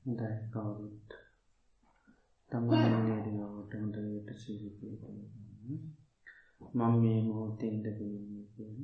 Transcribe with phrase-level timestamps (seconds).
[0.00, 1.10] හොඳයි කවුරුත්.
[2.50, 5.02] තමන් නේරියාවට හොඳට සිහිපීට
[6.74, 8.80] මං මේ මෝතෙන්ට පෙන්නේ කියන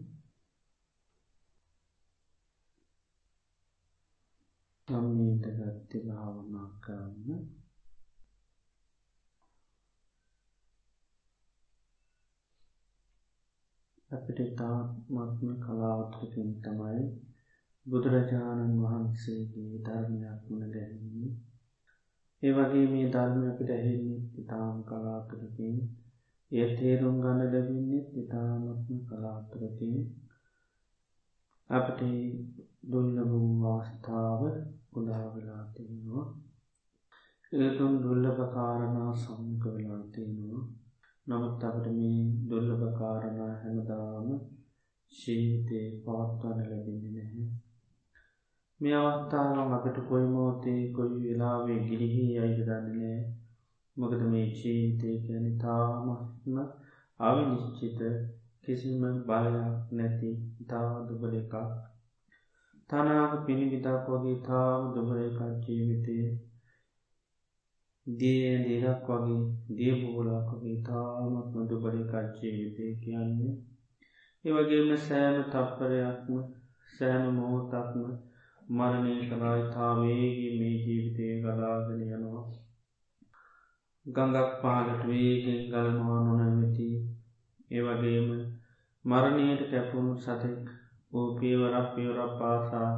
[5.09, 7.43] මීට ගත්ති භාවනා කරන්න
[14.15, 17.03] අපිට තාත්මත්ම කලාවත්‍රකින් තමයි
[17.87, 21.35] බුදුරජාණන් වහන්සේගේ ධර්මයක් වුණ ගැනීම
[22.43, 25.77] ඒ වගේ මේ ධර්ම අපිට ඇහෙන්නේ ඉතාම් කලාතුරකින්.
[26.51, 29.95] එය තේරුම් ගන්න ලැබින්නේ ඉතාමත්ම කලාතුරකින්.
[31.71, 32.01] අපට
[32.91, 34.43] දුල්ලබූ වාස්ථාව
[34.95, 36.27] උදාවෙලා තියෙනවා.
[37.53, 40.65] ඒතුම් දුල්ලපකාරණා සම්ක වෙලා තියෙනවා.
[41.27, 44.27] නමුත් අපට මේ දුල්ලපකාරණා හැමදාම
[45.13, 47.47] ශීතයේ පවත්වන ලැබෙන්නේ නැහැ.
[48.81, 53.19] මේ අවස්ථාවන් අපට කොයි මෝතේ කොයි වෙලාවේ ගිරිහි අයිද දන්නනෑ
[53.97, 56.57] මොකද මේ ජීවිතය ගැන තාමත්ම
[57.21, 58.01] අවිනිශ්චිත
[58.65, 60.31] කිසිම බලයක් නැති
[60.69, 61.55] තා දුබල එකක්.
[62.91, 66.19] තනාක පිණිවිතක් වගේ තාම දුබල එකක් ජීවිතය
[68.07, 69.37] දිය දිරක් වගේ
[69.71, 73.55] දියබෝලක් වගේ තාමත්ම දුබල එකක් ජීවිතය කියන්නේ.
[74.45, 76.37] ඒවගේම සෑම තප්පරයක්ම
[76.93, 78.03] සෑම මොහොතක්ම
[78.71, 82.45] මරණය කරයිතාවේගේ මේ ජීවිතය ගලාගෙන යනවා.
[84.07, 86.89] ගඟක් පාලට වේගෙන් ගලනවා නොනැමති.
[87.71, 88.29] ඒවගේම
[89.05, 90.65] මරණයට කැපුණු සතෙක්
[91.13, 92.91] ඕ පියවරක් පියවරක් පාසා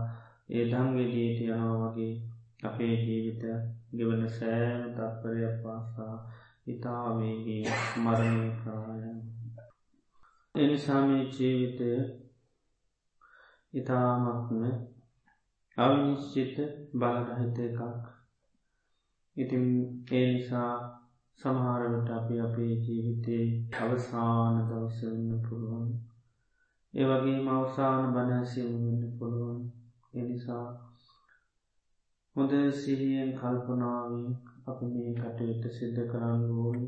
[0.51, 2.15] ඒ දංගෙදීට යනවා වගේ
[2.62, 3.43] අපේ ජීවිත
[3.92, 6.17] ගෙවන සෑම තත්පරයක් පාසා
[6.67, 7.65] ඉතාවේගේ
[7.98, 9.19] මරණය කායන්
[10.55, 11.91] එනිසාමේ ජීවිතය
[13.75, 14.62] ඉතාමත්ම
[15.78, 16.56] අවිනිශ්චිත
[16.94, 17.81] බලරහිත එකක්.
[19.37, 19.66] ඉතින්
[20.12, 20.72] ඒ නිසා
[21.41, 23.47] සමහරවට අපි අපේ ජීවිතයේ
[23.81, 25.88] අවසාන දවසවෙන්න පුළුවන්.
[26.94, 29.61] ඒවගේ මවසාන බනැසිවන්න පුළුවන්.
[30.15, 30.86] එනිසා
[32.37, 34.25] හොඳ සිහියෙන් කල්පනාවෙන්
[34.67, 36.81] අප මේ කටයුත්ත සිද්ධ කරන්න ඕන.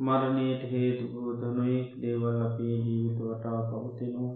[0.00, 4.32] මරණයට හේතුබූදනුවෙක් දේවල් අපේ ජීවිත වටා පවතිනවා.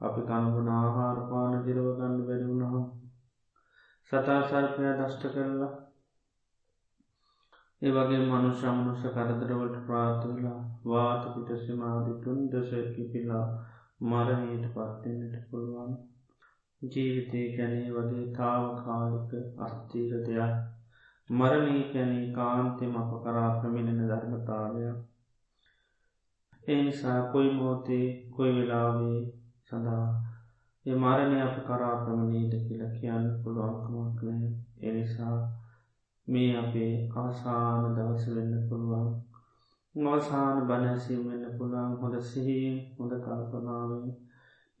[0.00, 2.84] අපි කණගුණ ආහාරපාන දිරවගන්න බැරිවුණහම්
[4.10, 5.72] සතා සර්පය දෂ්ට කරලා
[7.82, 13.46] ඒ වගේ මනුෂ්‍යමනුෂ කරදරවලට ප්‍රාථවෙලා වාත පිටසිමාධිතුන් දසකිපිලා
[14.02, 15.92] මරණයට පත්වෙන්නට පුළුවන්.
[16.82, 20.54] ජීවිතය කැනේ වගේ තාවකාලික අස්තීර දෙයක්.
[21.30, 24.98] මරණී කැනේ කාන්තෙම අප කරා ප්‍රමිණෙන ධර්මතාවයක්
[26.68, 29.20] ඒ නිසා කොයි මෝතේ කොයි වෙලාවේ
[29.64, 30.06] සඳහා
[30.86, 34.50] ඒ මරණය අප කරා ප්‍රමණීද කියලා කියන්න පුළුවන්කමක් නෑ
[34.82, 35.36] එනිසා
[36.28, 39.08] මේ අපේ ආසාන දවස වෙන්න පුළුවන්.
[39.94, 42.58] අවසාන බනැසීම වෙන්න පුළන් හොඳ සිහි
[42.98, 44.06] හොඳ කල්පනාවෙන්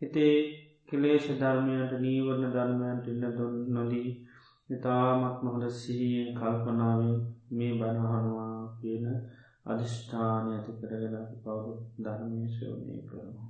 [0.02, 0.34] හිතේ
[0.88, 4.10] කෙලේෂ ධර්මයට නීවරණ ධර්මයන්ට ඉන්න දොන් නොදී
[4.70, 7.14] ඉතාමත් මොහොද සිහියෙන් කල්පනාවෙන්
[7.52, 9.06] මේ බණහනවා කියන
[9.66, 13.48] අධිෂ්ඨානය ඇති කරගෙන පවු ධර්මය ශෝනය කරනවා.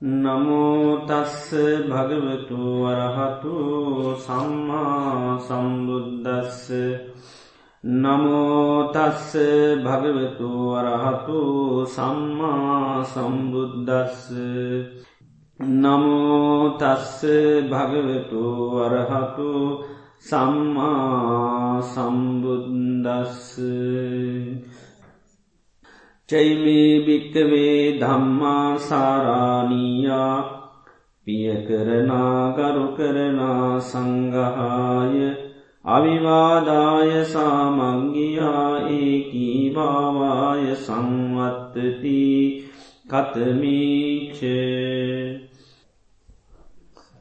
[0.00, 1.50] නමෝතස්ස
[1.86, 3.54] භගවතු වරහතු
[4.18, 6.62] සම්මා සම්බුද්ධස්ස
[7.84, 9.32] නමෝතස්ස
[9.80, 11.40] භගවතු වරහතු
[11.86, 14.28] සම්මා සම්බුද්ධස්ස
[15.60, 17.24] නමෝතස්ස
[17.66, 19.50] භගවතු වරහතු
[20.20, 23.56] සම්මා සම්බුද්දස්ස.
[26.28, 30.36] චෛමේ භික්කවේ ධම්මා සාරානීයා
[31.26, 35.49] පියකරනා ගරු කරනා සංගහාය
[35.84, 42.18] අවිවාදාය සාමංගියා ඒකී භාවාය සංවත්තති
[43.08, 44.40] කතමීච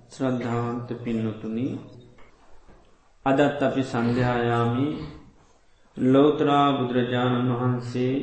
[0.09, 1.67] ශ්‍රද්ධාන්ත පින්නතුනි
[3.25, 4.87] අදත් අපි සංධ්‍යායාමි
[5.97, 8.15] ලෝතරා බුදුරජාණන් වහන්සේ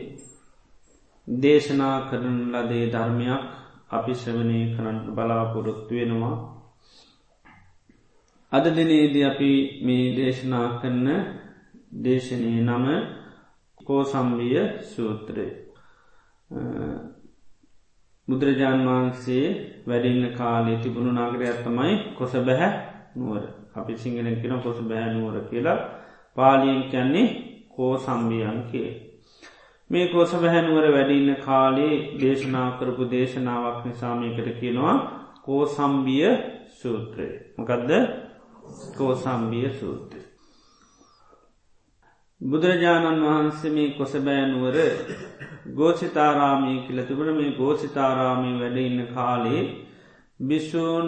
[1.28, 3.42] දේශනා කරන ලදේ ධර්මයක්
[3.90, 6.55] අපි ශ්‍රවනය කරන්න බලාපොරොත්තු වෙනවා.
[8.56, 9.50] අද දිනේද අපි
[9.80, 11.08] මේ දේශනා කරන
[12.00, 12.86] දේශනය නම
[13.80, 15.46] කෝසම්විය සූත්‍රය.
[18.28, 19.46] බුදුරජාණන් වහන්සේ
[19.86, 22.70] වැඩින්න කාලේ තිබුණු නාගරයක් තමයි කොස බැහැ
[23.16, 23.42] නුවර
[23.74, 25.78] අපි සිංහලෙන් කෙන කොස බැහැ නුවර කියලා
[26.36, 27.26] පාලියෙන් කැන්නේ
[27.70, 28.90] කෝ සම්බියන් කිය.
[29.90, 34.94] මේ කෝස බැහැනුවර වැඩින්න කාලේ දේශනා කරපු දේශනාවක් නිසාමයකට කියනවා
[35.42, 36.30] කෝ සම්බිය
[36.72, 37.28] සූත්‍රය.
[37.58, 37.92] මොකදද
[38.96, 40.20] කෝ සම්බිය සූත්‍රය.
[42.40, 44.76] බුදුරජාණන් වහන්සේ මේ කොසබෑනුවර
[45.70, 49.62] ගෝසිතාරාමී කියල තිබට මේ ගෝසිතාරාමී වැඩ ඉන්න කාලේ
[50.40, 51.06] බිස්සූන්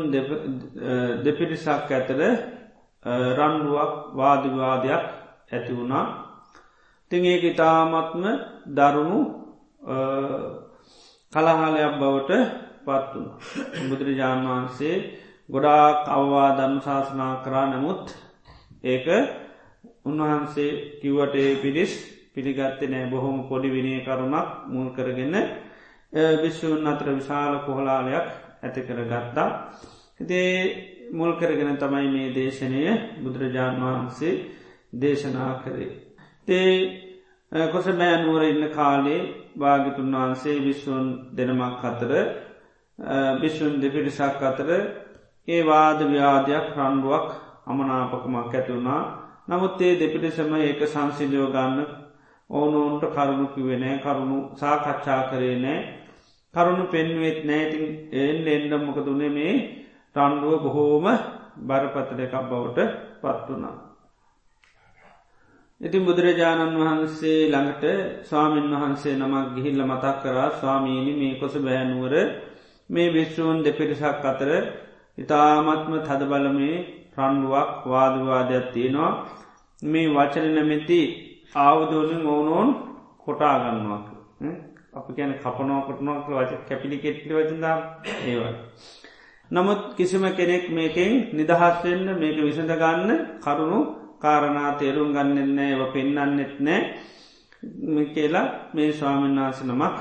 [1.25, 2.21] දෙපිරිසක් ඇතර
[3.37, 5.05] රන්ඩුවක් වාදවාදයක්
[5.51, 6.07] ඇති වුණා.
[7.11, 8.25] තිං ඒක ඉතාමත්ම
[8.69, 9.21] දරුණු
[11.33, 12.33] කළහාලයක් බවට
[12.85, 13.29] පත්වුණ
[13.89, 14.97] බුදුරජාණන් වහන්සේ
[15.49, 18.05] ගොඩාක් අවවා දම් ශාසනා කරා නමුත්
[18.85, 19.07] ඒක
[20.05, 21.93] උන්වහන්සේ කිව්වට ඒ පිරිස්
[22.33, 25.37] පිළිගත්ත නෑ බොහොම පොඩි විනය කරුණක් මුල් කරගන්න
[26.43, 28.27] විශ්වූන් අතර විශාල කොහලාලයක්
[28.63, 29.49] ඇති කර ගත්තා.
[30.19, 30.53] හිතේ
[31.13, 32.83] මුල් කරගෙන තමයි මේ දේශනය
[33.19, 34.35] බුදුරජාණන් වහන්සේ
[34.95, 35.91] දේශනා කරේ.
[36.47, 36.73] තේ
[37.53, 39.21] කොස බෑනුවර ඉන්න කාලේ
[39.57, 42.13] භාගිතුන් වහන්සේ විශ්වන් දෙනමක් අතර
[43.39, 44.69] විශ්වන් දෙපිරිසක් අතර
[45.49, 47.29] ඒ වාද ව්‍යාධයක් රන්ඩුවක්
[47.67, 49.03] අමනාපකමක් ඇතිවුණා
[49.49, 51.79] නමුත් ඒ දෙපිටිසම ඒක සංසිජෝ ගන්න
[52.51, 55.79] ඕනෝන්ට කරුණු කිවෙනෑ කරුණු සාකච්ඡා කරේ නෑ.
[56.55, 59.55] කරුණු පෙන්වෙත් නෑතින් එන් එන්ඩම්මක දුනේ මේ
[60.17, 61.07] රන්ඩුව බොහෝම
[61.63, 62.79] බරපතල එකක් බවට
[63.23, 63.77] පත්වනා.
[65.81, 67.85] ඉතින් බුදුරජාණන් වහන්සේ ළඟට
[68.25, 72.15] ස්වාමීන් වහන්සේ නමක් ගිහිල්ල මතක් කරා ස්වාමීණි මේ කොස බෑනුවර
[72.91, 74.51] මේ විශ්වූන් දෙපිරිසක් අතර
[75.19, 76.77] ඉතාමත්ම තද බලමේ
[77.17, 79.13] රන්ඩුවක් වාදවාදයක් තියෙනවා
[79.83, 81.01] මේ වචන නැමැති
[81.57, 82.69] ආවදෝලින් ඕනෝන්
[83.21, 84.01] කොටාගන්නවා
[84.95, 87.77] අපි කියන කපනෝ කොටනොක වච කැපිලි කෙට්ලි වචදා
[88.25, 88.55] ඒවයි.
[89.51, 93.11] නමුත් කිසිම කෙනෙක් මේකෙන් නිදහස්වෙන්න මේක විසඳ ගන්න
[93.41, 93.81] කරුණු
[94.19, 96.81] කාරණා තේරුම් ගන්නෙන්න ඒව පෙන්න්නන්නෙත් නෑ
[98.09, 99.97] කියලා මේ ස්වාමීන් වහන්ස නමක්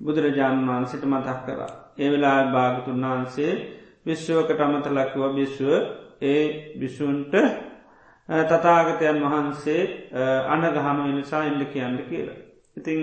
[0.00, 1.83] බුදුරජාණන් වහන්සිට මතක් කරා.
[1.98, 3.52] ඒ වෙලා භාගතුන් වහන්සේ
[4.04, 5.70] විශ්වකට අමතලක්ව බිශ්ව
[6.22, 6.42] ඒ
[6.78, 7.34] බිෂුන්ට
[8.28, 9.82] තතාගතයන් වහන්සේ
[10.46, 12.38] අනගහන වෙනසා ඉල්ල කියන්න කියලා.
[12.76, 13.00] ඉතිං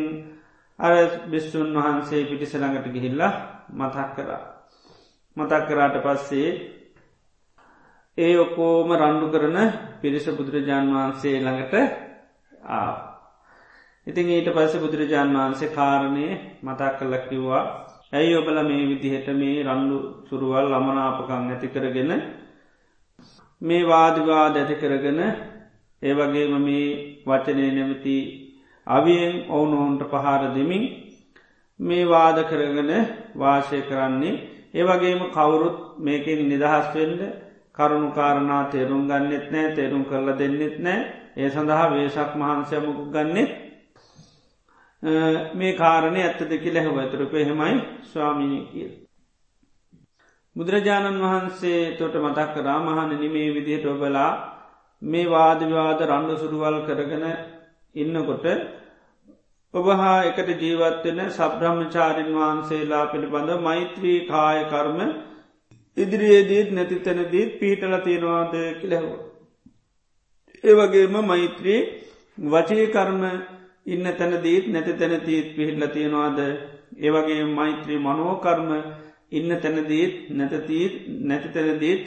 [0.79, 0.93] අර
[1.27, 3.33] බිස්සුන් වහන්සේ පිටිසළඟට ගිහිල්ලා
[3.71, 4.41] මතක් කරා.
[5.37, 6.49] මතක් කරාට පස්සේ
[8.17, 9.57] ඒ ඔකෝම රණ්ඩු කරන
[10.01, 11.73] පිරිස බුදුරජාණන් වහන්සේ ළඟට
[12.69, 12.91] ආ.
[14.07, 16.27] ඉතින් ඊට පස්ස බුදුරජාණන් වහන්සේ කාරණය
[16.61, 17.65] මතක් කල්ල කිව්වා
[18.13, 19.97] ඇයි ඔබල මේ විදිහට මේ රණ්ඩු
[20.27, 22.11] සුරුවල් අමනාපකං ඇති කරගෙන
[23.61, 25.19] මේ වාදවාද ඇති කරගෙන
[26.01, 26.87] ඒ වගේම මේ
[27.25, 28.17] වචනය නැමති
[28.87, 30.83] අවියෙන් ඔවුනොවුන්ට පහර දෙමින්
[31.79, 32.91] මේ වාද කරගෙන
[33.35, 34.35] වාශය කරන්නේ
[34.73, 37.21] ඒවගේම කවුරුත් මේකින් නිදහස්වෙන්ඩ
[37.73, 40.99] කරුණු කාරණා තේරුම් ගන්නෙත් නෑ තේරුම් කරල දෙන්නෙත් නෑ.
[41.37, 43.51] ඒ සඳහා වේශක් මහන්සයමුකු ගන්නෙත්
[45.03, 48.91] මේ කාරණය ඇත්තද කිය ලැහවතුරප එහෙමයි ස්වාමිනී කියල්.
[50.55, 54.31] බුදුරජාණන් වහන්සේ තොට මතක් කරා මහනනි මේ විදිහට ඔබලා
[55.01, 57.25] මේ වාදවිවාද රණ්ඩු සුරුවල් කරගෙන
[57.95, 58.45] ඉන්නකොට
[59.73, 64.99] ඔබ හා එකට ජීවත්වෙන සබ්‍රහ්මචාරින් වහන්සේලා පිළිබඳ මෛත්‍රී කාය කර්ම
[65.97, 69.09] ඉදිරියේදීත් නැති තැනදීත් පීටල තියෙනවාද කිලැහව.
[70.63, 71.79] ඒවගේම මෛත්‍රී
[72.47, 73.23] වචී කර්ම
[73.85, 76.39] ඉන්න තැනදීත් නැති තැනතීත් පිහිල්ල තියෙනවාද
[76.99, 78.69] ඒවගේ මෛත්‍රී මනෝකර්ම
[79.31, 82.03] ඉන්න තැනදීත් නැතතීත් නැති තැනදීත්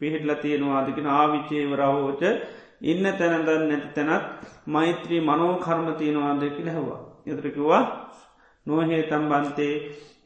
[0.00, 2.22] පිහිටල තියෙනවාදකින ආවිචේවරහෝච
[2.82, 4.24] ඉන්න තැනද නැති තැනත්
[4.66, 7.00] මෛත්‍රී මනෝකර්ම තියෙනවාදකි ලැහවා.
[7.26, 7.84] යතරකිවා
[8.66, 9.74] නොහේ තම්බන්තේ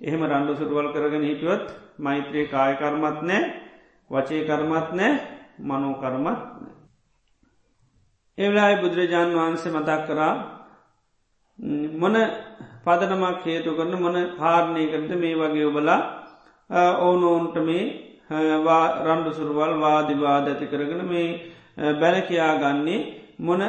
[0.01, 1.67] එහෙම රණ්ඩු සුරුවල් කරගෙන හිටියොත්
[1.99, 3.43] මෛත්‍රී කායකර්මත් නෑ
[4.11, 5.13] වචේ කර්මත් නෑ
[5.61, 6.75] මනෝකර්මත් නෑ.
[8.39, 10.35] එවලායි බුදුරජාණන් වහන්සේ මතක් කරා
[11.95, 12.17] මොන
[12.85, 16.01] පදනමක් හේතු කරන මොන කාරණයකරද මේ වගේ ඔබලා
[17.01, 17.85] ඕනෝන්ට මේ
[18.31, 21.29] රණ්ඩු සුරුවල් වාදිවාද ඇති කරගෙන මේ
[21.95, 23.07] බැලකයා ගන්නේ
[23.39, 23.63] මොන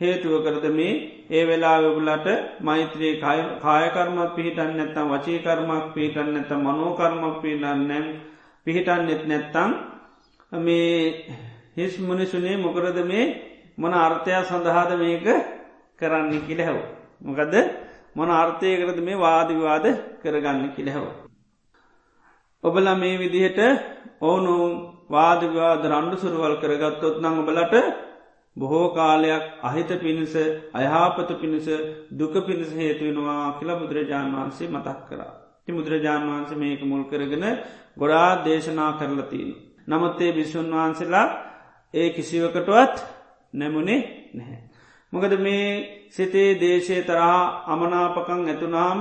[0.00, 0.92] හේතුව කරද මේ
[1.30, 2.26] ඒ වෙලා ඔබලට
[2.60, 3.20] මෛත්‍රයේ
[3.60, 8.06] කායකර්මක් පිහිටන් නැත්තම් වචීකර්මක් පිහිටන් නැත මනෝකර්මක් පිහිටන්නම්
[8.66, 9.70] පිහිටන් නෙත් නැත්තං
[10.52, 11.26] මේ
[11.76, 13.26] හිස් මුනිසුනේ මොකරද මේ
[13.78, 15.26] මොන අර්ථයක් සඳහාද මේක
[15.98, 16.99] කරන්න කිලහැව.
[17.20, 17.54] මොකදද
[18.12, 19.86] මොන අර්ථයකරද මේ වාදිවාද
[20.20, 21.04] කරගන්න කිලහැව.
[22.64, 23.60] ඔබල මේ විදිහට
[24.22, 24.54] ඕනු
[25.08, 27.74] වාදවාද රණ්ඩු සුරුවල් කරගත්තොත් නං ඔබලට
[28.56, 30.34] බොහෝ කාලයක් අහිත පිණිස
[30.72, 31.68] අයහාපත පිණිස
[32.12, 35.32] දුක පිණිස හේතුවෙනවා කියලා බුදුරජාණන් වහන්සේ මතක් කරා.
[35.64, 37.44] ති බුදුරජාණන් වහන්සේ මේක මුල් කරගෙන
[37.96, 39.50] ගොඩා දේශනා කරලතිීන්.
[39.88, 41.26] නමුත්තේ බිශ්වන් වහන්සේලා
[41.94, 42.96] ඒ කිසිවකටවත්
[43.54, 44.00] නැමුණේ
[44.34, 44.69] නැහැ.
[45.12, 49.00] මොකද මේ සිතේ දේශය තරහා අමනාපකං ඇතුනාම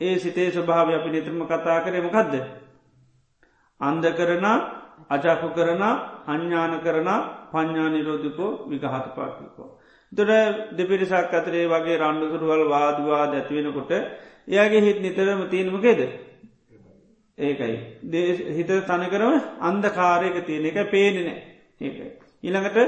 [0.00, 2.34] ඒ සිතේ ස්වභාව අපි නිතරම කතා කරමකක්ද.
[3.80, 4.46] අන්ද කරන
[5.08, 5.82] අජාපු කරන
[6.26, 7.08] අඥ්ඥාන කරන
[7.52, 9.68] පඥ්ඥානිරෝධිකෝ විගහත පාකිකෝ.
[10.12, 10.30] තොට
[10.72, 13.92] දෙපිරිසක් අතරේ වගේ රණ්ඩුසුරුවල් වාදවා දැත්වෙනකොට
[14.48, 16.00] එයාගේ හිත් නිතරම තියනමකේද.
[17.38, 17.76] ඒකයි
[18.50, 21.40] හිත තනකරම අන්දකාරයක තියෙන එක පේනෙනෑ
[21.80, 22.08] ඒකයි.
[22.42, 22.78] ඊළඟට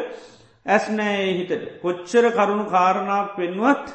[0.67, 3.87] ඇස් නෑ හිතට කොච්චර කරුණු කාරණා පෙන්වත්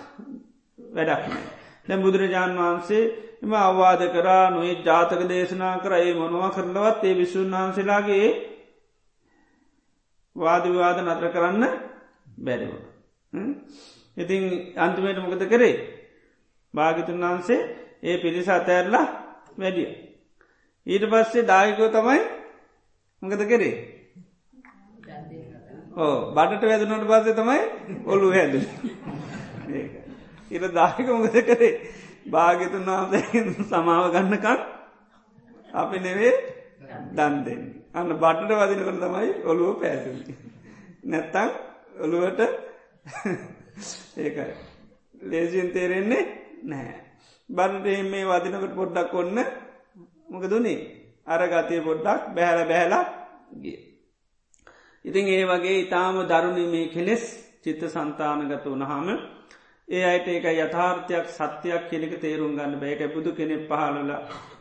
[0.79, 1.45] වැඩක් නෑ.
[1.87, 3.03] දැ බුදුරජාණන් වහන්සේ
[3.43, 8.27] එම අවවාද කරා නොේ ජාතක දේශනා කර ඒ මොනවා කරලවත් ඒ විසුන් වහන්සේලාගේ
[10.35, 11.63] වාදවිවාද නතර කරන්න
[12.37, 12.73] බැරිව.
[14.17, 14.43] ඉතින්
[14.75, 15.75] අන්තිමයට මොකද කරේ
[16.73, 17.61] භාගිතුන් වහන්සේ
[18.03, 19.07] ඒ පිරිස අතඇරලා
[19.57, 19.89] වැඩිය.
[20.87, 22.21] ඊට පස්සේ දායකෝ තමයි
[23.21, 23.75] මොකද කරේ
[25.97, 27.61] ඕ බටට වැදනට පස්සේ තමයි
[28.05, 28.53] ඔල්ලු හැද
[30.51, 31.71] ඉර දායක මොකද කරේ?
[32.27, 34.59] භාගතුන් වහන්සේ සමාව ගන්නකන්
[35.73, 36.35] අපි නෙවේ
[37.11, 37.61] දන්දෙන්
[37.93, 40.35] අන්න බටට වදිනකට තමයි ඔළුව පැෑතුනි
[41.05, 41.49] නැත්තං
[41.99, 42.41] ඔළුවට
[44.17, 44.47] ඒකයි
[45.23, 46.23] ලේසින් තේරෙන්නේ
[46.63, 46.95] නැහැ.
[47.49, 49.43] බන්ට මේ වදිනකට පොඩ්ඩක් ඔන්න
[50.29, 50.79] මොකදුනේ
[51.27, 53.03] අර ගතය පොඩ්ඩක් බැහල බැහලා
[53.61, 53.86] ගිය.
[55.07, 57.23] ඉතින් ඒ වගේ ඉතාම දරුණීමේ කෙලෙස්
[57.63, 59.07] චිත්ත සන්තානගත වනහම
[59.87, 64.11] ඒ අයට ඒක යථාර්ථයක් සත්‍යයක් කෙනෙක තේරුම් ගන්න බෑක බුදු කෙනෙක් පහලල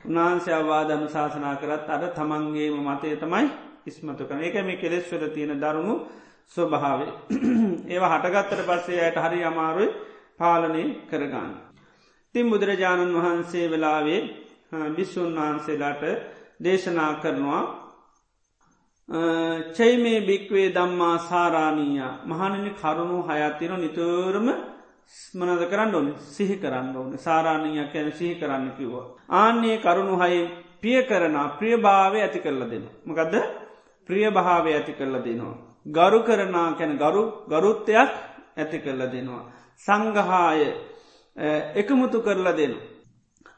[0.06, 3.46] උනාන්සය අවාදන ශාසනා කරත් අද තමන්ගේම මතය තමයි
[3.84, 5.94] ඉස්මතු කන එක මේ කෙලෙස්වල තියෙන දරුණු
[6.52, 7.12] ස්වභාවේ.
[7.92, 9.88] ඒවා හටගත්තර පස්සේ අයට හරි අමාරුයි
[10.38, 11.52] පාලනය කරගන්න.
[12.34, 14.20] තින් බුදුරජාණන් වහන්සේ වෙලාවේ
[14.96, 16.02] බිස්සුන් වහන්සේලාට
[16.60, 17.62] දේශනා කරනවා
[19.08, 24.48] චෛමේ භික්වේ දම්මා සාරාණීය මහනනි කරුණු හයත්තින නිතරම
[25.34, 29.06] මනද කරන්න ඕන සිහි කරන්න ඕන සාරාණීයක් යැන සිහි කරන්න කිව්වා.
[29.30, 30.40] ආන්නේ කරුණු හයි
[30.80, 32.84] පිය කරන ප්‍රිය භාවය ඇති කරල දෙන.
[33.06, 33.34] මකදද
[34.08, 35.56] ප්‍රිය භාවය ඇති කරල දෙනවා.
[35.88, 38.10] ගරු කරනා කැන ගරු ගරුත්තයක්
[38.56, 39.44] ඇති කරල දෙනවා.
[39.78, 40.62] සංගහාය
[41.76, 42.86] එකමුතු කරලා දෙනවා.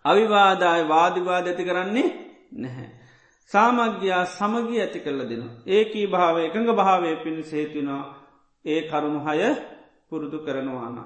[0.05, 2.09] අවිවාදාය වාදිවාද ඇති කරන්නේ
[2.55, 2.98] නැහැ.
[3.53, 5.43] සාමග්‍යයා සමගී ඇති කරල දෙන.
[5.69, 8.03] ඒකී භාව එකඟ භාවය පිණ සේතිනවා
[8.65, 9.41] ඒ කරුණු හය
[10.09, 10.97] පුරුදු කරනවාන.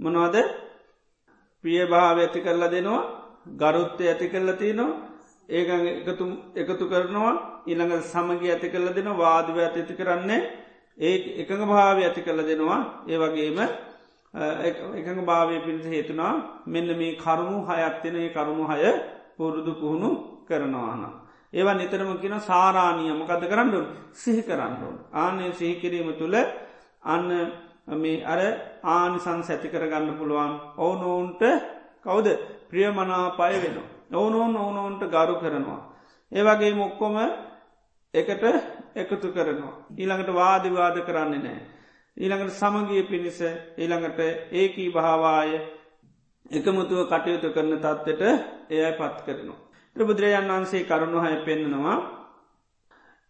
[0.00, 0.36] මොනවද
[1.64, 3.02] ප්‍රිය භාව ඇති කරලා දෙනවා
[3.54, 4.92] ගරුත්තය ඇති කරල තියනවා
[5.48, 5.68] ඒක
[6.02, 7.34] එකතු එකතු කරනවා
[7.66, 10.40] ඉළඟ සමගී ඇති කරල දෙන වාදව ඇති කරන්නේ
[10.98, 13.58] ඒ එකඟ භාව ඇති කරල දෙනවා ඒ වගේම
[14.94, 18.82] එකඟ භාවය පිණිස හේතුනා මෙන්න මේ කරුණු හයත්වෙන කරුණු හය
[19.36, 20.10] පුරුදු පුහුණු
[20.44, 21.23] කරනවාන.
[21.54, 23.80] ඒවා නිතරම කියන සාරාණීය මොකද කරන්නු
[24.14, 24.88] සිහි කරන්නු.
[25.14, 26.36] ආනය සිහිකිරීම තුළ
[27.04, 27.28] අන්න
[27.94, 28.40] මේ අර
[28.84, 31.42] ආනිසන් සැති කරගන්න පුළුවන් ඔවුනොවුන්ට
[32.02, 32.28] කවුද
[32.70, 33.76] ප්‍රියමනාපාය වෙන.
[34.12, 35.80] ඔවුනොවන් ඕනොවුන්ට ගරු කරනවා.
[36.32, 37.16] ඒවගේ මොක්කොම
[38.14, 38.44] එකට
[38.94, 39.74] එකතු කරනවා.
[39.92, 41.60] ඊළඟට වාදිවාද කරන්නේ නෑ.
[42.16, 43.40] ඊළඟට සමගිය පිණිස
[43.76, 44.18] ඊළඟට
[44.52, 45.50] ඒකී භාවාය
[46.50, 48.22] එකමුතුව කටයුතු කරන තත්වට
[48.70, 49.63] එයයි පත් කරනවා.
[49.96, 51.96] ප්‍රබුදුරජාන් වන්සේ කරුණු හය පෙන්න්නනවා.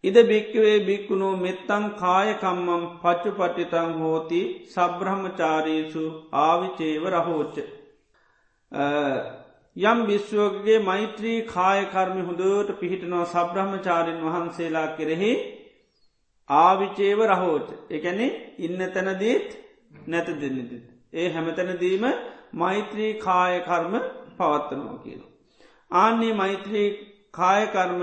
[0.03, 6.03] ඉද භික්කවේ භික්කුණු මෙත්තං කායකම්මම් පච්චු පට්ටිතං හෝති සබ්‍රහ්මචාරීසු
[6.41, 7.57] ආවිචේව රහෝච්ච.
[9.75, 15.31] යම් විශ්වෝගගේ මෛත්‍රී කායකර්මි හොඳට පිහිටනවා සබ්‍රහ්මචාරීන් වහන්සේලා කෙරෙහි
[16.49, 18.27] ආවිචේව රහෝට එකැනෙ
[18.59, 19.49] ඉන්න තැනදීත්
[20.07, 20.71] නැත දෙන්නද.
[21.13, 22.05] ඒ හැමතැනදීම
[22.55, 23.93] මෛත්‍රී කායකර්ම
[24.37, 25.21] පවත්තනවා කියන.
[25.95, 26.87] ආන්නේ මෛත්‍රී
[27.31, 28.01] කායකර්ම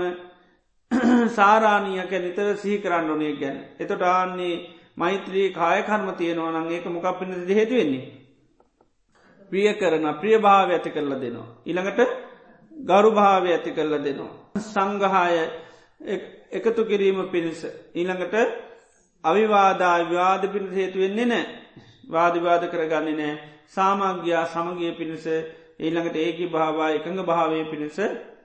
[1.37, 3.57] සාරාණීයක නිතර සිහි කරන්න ඕනේ ගැන.
[3.79, 4.55] එතොට ආන්නේ
[4.97, 8.05] මෛත්‍රී කායකර්ම තියෙනවා නං ඒක මොකක් පිණිද හේතුවෙන්නේ.
[9.51, 11.47] ප්‍රිය කරන ප්‍රිය භාව ඇති කරල දෙනවා.
[11.65, 11.99] ඉළඟට
[12.71, 14.33] ගරු භාවය ඇති කරල දෙනවා.
[14.65, 15.37] සංගහාය
[16.51, 17.61] එකතු කිරීම පිණිස.
[17.93, 18.35] ඊළඟට
[19.23, 21.45] අවිවාදා විවාද පිණිස හේතු වෙන්නේ නෑ
[22.09, 25.25] වාදිවාද කරගන්නේ නෑ සාමග්‍යයා සමගිය පිණිස
[25.79, 27.97] ඊළඟට ඒකි භාවා එකඟ භාවය පිණිස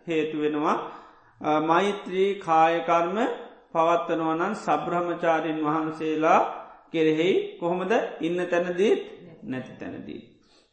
[0.07, 0.77] හේතු වෙනවා
[1.63, 3.17] මෛත්‍රී කායකර්ම
[3.73, 6.41] පවත්තනවනන් සබ්‍රහ්මචාරීන් වහන්සේලා
[6.89, 9.03] කෙරෙහෙයි කොහොමද ඉන්න තැනදීත්
[9.43, 10.21] නැති තැනදී.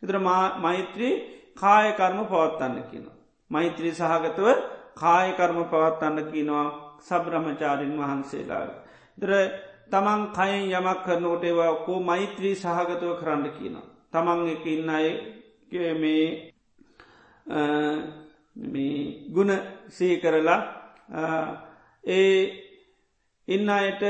[0.04, 0.18] එතර
[0.60, 1.14] මෛත්‍රී
[1.56, 3.06] කායකර්ම පවත්තන්න කියන.
[3.52, 4.48] මෛත්‍රී සහගතව
[4.96, 6.68] කායකර්ම පවත්තන්න කියනවා
[7.02, 8.68] සබ්‍රහ්මචාරීන් වහන්සේලා.
[9.18, 9.32] දර
[9.88, 13.76] තමන් කයෙන් යමක් කරනෝට ඒවා කෝ මෛත්‍රී සහගතව කරන්න කියන.
[14.16, 15.08] තමන් එක ඉන්න අය
[16.06, 16.26] මේ
[19.30, 19.52] ගුණ
[19.90, 20.60] සී කරලා
[22.04, 22.30] ඒ
[23.48, 24.04] ඉන්න අයට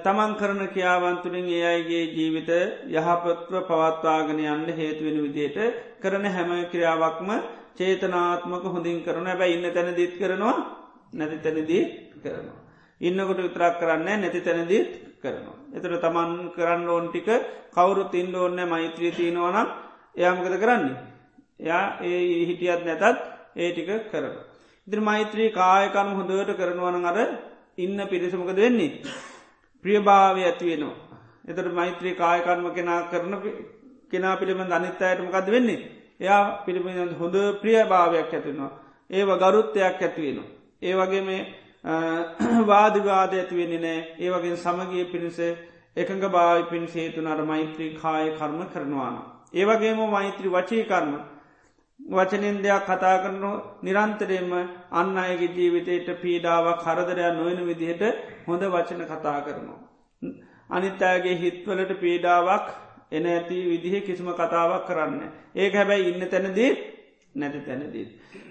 [0.00, 2.50] තමන් කරන කියාවන්තුළින් ඒ අයිගේ ජීවිත
[2.90, 5.58] යහපත්ව පවත්වාගෙන යන්න හේතුවෙන විදියට
[6.00, 7.30] කරන හැම ක්‍රියාවක්ම
[7.76, 10.56] චේතනාත්මක හොඳින් කරන හැබැ ඉන්න තැන දීත් කරනවා
[11.12, 11.82] නැති තැනදී
[12.16, 12.58] කරනවා.
[13.00, 14.90] ඉන්නකොට විතරක් කරන්න නැති තැනදීත්
[15.22, 15.56] කරනවා.
[15.76, 17.28] එතර තමන් කරන්න ඕන් ටික
[17.70, 19.68] කවුරු තින්ඩ ඕන්න මෛත්‍රී තියනවනම්
[20.16, 20.96] එයාමකද කරන්නේ.
[21.60, 23.20] එයා ඒ හිටියත් නැතත්
[23.56, 24.34] ඒ ටික කරන.
[24.88, 27.18] ඉදිරි මෛත්‍රී කායකනු හොඳට කරනවන අර
[27.78, 29.02] ඉන්න පිරිසමකද වෙන්නේ.
[29.84, 30.96] ප්‍රියභාවය ඇතිවෙනවා.
[31.48, 33.34] එතට මෛත්‍රී කායකර්ම කෙනා කරන
[34.10, 35.80] කෙනා පිළිබඳ අනිත් අයටමකද වෙන්නේ.
[36.20, 38.70] එයා පිළිබඳ හොඳ ප්‍රිය භාවයක් ඇතිවෙනවා.
[39.10, 40.48] ඒව ගරුත්තයක් ඇතිවෙනවා.
[40.82, 41.40] ඒ වගේ මේ
[42.66, 45.38] වාදිවාද ඇතිවෙන්නේ නෑ ඒ වගේ සමගිය පිණිස
[45.96, 49.16] එකඟ භාවි පින් සේතුන අර මෛත්‍රී කාය කර්ම කරනවාන.
[49.54, 51.14] ඒවගේම මෛත්‍රී වචී කර්ම
[52.00, 53.44] වචනෙන් දෙයක් කතා කරන
[53.82, 54.52] නිරන්තරයෙන්ම
[54.92, 58.04] අන්න අයගේ ජීවිතයට පීඩාවක් කරදරයක් නොයන විදිහට
[58.46, 59.80] හොඳ වචන කතා කරනවා.
[60.70, 62.66] අනිත්තාගේ හිත්වලට පීඩාවක්
[63.10, 65.20] එන ඇති විදිහ කිසිම කතාවක් කරන්න.
[65.54, 66.70] ඒක හැබැයි ඉන්න තැනදී
[67.34, 68.06] නැති තැනදී.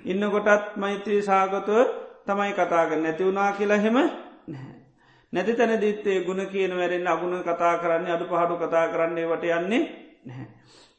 [0.05, 4.75] ඉන්න කොටත් මෛත්‍රී සාගතුව තමයි කතාගන්න නැතිවුණා කියලා හෙම නැහැ.
[5.33, 9.81] නැති තැන දිත්තේ ගුණ කියන වැරෙන් අගුණ කතා කරන්නේ අඩු පහඩු කතා කරන්නේ වට යන්නේ
[10.25, 10.47] නැහැ.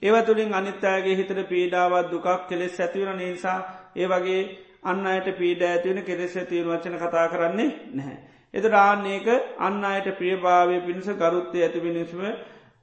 [0.02, 3.58] ඒව තුළින් අනිත්තාගේ හිතට පීඩාවත් දුකක් කෙලෙස් ඇතිවන නිසා
[3.96, 4.42] ඒ වගේ
[4.84, 8.18] අන්න අයට පීඩ ඇතිවන කෙලෙස් ඇතිවන වචන කතා කරන්නේ නැහැ.
[8.54, 9.26] එත රාන්නේක
[9.58, 12.22] අන්න අයට ප්‍රියභාවය පිණිස ගරුත්තය ඇති පිණිස්ම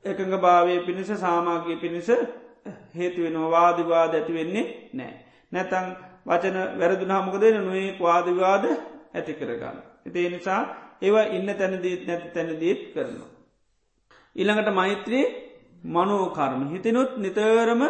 [0.06, 2.10] එකඟ භාවය පිණිස සාමාගී පිණිස
[2.96, 5.14] හේතුවෙනවා වාදිවාද ඇතිවෙන්නේ නෑ.
[5.52, 5.88] නැතං
[6.28, 8.66] වචන වැරදුනාමක දෙන නොේ වාදවාද
[9.14, 9.78] ඇති කරගන්න.
[10.06, 10.62] එතිේ නිසා
[11.02, 13.30] ඒවා ඉන්න තැනදීත් නැති තැනදීත් කරනවා.
[14.36, 15.26] ඉළඟට මෛත්‍රී
[15.86, 17.82] මනෝකර්ම හිතිනුත් නිතරම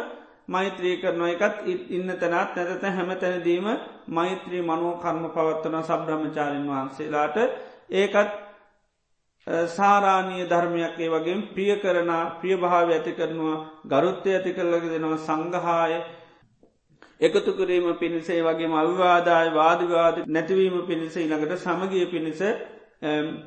[0.48, 1.56] මෛත්‍රී කරනවා එකත්
[1.90, 3.68] ඉන්න තැනත් නැතත හැම තැනදීම
[4.10, 7.38] මෛත්‍රී මනෝ කර්ම පවත්වන සබ්‍රහ්මචාරන් වහන්සේලාට
[7.94, 8.32] ඒකත්
[9.70, 15.94] සාරාණීය ධර්මයක් ඒ වගේ ප්‍රිය කරන ප්‍රිය භාව ඇති කරනවා ගරුත්තය ඇති කරලග දෙනවා සංගහාය
[17.22, 22.42] එකතු කිරීම පිණිසේ වගේ අවිවාදාය වාදවාද නැතිවීම පිණිස ඉළඟට සමගිය පිණිස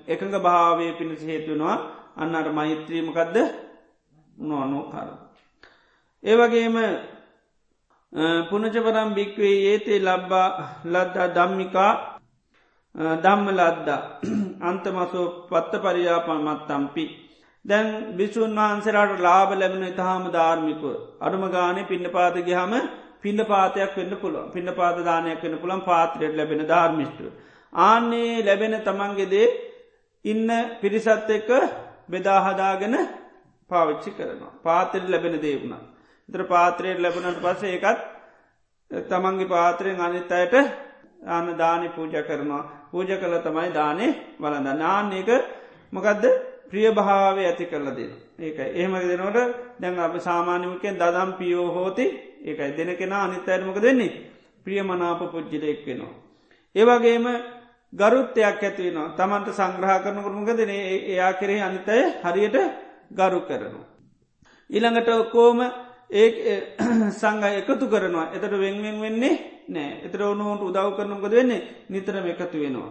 [0.08, 1.76] එකඟ භාවය පිණිස හේතුනවා
[2.16, 3.36] අන්නට මෛත්‍රීමකදද
[4.40, 5.08] නොනෝ කර.
[6.24, 6.76] ඒවගේම
[8.48, 10.48] පුනචපරම් භික්වේ ඒතේ ලබ්බා
[10.86, 11.92] ලද්දා දම්මිකා
[13.18, 14.00] දම්ම ලද්දා
[14.68, 17.04] අන්තමසෝ පත්ත පරියාපන් මත්තම්පි.
[17.64, 20.84] දැන් බිසුන් වහන්සරට ලාබ ලැබෙන ඉතාහම ධාර්මිකව
[21.20, 22.74] අඩුම ගානේ පින්න පාතගහම
[23.22, 27.32] පින්න පාතයක් වෙන්න පුළුවන් පින්න පාත දානයක් වෙන පුළන් පාත්‍රයට ලැබෙන ධර්මිෂ්ටුව.
[27.72, 29.48] ආන්නේ ලැබෙන තමන්ගෙදේ
[30.24, 30.48] ඉන්න
[30.80, 31.50] පිරිසත් එක්ක
[32.08, 32.96] බෙදාහදාගෙන
[33.70, 34.52] පාවිච්චි කරනවා.
[34.62, 35.82] පාතෙට ලැබෙන දේවුණා.
[36.28, 37.98] ඉතර පාත්‍රයට ලැබනට පස ඒකත්
[38.90, 40.54] තමන්ගේ පාත්‍රයෙන් අනිත් අයට
[41.26, 42.62] අන්න දානි පූජ කරනවා.
[42.90, 45.30] පූජ කළ තමයි දානේ වලඳ නාන්නේක
[45.92, 46.24] මොකදද
[46.70, 48.12] ප්‍රිය භාවය ඇති කරල දෙන.
[48.38, 49.38] ඒකයි එහෙම දෙනවට
[49.80, 52.06] දැන් අප සාමාන්‍යමකෙන් දදම් පියෝ හෝති
[52.42, 54.12] ඒකයි දෙන කෙනා අනිත් අයටමක දෙන්නේ
[54.66, 56.14] ප්‍රියමනාප පුද්ජිලෙක් වෙනවා.
[56.74, 57.26] ඒවගේම
[57.92, 60.70] ගරුත්තයක් ඇතිවෙනවා තමන්ට සංග්‍රහ කරනකරමක දෙන
[61.10, 62.56] එයා කරේ අනිතය හරියට
[63.10, 63.86] ගරු කරනවා.
[64.70, 65.58] ඊළඟට ඔක්කෝම
[66.12, 66.56] ඒ
[67.12, 69.34] සංග එකතු කරනවා එතට වෙන්වෙන් වෙන්නේ
[69.68, 72.90] නෑ එතර ඔනුහට උදව් කරනකද වෙන්නේ නිතරම එකතු වෙනවා.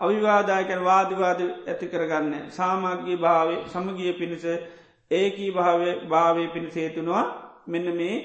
[0.00, 4.44] අවිවාදායකැන වාදිවාද ඇති කරගන්න සාමාග්‍ය භාවය සමගිය පිණිස
[5.10, 7.24] ඒකී භාවය භාවය පිණිසේතුනවා
[7.66, 8.16] මෙන්න මේ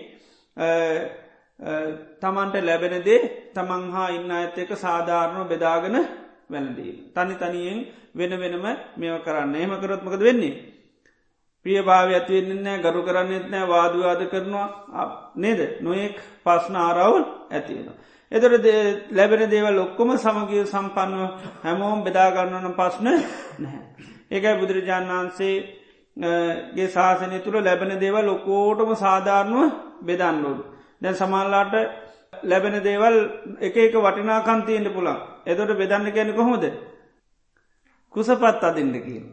[2.19, 3.19] තමන්ට ලැබෙනදේ
[3.53, 5.97] තමන් හා ඉන්න ඇත එක සාධාරණව බෙදාගෙන
[6.49, 6.93] වැලදී.
[7.09, 7.79] තනි තනියෙන්
[8.13, 8.65] වෙන වෙනම
[8.97, 10.53] මේව කරන්න එහම කරොත්මකද වෙන්නේ.
[11.65, 15.05] ප්‍රිය භාව ඇතිවෙන්නෑ ගරු කරන්නෙත් නෑ වාදවාද කරනවා
[15.37, 17.89] නේද නොයෙක් පස්න ආරවුල් ඇතිවෙන.
[18.31, 18.65] එතට
[19.11, 21.21] ලැබෙන දේවල් ඔක්කොම සමගිය සම්පන්නව
[21.63, 23.07] හැමෝම් බෙදාගන්නන පස්න
[23.57, 23.81] නැහැ.
[24.31, 25.55] ඒකයි බුදුරජාණන් වහන්සේ
[26.75, 30.63] ගේ ශාසනය තුළ ලැබෙන දේවල් ලොකෝටම සාධාරණුව බෙදන්නලුඩු.
[31.01, 31.73] දැන් සමල්ලාට
[32.43, 33.15] ලැබෙන දේවල්
[33.59, 36.65] එක එක වටිනාකන්තියෙන්ට පුළන් එතොට බෙදන්න කියන කොහොමද
[38.15, 39.25] කුසපත් අදින්ට කියන.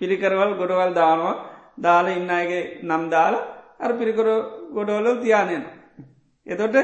[0.00, 1.36] පිළිකරවල් ගොඩවල් දානවා.
[1.78, 3.34] දාල ඉන්න අයගේ නම් දාල
[3.76, 4.28] අර පිරිකර
[4.70, 5.64] ගොඩවල තියානයන.
[6.46, 6.76] එතොට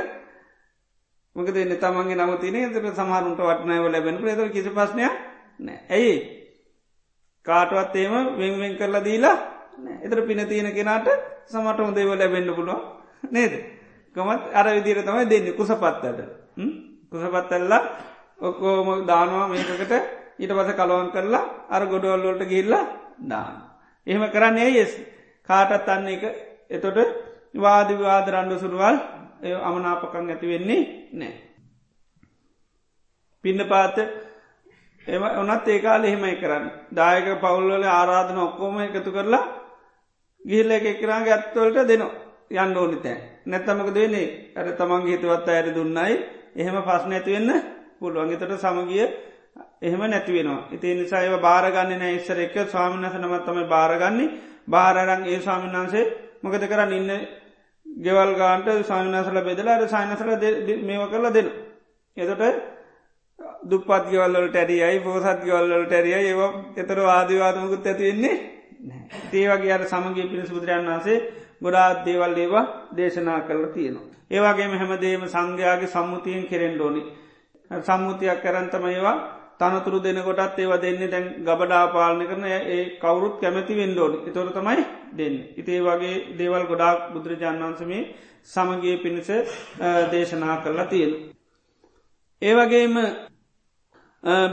[1.37, 5.14] මක දෙන්න තමන්ගේ නම තින එතට සමහරුන්ට වටනයව ලැබෙන ේත කිසි පස්නයක්
[5.59, 6.16] නෑ ඇයි?
[7.46, 9.37] කාටවත් ඒම වෙන්වෙන් කරලා දීලා
[10.00, 11.09] එතර පින තියෙන කෙනාට
[11.46, 12.81] සමට හොඳේව ලැබෙන්න්න පුළුව
[13.31, 13.53] නේද?
[14.16, 15.46] කොමත් අර විදිර තමයි දෙන්න.
[15.53, 16.20] කුසපත්තට
[17.11, 17.83] කුසපත්තල්ලා
[18.40, 19.92] ඔක්කෝම දානවා මේකට
[20.38, 22.85] ඊට පස කලවන් කරලා අර ගොඩවල්ලෝට ගිල්ලා
[23.20, 23.57] දාන.
[24.07, 24.92] එහෙම කරන්න ඒයෙස්
[25.48, 26.22] කාටත් අන්න එක
[26.70, 26.98] එතොට
[27.57, 28.96] වාදිවාද රණ්ඩු සුරුවල්
[29.62, 31.35] අමනාපකං ඇති වෙන්නේ නෑ.
[33.44, 33.96] පින්න පාත
[35.07, 36.66] එම ඔනත් ඒකාල එහෙමයි කරන්න.
[36.90, 39.44] දායක පවුල්වල ආරාධන ඔක්කෝම එකතු කරලා
[40.42, 42.14] ගිහිල්ල එක එක්කරාගේ ඇත්වලට දෙනවා.
[42.53, 46.14] යන්න ඕනි තෑ නැත්තමක දෙනේ ඇර තමන් හිතවත් අයට දුන්නයි.
[46.57, 47.50] එහෙම පස්න ඇතිවෙන්න
[48.00, 48.33] පුළුවන්.
[48.33, 49.07] එතට සමගිය
[49.82, 54.34] එහෙම නැතිවෙනවා ඉති නිසා ඒව බාරගන්න නෑ ඉස්සර එක ස්වාමිනස නමත්තම බාරගන්නේ
[54.68, 56.04] බාරරං ඒ ස්වාමින්නාන්සේ
[56.42, 57.10] මොකද කරන්න ඉන්න
[57.86, 60.30] ගෙවල් ගාන්ට සාමිනසල බෙදලා අර සයිනසල
[60.82, 61.48] මේව කරලා දෙන.
[62.16, 62.42] එතට
[63.64, 66.40] දුපත් ගවල්ලට ඇරියයි පෝසත් ගවල්ලට ඇරිය ඒව
[66.76, 68.36] එතර වාදවාදමකුත් ඇතිවෙන්නේ
[69.32, 71.18] ඒවගේ අර සමගේ පිණිස් බුදුරන් වන්සේ
[71.62, 74.10] ගොඩාත් දේවල් ඒවා දේශනා කරලා තියෙනවා.
[74.30, 77.02] ඒවාගේ හැමදේම සංඝයාගේ සම්මුතියෙන් කෙරෙන්ඩෝනි.
[77.70, 79.16] සම්මුතියක් කරන්තම ඒවා
[79.60, 85.36] තනතුරු දෙනකොටත් ඒවා දෙන්නේ දැන් ගබඩා පාලන කරන ඒ කවුරුත් කැමැති වෙන්ඩෝනි තොර තමයි දෙන්න.
[85.56, 88.02] ඉතේ වගේ දේවල් ගොඩාක් බුදුරජාන් වන්සමේ
[88.44, 89.30] සමගේ පිණිස
[90.10, 91.12] දේශනා කරලා තියෙන.
[92.42, 92.94] ඒවගේම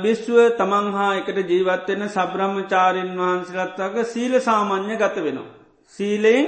[0.02, 5.54] බිස්්ුව තමන් හා එකට ජීවත්වෙන සබ්‍රහ්මචාරීන් වහන්සලත්වක සීල සාමාන්‍ය ගත වෙනවා.
[5.94, 6.48] සීලයෙන්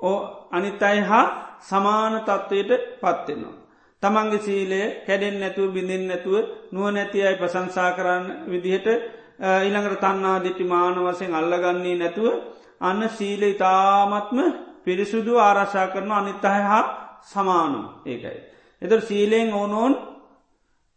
[0.00, 0.18] ඕ
[0.50, 1.26] අනිතයි හා
[1.62, 3.63] සමාන තත්ත්වයට පත්වෙනවා.
[4.04, 6.34] තමන්ගේ සීලය කැඩෙන් නැතුව බිඳින් නැතුව
[6.72, 8.88] නුව නැති අයි ප්‍රසංසා කරන්න විදිහට
[9.60, 12.26] ඉළඟට තන්නා දිටි මාන වසෙන් අල්ලගන්නේ නැතුව
[12.80, 14.38] අන්න සීල ඉතාමත්ම
[14.84, 16.82] පිරිසුදු ආරශා කරන අනිත්තහ හා
[17.24, 18.38] සමානු ඒකයි.
[18.82, 19.94] එතර සීලයෙන් ඕනෝන්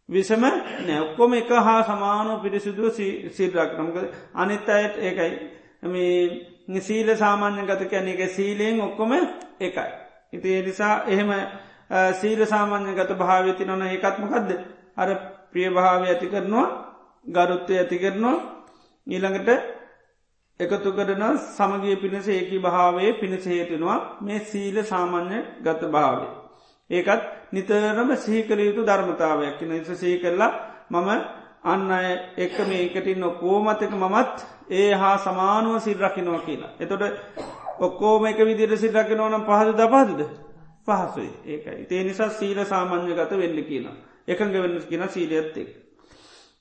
[0.09, 0.43] විසම
[0.81, 2.91] නැක්කොම එක හා සමානු පිරිසිදුව
[3.29, 3.97] සිල්රක් නමක
[4.35, 5.31] අනිත් අයට ඒකයි.
[5.83, 9.11] මේ සීල සාමාන්‍ය ගත කැන එක සීලයෙන් ඔක්කොම
[9.59, 9.91] එකයි.
[10.33, 11.29] ඉති එනිසා එහෙම
[11.89, 14.49] සීල සාමාන්‍ය ගත භාවති නොන ඒකත්මකක්ද
[14.97, 15.09] අර
[15.51, 16.67] ප්‍රිය භාව ඇති කරනවා
[17.25, 18.37] ගරුත්තය ඇති කරනවා
[19.07, 19.49] ඊළඟට
[20.59, 26.31] එකතු කරන සමගිය පිණිස ඒකි භාවේ පිණිස හේතුනවා මේ සීල සාමාන්‍ය ගත භාවේ.
[26.89, 27.21] ඒකත්
[27.53, 30.51] නිතරම සිහිකර යුතු ධර්මතාවයක් නිස සහි කරලා
[30.89, 31.09] මම
[31.63, 34.35] අන්න අය එක මේකටින් ඔක්කෝමතක මමත්
[34.71, 36.75] ඒ හා සමානුව සිල්රකිනවා කියලා.
[36.79, 37.03] එතොට
[37.79, 40.21] ඔක්කෝම එක විදිර සිල්රකිනවනම් පහද ද පහදද
[40.87, 41.31] පහසුයි.
[41.45, 41.85] ඒකයි.
[41.85, 43.87] තේ නිසා සීල සාමාන්‍ය ගත වෙන්න කියන
[44.27, 45.69] එකඟ වෙන්න කියන සීලයත්තෙක්.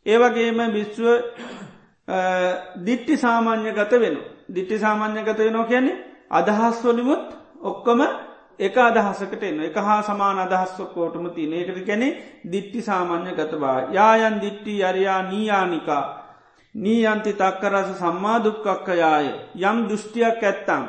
[0.07, 1.07] ඒවගේම බිස්්ුව
[2.81, 5.97] දිට්ටි සාමාන්‍ය ගත වෙන දිට්ටි සාමාන්‍ය ගත වෙනවා කියන්නේ
[6.31, 7.25] අදහස් වලිමුත්
[7.63, 8.01] ඔක්කොම
[8.59, 11.53] එක අදහසකට එන්න එක හා සමාන අදහස්වකෝටම තියන.
[11.53, 12.09] ඒකට ගැනෙ
[12.45, 16.05] දිට්ටි සාමාන්‍ය ගතවා යායන් දිට්ටි අරයා නීයානිකා.
[16.75, 19.27] නීයන්ති තක්කරස සම්මා දුක්කක්කයාය
[19.63, 20.85] යම් දෘෂ්ටියක් ඇත්තම්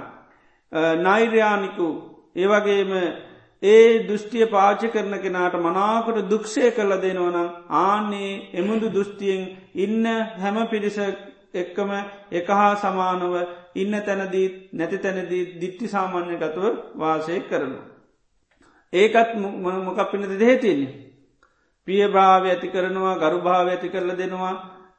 [0.97, 1.87] නෛර්යානිකු.
[2.35, 2.91] ඒවගේම
[3.63, 9.43] ඒ දෘෂ්ටිය පාචි කරන කෙනාට මනාකට දුක්ෂය කරල දෙනවනම් ආන්නේ එමුදු දෘෂ්ටියෙන්
[9.75, 10.05] ඉන්න
[10.37, 10.97] හැම පිරිස
[11.55, 11.91] එක්කම
[12.31, 13.33] එක හා සමානව
[13.75, 16.65] ඉන්න තැනදී නැති තැනදී දිට්ටි සාමාන්‍ය ගතුව
[16.95, 17.79] වාසය කරනු.
[18.93, 19.29] ඒකත්
[19.85, 20.95] මොකක් පිනති දෙහෙතින්නේ.
[21.87, 24.55] පිය භාව ඇති කරනවා ගරු භාව ඇති කරල දෙනවා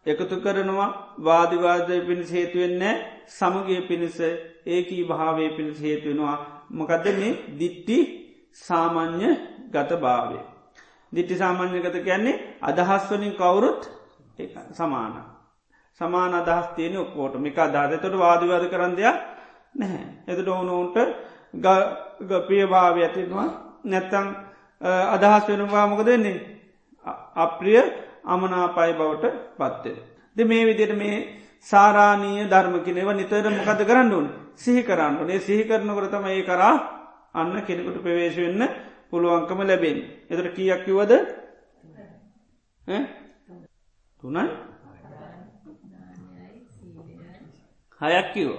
[0.06, 0.90] එකතු කරනවා
[1.20, 2.94] වාදිවාදය පිණිස හේතුවෙන්නේ
[3.28, 4.18] සමගේ පිණිස
[4.66, 6.36] ඒකී භාවය පිණිස හේතුවෙනවා
[6.70, 7.98] මොකදද මේ දිට්ටි
[8.56, 9.28] සාමාන්‍ය
[9.70, 10.38] ගත භාවය.
[11.12, 13.90] දිට්ටි සාමාන්‍ය ගත කියන්නේ අදහස්වනින් කවුරුත්
[14.72, 15.14] සමාන.
[16.00, 19.16] සමාන අදහස් තියෙන ඔක්කෝට මික අදාදතට වාදවාද කරන්න දෙයක්
[19.74, 20.04] නැහැ.
[20.26, 20.96] එතට ඕනෝන්ට
[22.22, 23.48] ගපිය භාවය ඇතිවා
[23.84, 24.26] නැත්තං
[25.08, 26.38] අදහස් වෙනවා මොක දෙන්නේ.
[27.36, 27.82] අප්‍රිය
[28.24, 29.24] අමනාපයි බවට
[29.56, 29.98] පත්තෙන.
[30.36, 31.16] දෙ මේ විදියට මේ
[31.62, 36.74] සාරානීය ධර්ම කිනෙව නිතර මොකද කරන්න ඕන සිහි කරන්න ඕනේ සිහි කරනකරතම ඒ කරා
[37.34, 38.62] අන්න කෙනෙකුට ප්‍රවේශ වෙන්න
[39.10, 39.98] පුළුවන්කම ලැබෙන්.
[40.30, 41.12] එතට කියක් කිවද
[44.22, 44.44] තුනයි.
[48.00, 48.50] හයක් කිව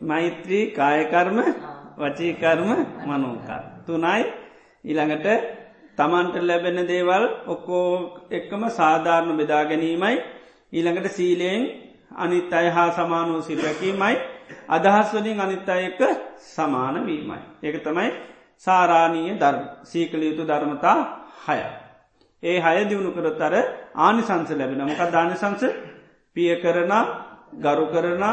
[0.00, 1.38] මෛත්‍රී කායකර්ම
[1.98, 2.70] වචීකර්ම
[3.06, 4.22] මනෝකා තුනයි.
[4.84, 5.26] ඊළඟට
[5.98, 7.88] තමන්ට ලැබෙන දේවල් ඔක්කෝ
[8.30, 10.16] එක්කම සාධාරණ බෙදා ගැනීමයි.
[10.72, 11.62] ඊළඟට සීලයෙන්
[12.14, 14.16] අනිත් අය හා සමානූ සිල්රැකීමයි
[14.68, 16.00] අදහස් වලින් අනිත් අයක
[16.46, 17.38] සමානවීමයි.
[17.62, 18.10] ඒක තමයි
[18.58, 19.64] සාරාණීය ධර්ම.
[19.82, 20.98] සීකළ යුතු ධර්මතා
[21.44, 21.58] හය.
[22.42, 23.54] ඒ හය දියුණු කරත් අර
[23.96, 25.62] ආනිසංස ලැබෙන මොක ධානසංස
[26.36, 26.92] පිය කරන
[27.56, 28.24] ගරු කරන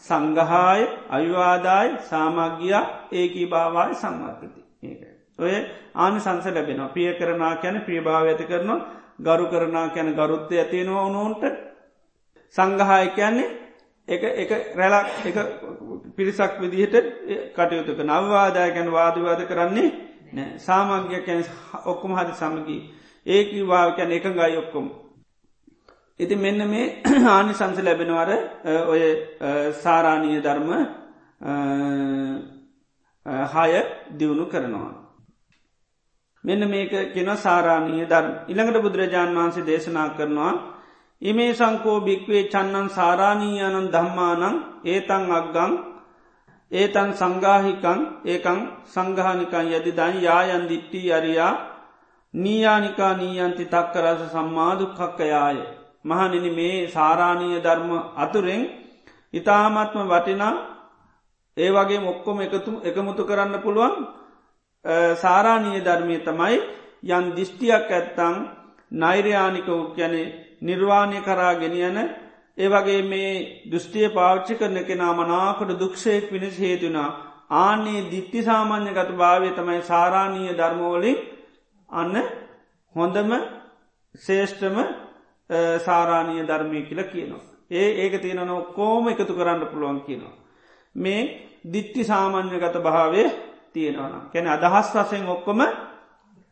[0.00, 2.74] සංගහාය අවිවාදායි සාමග්ගිය
[3.12, 4.48] ඒකී භාවාය සම්මර්කති
[4.82, 5.10] ඒකයි.
[5.38, 5.54] ඔය
[5.96, 6.88] ආනිසංස ලැබෙනවා.
[6.88, 8.86] පිය කරනා කැන ප්‍රියභාව ඇති කරනවා.
[9.20, 11.42] ගරු කරනා කැන ගරුත්තය ඇතියෙනවා ඕනෝන්ට
[12.54, 13.48] සංගහාය කියන්නේ
[14.08, 15.36] එක එක රැලක් එක
[16.16, 16.96] පිරිසක් විදිහට
[17.52, 19.88] කටයුතුක නවවාදාය ගැන වාදවාද කරන්නේ
[20.30, 21.44] නෑ සාමංග්‍ය කැන
[21.84, 22.80] ඔක්කොම හරි සමගී
[23.26, 24.86] ඒකී වාව කැන එක ගයි ඔක්කොම.
[26.20, 28.30] ඉති මෙන්න මේ ආනි සංස ලැබෙනවර
[28.86, 29.02] ඔය
[29.74, 30.70] සාරාණීය ධර්ම
[33.52, 33.70] හය
[34.12, 34.92] දියුණු කරනවා.
[36.44, 40.52] මෙන්න මේක කෙන සාරාණීය ධර්ම ඉළඟට බුදුරජාණන් වහන්සේ දේශනා කරනවා
[41.22, 45.72] ඉමේ සංකෝ භික්වේ චන්නන් සාරාණීයනන් දම්මානං ඒතන් අක්ගං
[46.72, 51.54] ඒතන් සංගාහිකං ඒකං සංගානිකන් යදි දන් යායන් දිට්ටි අරියා
[52.34, 55.58] නීයානිකා නීයන්ති තක්කරස සම්මාදුක්කක්කයාය.
[56.04, 58.62] මහනිනි මේ සාරාණීය ධර්ම අතුරෙන්
[59.34, 60.54] ඉතාමත්ම වටිනා
[61.56, 63.94] ඒ වගේ මොක්කොම එකතු එකමුතු කරන්න පුළුවන්
[65.16, 66.56] සාරාණීය ධර්මය තමයි
[67.08, 68.36] යන් දිිෂ්ටියක් ඇත්තං
[68.92, 71.98] නෛර්යානිකව යැනෙ නිර්වාණය කරා ගෙනියන
[72.58, 73.32] ඒවගේ මේ
[73.70, 77.10] දෘෂ්ටිය පාච්චි කරන කෙනා මනාකොට දුක්ෂයෙක් පිණිස් හේතුනා
[77.58, 81.18] ආන්නේ දිට්ටි සාමාන්‍ය ගත භාවය තමයි සාරාණීය ධර්මෝලින්
[81.88, 82.14] අන්න
[82.94, 83.30] හොඳම
[84.14, 84.76] ශේෂ්ඨම
[85.80, 87.44] සාරාණීය ධර්මය කියල කියනවා.
[87.70, 90.36] ඒ ඒක තියෙනන කෝම එකතු කරන්න පුළුවන් කියනවා.
[90.94, 91.22] මේ
[91.64, 93.22] දිට්ටි සාමාන්‍ය ගත භාවය
[93.72, 95.60] තියෙනවන කැන අදහස් වසයෙන් ඔක්කොම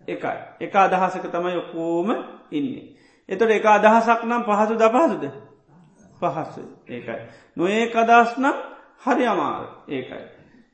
[0.09, 2.09] එකයි එක අදහසක තමයි ඔක්කෝම
[2.53, 2.96] ඉන්නේ.
[3.29, 5.25] එතොට එක අදහසක් නම් පහසු ද පහසුද
[6.17, 7.21] පහසු ඒකයි.
[7.57, 8.57] නොඒ අදහස් නම්
[9.03, 10.25] හරි අමාර ඒකයි.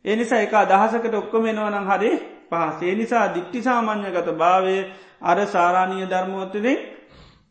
[0.04, 2.10] එනිසා එක අදහසකට ඔක්කොම එනවනම් හරි
[2.50, 4.76] පහසේ නිසා දික්ටි සාමාන්‍යගත භාවය
[5.20, 6.76] අර සාරාණීය ධර්මෝතරේ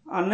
[0.07, 0.33] අන්න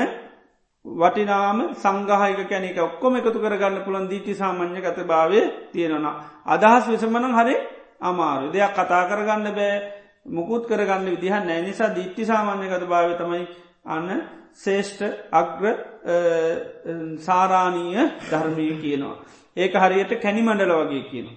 [0.85, 5.39] වටිනාම සංගහයක කැනෙක ඔක්කොම එකතු කරගන්න පුළන් දීටි සාමාන්‍ය ගත භාවය
[5.71, 6.15] තියෙනවා.
[6.45, 7.55] අදහස් විසමනං හරි
[8.01, 9.75] අමාරු දෙයක් කතා කරගන්න බෑ
[10.27, 13.43] මුකුත් කරගන්න විදිහ නෑ නිසා දිට්ටි සාමාන්‍ය ගත භාව තමයි
[13.85, 14.09] අන්න
[14.59, 15.65] ශේෂ්ඨ අග්‍ර
[17.19, 19.17] සාරාණීය ධර්මය කියනවා.
[19.57, 21.27] ඒක හරියට කැනි මණ්ඩල වගේ කියන.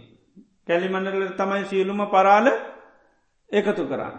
[0.66, 2.46] කැලි මණ්ඩල තමයි සියලුම පරාල
[3.50, 4.14] එකතු කරන්න.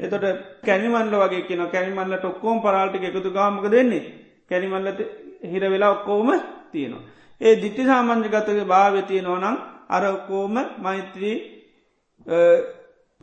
[0.00, 0.24] එතොට
[0.62, 4.04] කැනිමල්ල වගේ කියන කැනිමල්ලට ඔක්කෝම් පරාල්ටි එකතු ගාමක දෙන්නේ
[4.48, 5.00] කැනිමල්ලට
[5.44, 6.28] හිර වෙලා ඔක්කෝම
[6.72, 7.02] තියෙනවා.
[7.40, 9.56] ඒ දිට්ටි සාමන්ජගතක භාව තියෙනවනම්
[9.88, 11.36] අර ඔක්කෝම මෛත්‍රී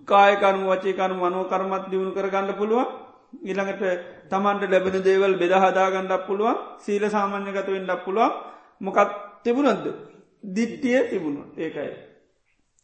[0.08, 2.88] කායකනු වචේකනු මනෝ කරමත් දියුණු කරගන්න පුළුවන්
[3.34, 3.84] ඉළඟට
[4.30, 8.38] තමන්ට ලැබෙන දේවල් බෙදහදාගන්නඩක් පුළුවන් සීල සාමාන්‍යගත වෙන්ඩක් පුළුවන්
[8.82, 9.12] මොකත්
[9.44, 9.86] තිබුණොත්ද
[10.44, 11.92] දිට්ටිය තිබුණු ඒකයි.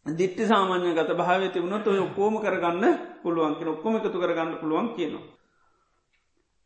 [0.05, 2.83] දිට්ටි සාමාන්‍ය ගත භාව තිබුණොත් ඔය ඔක්කෝම කරගන්න
[3.23, 5.25] පුළුවන් කියෙන ඔක්කොම එකතු කරගන්න පුළුවන් කියනවා.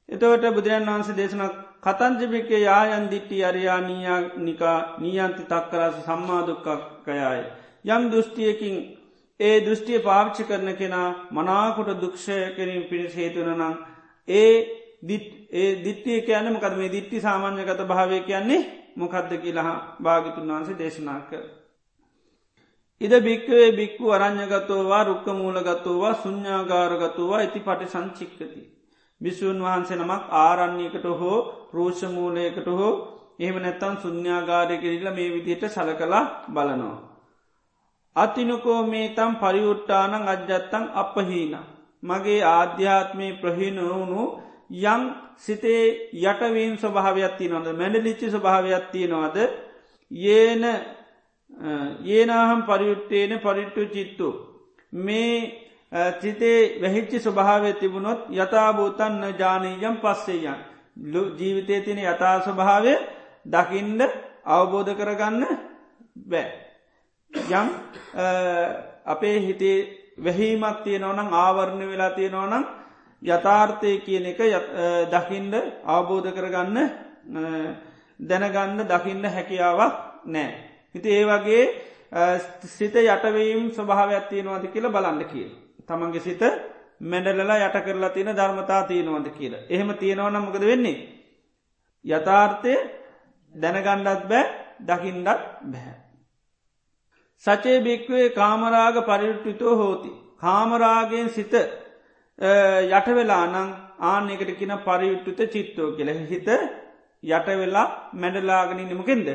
[0.09, 7.41] එතවට බුදුරන් වහන්සේ දේශනක් කතංජිමිකේ යායන් දිට්ටි අරයා නීයානිකා නීයන්ති තක්කරස සම්මාදුක්කකයාය.
[7.85, 8.75] යම් දෘෂ්ටියකින්
[9.39, 13.61] ඒ දෘෂ්ටිය පාවිච්චි කරන කෙනා මනාකොට දුක්ෂය කිරීම පිණිස හේතුනනම්
[14.27, 14.51] ඒ
[15.53, 18.61] ඒ දිට්ටිය කියන්න මොකද මේ දිට්ටි සාමාන්‍යගත භාවය කියන්නේ
[18.97, 21.43] මොකක්ද කියලහා භාගිතුන් වහන්සේ දේශනා කර.
[23.01, 28.61] ඉද භික්කවේ බික්කු අරං්ඥගතෝවා රුක්ක මූලගතෝවා සුඥාගාරගතෝවා ඇති පටි සංචික්කති.
[29.21, 31.37] බිසූන් වහන්සේ නමක් ආරණ්‍යකට හෝ
[31.73, 32.93] රෝෂමූලයකට හෝ
[33.39, 37.08] එහෙම නැත්තන් සුඥාගාරයකිරල්ල මේ විදියට සල කලා බලනවා.
[38.15, 41.53] අතිනුකෝ මේ තම් පරියුට්ටානං අජ්ජත්තං අපහීන.
[42.03, 44.23] මගේ ආධ්‍යාත්මය ප්‍රහීනවුණු
[44.71, 45.03] යං
[45.37, 45.83] සිතේ
[46.21, 49.37] යටවීම් ස්වභාවයක්ත්ති නොද මැඩලිච්චි ස්වභාවයක්ත්තිය නොවද
[50.35, 50.63] ඒන
[52.07, 54.29] ඒනාහම් පරියුට්ටේන පරිට්ටු චිත්තු.
[54.93, 55.35] මේ
[56.21, 60.59] චිතේ වැහිච්චි ස්වභාවය තිබුණොත් යථභූතන්න ජානීයම් පස්සේයන්.
[61.37, 62.93] ජීවිතය තින යථා ස්වභාවය
[63.45, 64.01] දකින්ඩ
[64.45, 65.43] අවබෝධ කරගන්න
[66.25, 66.68] බෑ.
[67.33, 67.69] යම්
[69.05, 69.77] අපේ හිතේ
[70.17, 72.63] වැහීමක් තියෙනවනම් ආවරණ වෙලා තියෙනවනම්
[73.21, 74.39] යථාර්ථය කියන එක
[75.11, 75.53] දකිින්ඩ
[75.85, 76.77] අවබෝධ කරගන්න
[78.19, 79.93] දැනගන්න දකින්න හැකියාවක්
[80.25, 80.49] නෑ.
[80.93, 81.63] හිති ඒ වගේ
[82.67, 85.47] සිත යටවීම් ස්වභාවයක් තියෙනවාද කියලා බලන්න කිය.
[85.87, 86.41] තමන්ගේ සිත
[87.01, 89.65] මැඩලලා යට කරලා තියෙන ධර්මතා තියෙනවද කියලා.
[89.69, 90.97] එහෙම තියෙනවන මොකද වෙන්නේ.
[92.05, 92.73] යථාර්ථය
[93.55, 94.45] දැනගණ්ඩත් බෑ
[94.81, 95.27] දකිින්ඩත්
[95.65, 96.08] බැහැ.
[97.43, 100.11] සචේ භික්වේ කාමරාග පරිට්ටිතෝ හෝති.
[100.37, 101.53] කාමරාගෙන් සිත
[102.89, 103.69] යටවෙලා නං
[104.01, 106.47] ආනෙකට කියන පරියුට්ටුත චිත්තෝ කියල හිත
[107.23, 109.27] යටවෙලා මැඩලාගෙන නිමකෙන්ද.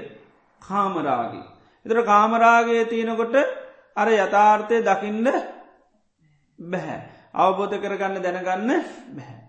[0.63, 1.45] කාමරාගේ.
[1.87, 3.35] එතර කාමරාගේ තියෙනකොට
[3.97, 5.27] අර යථාර්ථය දකින්න
[6.59, 7.01] බැහැ.
[7.35, 8.71] අවබෝධ කරගන්න දැනගන්න
[9.11, 9.41] බැහැ.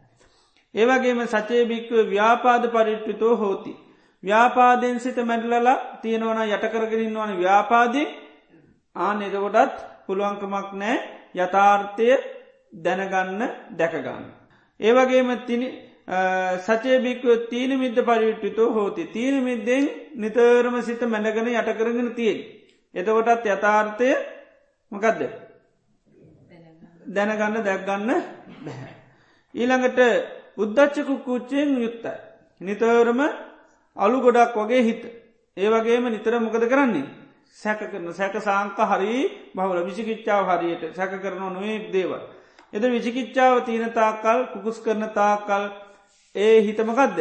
[0.76, 3.74] ඒවගේම සචේ භික්ව ව්‍යාපාද පරිට්ටිතෝ හෝති.
[4.24, 8.04] ව්‍යාපාදයෙන් සිත මැඩලලා තියෙනවන යටකරගෙනන්න වන ව්‍යාපාදය
[8.96, 9.78] ආන එදකොටත්
[10.08, 10.98] පුළුවන්කමක් නෑ
[11.36, 12.10] යථාර්ථය
[12.74, 14.26] දැනගන්න දැකගන්න.
[14.80, 15.68] ඒවගේම තිනි
[16.60, 22.40] සචයභික්ව තීන මිද්ද පරිිට්ටිතෝ හෝති තීන මිද්දෙන් නිතරම සිත මැඩගෙන යට කරගෙන තියෙන්.
[22.96, 24.10] එතකොටත් යථාර්ථය
[24.92, 25.22] මොකදද.
[27.08, 28.10] දැනගන්න දැක්ගන්න
[28.66, 28.94] බැහැ.
[29.56, 30.00] ඊළඟට
[30.58, 32.16] උද්දච්චකු කුච්චයෙන් යුත්තයි.
[32.62, 33.22] නිතරම
[33.98, 35.04] අලු ගොඩක් වගේ හිත.
[35.58, 37.25] ඒවගේම නිතර මොකද කරන්නේ.
[37.56, 39.16] සැක කරන සැක සාංක හරි
[39.56, 42.12] බවල විසිකිච්චාව හරියට සැක කරන නොේ දේව.
[42.74, 45.64] එද විචිකිච්චාව තියෙන තාකල් කුකුස් කරන තාකල්
[46.36, 47.20] ඒ හිතමකක්ද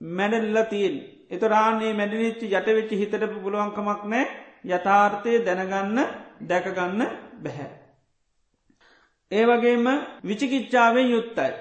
[0.00, 0.96] මැඩල්ලා තියෙන්
[1.30, 4.24] එත රාන්නේ මැඩිනිච්චි යටවෙච්චි හිතට පුළුවන්කමක් නෑ
[4.66, 5.98] යථාර්ථය දැනගන්න
[6.42, 7.00] දැකගන්න
[7.42, 7.70] බැහැ.
[9.30, 9.86] ඒ වගේම
[10.24, 11.52] විචිකිච්චාවෙන් යුත්තයි.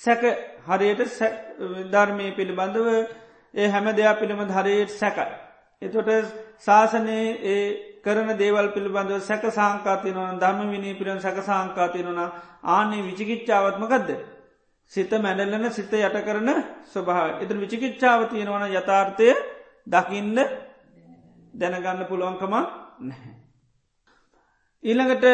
[0.00, 0.22] සැක
[0.68, 1.02] හරියට
[1.92, 2.88] ධර්මය පිළිබඳව
[3.54, 5.34] ඒ හැම දෙයක් පිළිබඳ හරියට සැකයි.
[5.82, 6.08] එතොට
[6.66, 7.64] ශාසනයේ ඒ
[8.02, 12.20] කරන දේවල් පිළිබඳව සැක සංකාතියනවන ධර්ම විනී පිරන් සැක සංකාතියනවන
[12.66, 14.08] ආනේ විචිකිච්චාවත්මකක්ද.
[14.92, 16.50] සිත මැඩල්ලන සිත යට කරන
[16.86, 19.28] ස්වභා එතර විචිකිච්චාව තියෙනවන යථාර්ථය
[19.86, 20.36] දකින්න
[21.54, 22.54] දැනගන්න පුළුවන්කම
[23.00, 23.34] නැහැ.
[24.84, 25.26] ඊළඟට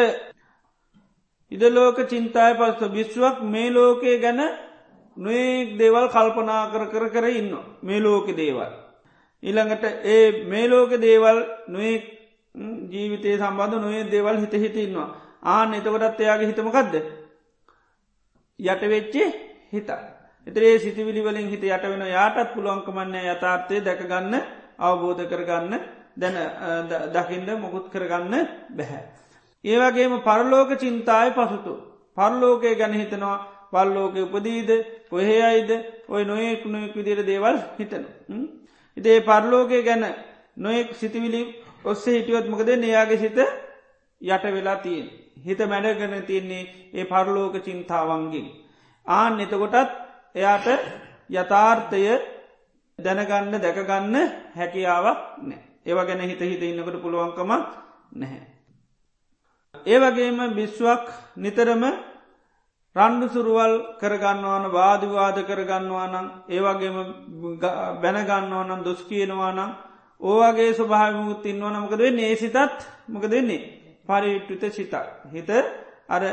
[1.51, 4.41] ඉදලෝක චින්තාය පස්ස බිශ්ුවක් මේ ලෝකයේ ගැන
[5.17, 8.88] නොයෙක් දේවල් කල්පනා කර කර කර ඉන්න මේ ලෝක දේවල්.
[9.43, 12.03] ඊළඟට ඒ මේ ලෝක දේවල් නොයෙක්
[12.89, 15.09] ජීවිතය සම්බන්ධ නොේ දේවල් හිත හිත ඉන්නවා.
[15.43, 16.95] ආන එතකොටත් එයාගේ හිතමකක්ද
[18.59, 19.27] යටවෙච්චේ
[19.71, 19.89] හිත
[20.47, 24.35] එතරේ සිතිවිලි වලින් හිත යට වෙන යාටත් පුළුවන්කමන්නේ යථාර්ථය දැකගන්න
[24.79, 25.73] අවබෝධ කරගන්න
[26.17, 26.35] දැන
[27.09, 29.03] දකිින්ද මොකුත් කරගන්න බැහැ.
[29.63, 31.73] ඒවගේම පරලෝක චින්තාය පසුතු.
[32.17, 33.37] පරලෝකය ගැන හිතනවා.
[33.71, 34.69] පල්ලෝක උපදීද?
[35.09, 35.71] කොහේ අයිද?
[36.07, 38.03] ඔය නොයෙක් නොයෙක් විදිර දේවල් හිතන.
[38.99, 40.03] ඉතේ පරලෝකය ගැන
[40.57, 41.41] නොයෙක් සිතිවිලි
[41.83, 43.37] ඔස්සේ හිටියොත් මොකද එයාගේ සිත
[44.21, 45.07] යට වෙලා තියෙන්.
[45.45, 48.47] හිත මැඩගෙන තියන්නේ ඒ පරලෝක චින්තාවන්ගින්.
[49.05, 49.89] ආන් එතකොටත්
[50.35, 50.67] එයාට
[51.31, 52.03] යථාර්ථය
[52.99, 54.15] දැනගන්න දැකගන්න
[54.57, 55.61] හැකියාවක් නෑ.
[55.85, 57.51] ඒව ගැන හිත හිත ඉන්නකට පුළුවන්කම
[58.13, 58.45] නැහැ.
[59.85, 61.05] ඒවගේම බිශ්වක්
[61.37, 61.83] නිතරම
[62.99, 66.97] රණ්ඩු සුරුවල් කරගන්නවාන වාදවාද කරගන්නවානම් ඒවගේම
[68.03, 69.71] බැනගන්නවනම් දොස් කියනවානම්
[70.21, 72.31] ඕවගේ ස්වභාවමුත් ඉන්වන මොකද වෙන්නේ?
[72.31, 72.57] ඒ සිතත්
[73.07, 73.61] මොක දෙන්නේ
[74.07, 74.93] පරිවිට්ටුත සිතක්.
[75.31, 75.49] හිත
[76.09, 76.23] අර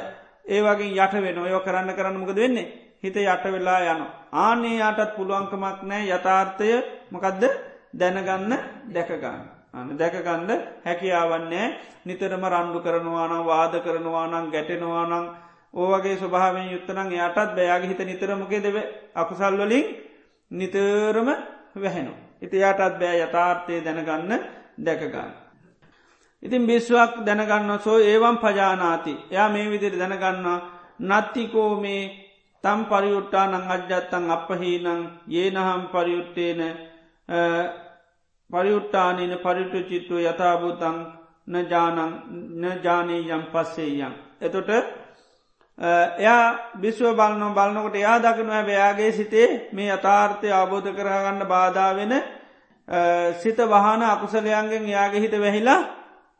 [0.47, 2.73] ඒවගේ යට වෙන ඔය කරන්න කරන්න මොකද වෙන්නේ?
[3.03, 4.03] හිත යට වෙලා යන
[4.35, 6.71] ආනේ යටත් පුළුවන්කමක් නෑ යථාර්ථය
[7.11, 7.43] මොකදද?
[7.95, 8.53] දැනගන්න
[8.93, 10.51] දැකගන්න අන දැකගන්න
[10.85, 11.67] හැකියාවන්නේ
[12.07, 15.25] නිතරම රණ්ඩු කරනවානම් වාද කරනවානම් ගැටෙනවානම්
[15.77, 18.77] ඕවගේ ස්වභාවෙන් යුත්තනම් යටත් බෑයාගේ හිත නිතරමකේ දෙව
[19.15, 19.85] අකුසල්වලින්
[20.51, 21.29] නිතරම
[21.77, 24.33] වැහෙනවා ඉති යටත් බෑ යථාර්ථය දැනගන්න
[24.79, 25.33] දැකගන්න.
[26.43, 30.59] ඉතින් බිස්්වක් දැනගන්න සෝ ඒවම් පජානාති එයා මේ විදිර දැනගන්නවා
[31.01, 32.03] නත්තිකෝ මේ
[32.65, 34.87] තම් පරියුට්ටා නං අජ්ජත්තන් අපහහිනං
[35.33, 36.61] ඒනහම් පරියුට්ටේන
[38.51, 40.99] පරියුට්ටානන පරිටු චිත්තුව යථභූතන්
[41.49, 41.99] නජානං
[42.61, 44.13] නජානීයම් පස්සේයම්.
[44.41, 44.71] එතොට
[45.79, 52.15] එයා බිස්ව බලන්න බලන්නකොට එයා දකිනව බයාගේ සිතේ මේ අතාර්ථය අබෝධ කරගන්න බාධාවෙන
[53.35, 55.81] සිත වහන අකුසලයන්ගෙන් යාගේ හිත වැහිලා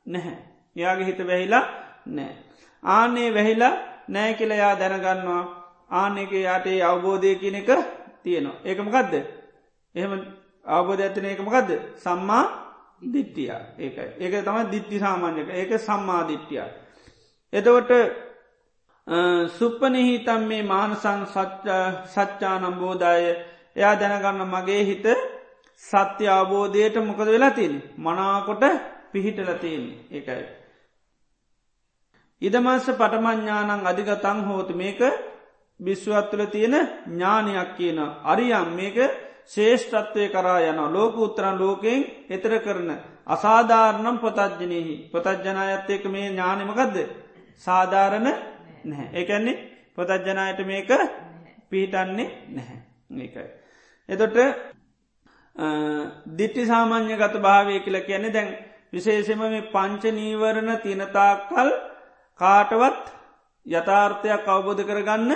[0.07, 0.39] නැහැ.
[0.77, 1.65] යාගේ හිත වැහිලා
[2.09, 2.35] නෑ.
[2.83, 3.73] ආනේ වැහිලා
[4.09, 5.43] නෑ කියල යා දැනගන්නවා
[5.91, 7.71] ආනෙක යාට අවබෝධය කියන එක
[8.23, 8.61] තියෙනවා.
[8.65, 9.15] ඒකමකදද.
[9.95, 10.13] එහෙම
[10.67, 11.71] අවබෝධ ඇතන ඒකමකදද.
[11.97, 12.45] සම්මා
[13.05, 16.65] දිට්ටිය ඒකයි ඒක තම දිට්ටි සාමාන්‍යක ඒක සම්මා දිට්ටිය.
[17.53, 18.26] එතවට
[19.07, 21.21] සුප්පනහිතම් මේ මානසං
[22.07, 23.31] සච්චානම් බෝධය
[23.77, 25.07] එයා දැනගන්න මගේ හිත
[25.83, 28.65] සත්‍ය අවබෝධයට මොකද වෙලා තින් මනාකොට
[29.13, 29.99] පිහිටල තියෙන්නේ.
[30.11, 30.45] ඒකයි.
[32.43, 34.75] ඉදමස්ස පටමඥානං අධිගතං හෝතු.
[34.75, 35.01] මේක
[35.81, 36.75] බිශ්වත්තුල තියෙන
[37.07, 38.69] ඥානයක් කියන අරියම්.
[38.73, 38.97] මේක
[39.47, 42.91] ශේෂ්ඨත්වය කරා යන ලෝක උත්තරන් ලෝකෙන් එතර කරන
[43.27, 46.97] අසාධාරණම් පොතජ්ජනයහි පොතජ්ජනායත්තයක මේ ඥානමකදද
[47.59, 48.56] සාධාරණ
[48.87, 49.57] නැහැ ඒකන්නේ
[49.95, 50.91] පොතජ්ජනයට මේක
[51.71, 52.79] පිහිටන්නේ නැහැ
[53.17, 53.49] ඒකයි.
[54.09, 54.37] එතොට
[56.33, 58.49] දිට්ටි සාමාන්‍ය ගත භාවය කියල කියන්නේ දැන්
[58.93, 61.71] විශේෂම මේ පංච නීවරණ තිනතාකල්
[62.41, 63.05] කාටවත්
[63.67, 65.33] යථාර්ථයක් අවබෝධ කරගන්න.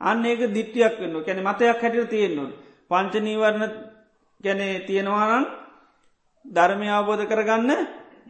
[0.00, 2.44] අන්න ඒක දිට්ටියක් වන්න කැන මතයක් හැටිය තියෙන්න්නු.
[2.90, 3.72] පංච නීවරණ
[4.40, 5.46] ගැනේ තියෙනවානන්
[6.46, 7.70] ධර්මය අවබෝධ කරගන්න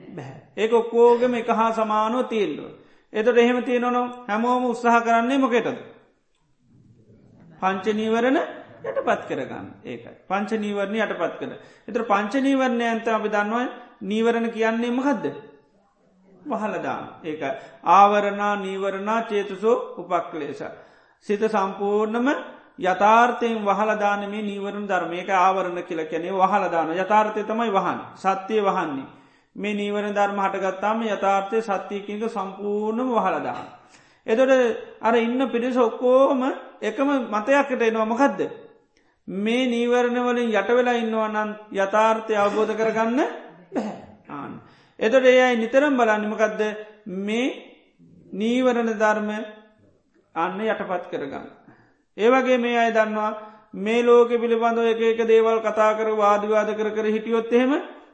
[0.09, 0.39] බැහැ.
[0.57, 2.82] ඒක ඔක්කෝගම එක හා සමානුව තියෙන්ඩුව.
[3.13, 5.79] එතට එහෙම තියෙනවනම් හැමෝම උත්සාහ කරන්නේ මොකෙටද.
[7.61, 8.39] පංචනීවරණ
[8.83, 11.53] යට පත් කරගන්න ඒක පංච නීවරණය යට පත් කර.
[11.89, 13.67] එතර පංච නීවරණය ඇන්ත අපි දන්නවා
[14.03, 15.27] නීවරණ කියන්නේ මහද්ද.
[16.45, 17.43] වහලදාන ඒක
[17.85, 20.65] ආවරණා නීවරණා චේතුසෝ උපක්ලේශ.
[21.27, 22.29] සිත සම්පූර්ණම
[22.81, 29.07] යථාර්ථයෙන් වහලදානමේ නීවරණ ධර්මයක ආවරණ කියල කැනේ වහලදාන යථාර්ථය තමයි වහන් සත්‍යය වහන්නේ.
[29.57, 33.66] මේ නීවර ධර්ම හටගත්තාම යථාර්ථය සත්‍යයකික සම්පූර්ණම වහලදාන.
[34.26, 34.50] එතොට
[35.00, 36.42] අර ඉන්න පිරිස ඔක්කෝම
[36.80, 38.40] එකම මතයක්කට එනවා මකදද.
[39.28, 43.20] මේ නීවරණ වලින් යට වෙලා ඉන්නවනන් යථාර්ථය අවබෝධ කරගන්න
[44.30, 44.53] ආන.
[44.98, 46.61] එතොට ඒයි නිතරම් බලන්නමකදද
[47.07, 47.46] මේ
[48.32, 49.30] නීවරණ ධර්ම
[50.34, 51.46] අන්න යටපත් කරගන්න.
[52.16, 53.32] ඒවගේ මේ අය දන්නවා
[53.74, 57.72] මේ ලෝක පිළිබඳව එක එක දේවල් කතා කර වාදවාද කර කර හිටියොත් එහෙම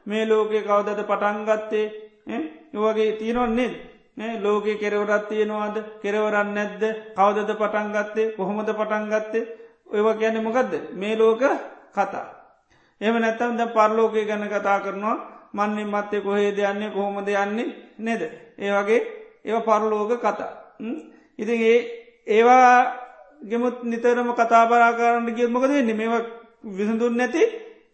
[0.09, 1.87] මේ ලෝකය කවදද පටන්ගත්තේ
[2.29, 3.71] ඒවගේ තියෙනවන්නේ
[4.17, 5.77] නේ ලෝකෙ කෙරවරත් තියෙනවාද?
[6.03, 6.83] කෙරවරන්න නැද්ද?
[7.17, 9.49] කවදද පටන්ගත්තේ කොහොමද පටන්ගත්තේ
[9.89, 11.43] ඔයව ගැන මොකක්ද මේ ලෝක
[11.95, 12.27] කතා.
[13.01, 15.17] එම නැත්තම් ද පරලෝකය ගැන කතා කරනවා.
[15.53, 17.75] මන්නේ මත්තේ කොහේ දෙයන්නේ කොහොමද යන්නේ?
[17.99, 18.23] නේද.
[18.59, 19.01] ඒ වගේ
[19.45, 20.53] ඒ පරලෝක කතා.
[21.39, 21.79] ඉතින් ඒ
[22.27, 22.73] ඒවා
[23.41, 25.95] ගෙමුත් නිතරම කතා බරා කරන්න ගිය මොකද වෙන්නේ?
[25.95, 26.09] මේ
[26.67, 27.43] විසඳුන් නැති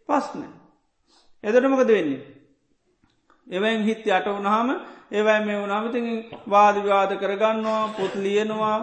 [0.08, 0.42] පස්න.
[1.44, 2.22] එදට මොකද වෙන්නේ.
[3.46, 4.68] එවැන් හිත් යට වුණහම
[5.10, 6.00] ඒවැ මේ වුණාමති
[6.46, 8.76] වාදවිවාද කරගන්නවා පොත් ලියනවා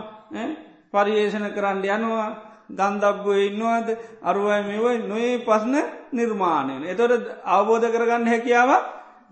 [0.94, 2.30] පරියේෂණ කරන්න යනවා
[2.72, 3.88] දන්දබ්බුව ඉන්නවාද
[4.24, 5.76] අරුවයි මෙවයි නොේ පස්න
[6.12, 6.84] නිර්මාණයන.
[6.86, 8.72] එතොට අවබෝධ කරගන්න හැකියාව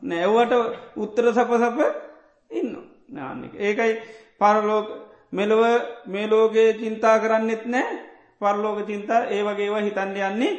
[0.03, 0.53] නැව්වට
[0.97, 1.77] උත්තර සප සප
[2.51, 2.73] ඉන්න
[3.09, 3.53] නාන්නක.
[3.57, 3.93] ඒකයි
[4.41, 4.88] පරලෝක
[5.32, 5.63] මෙලොව
[6.05, 7.88] මේ ලෝකයේ චින්තා කරන්නෙත් නෑ
[8.41, 10.53] පරලෝක චින්තා ඒ වගේවා හිතන්ඩ යන්නේ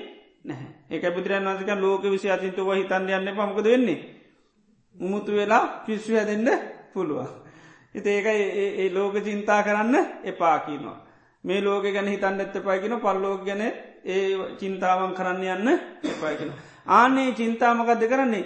[0.44, 3.98] නැහැ ඒක බුදුරන් වන්සක ලෝක විසි අචින්තුව හිතන්ඩ යන්න පමකද වෙන්නේ.
[4.96, 6.48] උමුතු වෙලා පිස්සු හැදෙන්ට
[6.92, 7.28] පුළුවන්.
[7.94, 8.42] එති ඒකයි
[8.76, 10.98] ඒ ලෝක චින්තා කරන්න එපාකිනවා.
[11.44, 14.22] මේ ලෝක ගැන හිතන්න ඇත්ත පයිකින පල්ලෝක ගැන ඒ
[14.58, 15.68] චින්තාවන් කරන්න යන්න
[16.04, 16.50] එපයිකින.
[16.88, 18.44] ආනේ චින්තාමකක්ද කරන්නේ.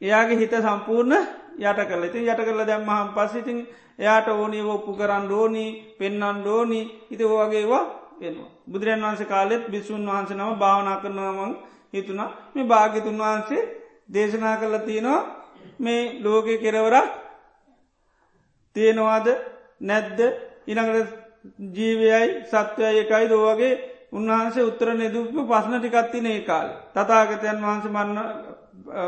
[0.00, 1.14] එයාගේ හිත සම්පූර්ණ
[1.60, 3.58] යට කල ඉතින් යට කරල දැම්මහම් පස්සිතින්
[3.98, 7.84] එයාට ඕනී ඔප්පු කරන්න ඕනී පෙන්න්න ඕනී ඉති ඕවගේවා
[8.20, 8.50] වෙනවා.
[8.66, 11.52] බුදුරන් වන්ස කාලෙත් බිසුන් වහන්ස නම භාවනා කරනවමං
[11.94, 13.62] හිතුනා මේ භාගිතුන් වහන්සේ
[14.08, 15.20] දේශනා කරල තියෙනවා
[15.78, 17.08] මේ ලෝකය කෙරවරක්
[18.76, 19.26] තියෙනවාද
[19.82, 20.18] නැද්ද
[20.66, 21.10] ඉනකට
[21.74, 23.72] ජීවයයි සත්වය එකයි දෝවගේ
[24.12, 26.68] උන්වහන්සේ උත්තර නෙදුපු පස්න ටිකත්තින ඒ කාල.
[26.94, 28.18] තතාගතයන් වහන්ස මන්න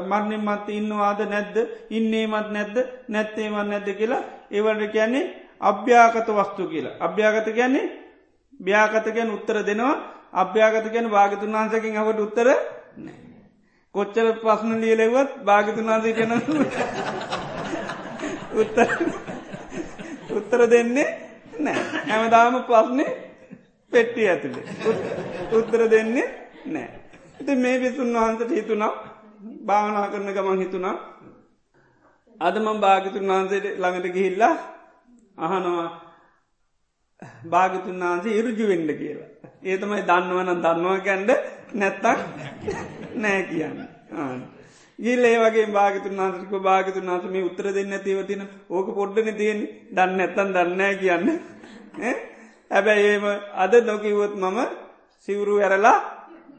[0.03, 1.57] මරණින් මත් ඉන්නවාද නැද්ද
[1.91, 2.77] ඉන්නේමත් නැද්ද
[3.09, 6.99] නැත්තේමත් නැද්ද කියලා ඒවට කියන්නේ අභ්‍යාකත වස්තු කියලා.
[7.01, 7.91] අභ්‍යාගත කියන්නේ
[8.63, 9.95] ්‍යාකත ගැන උත්තර දෙනවා.
[10.33, 12.49] අභ්‍යාගත ගැන භාගතුන් වහන්සකින් හට උත්තර
[13.95, 16.33] කොච්චර පස්න ලියලෙවත් භාගතුන් වහන්සේ කන
[18.55, 18.89] උත්තර
[20.33, 21.09] උත්තර දෙන්නේ
[21.59, 21.81] නෑ.
[22.09, 23.11] හැමදාම පස්නේ
[23.93, 24.65] පෙට්ටිය ඇතුළේ
[25.53, 26.29] උත්තර දෙන්නේ
[26.67, 26.89] නෑ.
[27.41, 28.93] ඉති මේ විසුන් වහන්සට හිතුනා
[29.67, 30.97] භාවනා කරන ගමන් හිතුනා
[32.41, 34.55] අදමම් භාගිතුන් වහන්සේට ළඟට ගිහිල්ලා
[35.39, 35.91] අහනවා.
[37.47, 39.29] භාගතුන් වහන්සේ ඉරුජු වෙන්ඩ කියලා.
[39.63, 41.31] ඒ තමයි දන්නවන දන්නවා කැන්ඩ
[41.75, 42.07] නැත්තක්
[43.17, 43.79] නෑ කියන්න.
[44.99, 49.61] ගිල් ඒ වගේ භාගතුන් වහන්සක භාගතුන් වහසම උත්තර දෙන්න තිවතින ඕක පොඩ්ඩන තියෙන
[49.91, 51.29] දන්න ඇත්තන් දන්නෑ කියන්න.
[52.71, 53.25] හැබැයි ඒම
[53.57, 54.59] අද නොකිවොත් මම
[55.29, 55.99] සිවුරු ඇරලා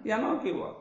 [0.08, 0.74] යනෝ කිව්වා.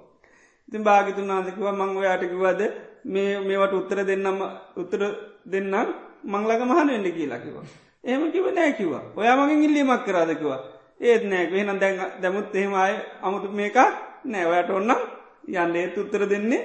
[0.69, 2.61] ඉතින් භාගතුන් වහන්සකිව මං ඔයාටකිවද
[3.07, 4.39] මේ මේවට උත්තර දෙන්නම
[4.77, 5.03] උත්තර
[5.47, 5.89] දෙන්නම්
[6.25, 7.67] මංලක මහන වෙන්න කියලාකිවා.
[8.05, 10.61] ඒම කිව නෑකිවා ඔයා මගින් ඉල්ලීමක් කරාදකිවා
[11.01, 13.77] ඒත් නෑ වෙනම් දැන් දැමුත් එහෙමයි අමුතු මේක
[14.25, 14.47] නෑ.
[14.47, 15.01] ඔයට ඔන්නම්
[15.49, 15.77] යන්න.
[15.77, 16.63] ඒත් උත්තර දෙන්නේ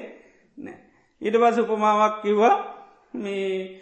[0.57, 0.77] නෑ.
[1.21, 2.55] ඊට පස උපමාවක් කිව්වා.
[3.13, 3.81] මේ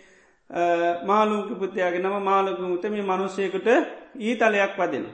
[1.06, 3.68] මාලුංක පුතියාගේ නම මාලකුමුත මේ මනුස්සයකට
[4.18, 5.06] ඊතලයක් පදෙන.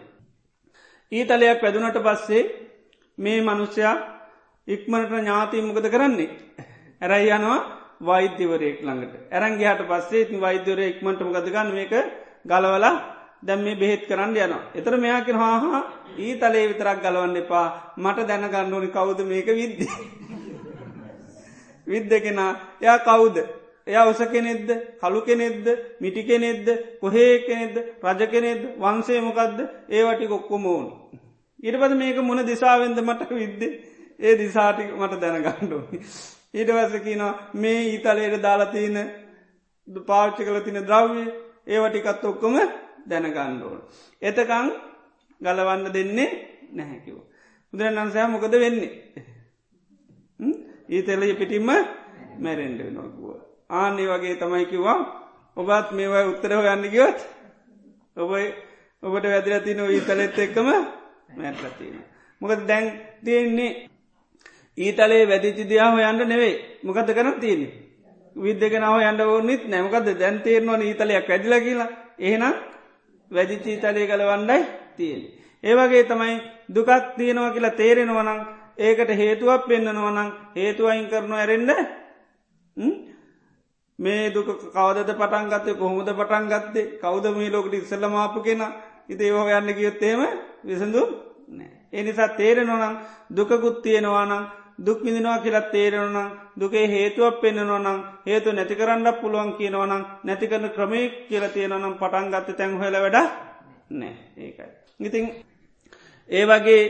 [1.11, 2.43] ඊතලයක් පැදුනට පස්සේ
[3.17, 3.95] මේ මනුෂ්‍යයා
[4.67, 6.29] ඉක්මනට ඥාතිී මොකද කරන්නේ.
[7.01, 7.59] ඇරයි යනවා
[8.01, 9.13] වෛද්‍යවරයෙක් ළඟට.
[9.33, 11.93] ඇරංගේ හට පස්සේ ති වෛද්‍යවරය ඉක්මට මොකද ගන්න මේක
[12.45, 12.95] ගලවලා
[13.41, 14.53] දැම් මේ බෙහෙත් කරන්න යන.
[14.73, 15.81] එතර මෙයාකින් හාහා
[16.17, 17.67] ඊ තලේ විතරක් ගලවන්න එපා.
[17.97, 19.81] මට දැනගන්න ඕනි කවුද මේක විද්ද.
[21.87, 23.37] විද්ද කෙනා එයා කවුද?
[23.87, 24.69] එයා උස කෙනෙද්ද
[24.99, 25.65] කළු කෙනෙද්ද
[25.99, 26.67] මිටි කෙනෙද්ද
[26.99, 29.59] කොහේ කෙනෙද්ද රජ කෙනෙද වංසේමකක්ද
[29.91, 30.85] ඒවටි කොක්කොම ඕන.
[31.59, 33.61] ඉරිපද මේක මොන දිසාවෙන්ද මට විද්ද?
[34.19, 35.83] ඒ දිසාටි මට දැනගණ්ඩෝ.
[36.53, 38.97] ඊට වැස කියනවා මේ ඊතලයට දාලතියන
[40.07, 41.23] පාච්ච කල තින ද්‍රව්ය
[41.67, 42.55] ඒවටිකත් ඔක්කොම
[43.05, 43.79] දැනගණ්ඩෝන.
[44.21, 44.67] එතකං
[45.41, 46.29] ගලවන්න දෙන්නේ
[46.71, 47.17] නැහැකිව.
[47.73, 48.91] බුදුරන් අන්සෑ මොකද වෙන්නේ.
[50.89, 51.69] ඊතෙල්ල පිටිම්ම
[52.39, 53.35] මැරෙන්ඩ නොකුව.
[53.71, 54.99] ආන්නේ වගේ තමයි කිව්වා
[55.57, 57.19] ඔබත් මේවයි උත්තරහ යන්න ගියොත්
[58.17, 58.31] ඔබ
[59.03, 60.67] ඔබට වැදිල තින ඊතලෙත් එක්කම
[61.35, 61.95] මැටලතින.
[62.41, 62.85] මොකද දැන්
[63.25, 63.71] තියෙන්නේ
[64.77, 67.63] ඊතලේ වැදිචි දියාව යන්න නෙවෙයි මොකද කරන තියෙන.
[68.35, 71.89] විද්‍යගෙනාව යන්න ඕනිත් නැමකද දැන් තේරනවා ඊතලයක් වැදිල කියලා.
[72.19, 72.53] එහෙනම්
[73.31, 74.65] වැදිචී තලය කළ වණ්ඩයි
[74.97, 75.21] තියෙන.
[75.63, 76.35] ඒවගේ තමයි
[76.75, 78.41] දුකක් තියෙනවා කියලා තේරෙනවනං
[78.79, 81.71] ඒකට හේතුවක් පෙන්න්නනවනං හේතුවයින් කරනු ඇරෙන්ඩ
[83.99, 85.75] මේ දුක කවදද පටන් ගත්තේ?
[85.75, 86.89] කොහොමද පටන් ගත්තේ?
[87.01, 88.63] කවද මේ ලෝකට ඉස්සල්ල මාපු කෙන?
[89.09, 90.21] ඉති ඒවා යන්න ගියොත්තේම
[90.65, 91.01] විසඳු
[91.93, 92.95] එනිසා තේරෙනවනම්
[93.35, 94.49] දුකකුත් තියෙනවානම්
[94.79, 101.05] දුක් විදිනවා කියලත් තේරෙනනම් දුකේ හේතුවක් පෙන්න්නනොනම් හේතු නැති කරන්න පුළුවන් කියනවනම් නැති කරන ක්‍රමේ
[101.29, 103.17] කියල තියෙනනම් පටන් ගත්ත තැන් හොල වැඩ
[103.91, 104.69] නෑ ඒකයි.
[104.99, 105.25] ඉතින්
[106.29, 106.81] ඒ වගේ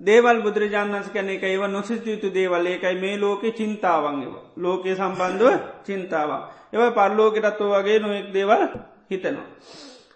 [0.00, 2.66] දේවල් බුදුරජාණන්ස කැන එක ඒව නොසිතයුතු දේවල්.
[2.66, 4.34] ඒකයි මේ ලෝක චින්තාවන් ඒව.
[4.56, 5.54] ලෝකය සම්බන්ධුව
[5.86, 6.42] චින්තාවන්.
[6.72, 8.62] ඒව පරලෝකෙටත්ව වගේ නොෙක් දේවල්
[9.10, 9.48] හිතනවා.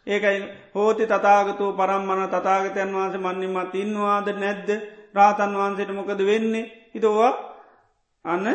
[0.07, 0.39] ඒකයි
[0.75, 4.69] හෝති තතාගතු පරම්මන තතාගතයන් වහන්ස මන්නිමත් ඉන්නවාද නැද්ද?
[5.15, 7.33] රාතන් වහන්සේට මොකද වෙන්නේ හිතෝවා
[8.25, 8.47] අන්න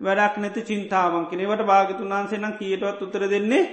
[0.00, 3.64] වැඩක් නැති චින්තාවන් කෙනෙවට භාගතුන් වහන්සේනම් කියටවත් උතර දෙන්නේ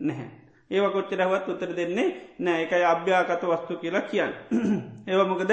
[0.00, 0.28] නැහැ.
[0.70, 4.32] ඒව කොච්චරහවත් උතර දෙන්නේ නෑ එකයි අභ්‍යාකත වස්තු කියලා කියන්න.
[5.08, 5.52] ඒව මොකද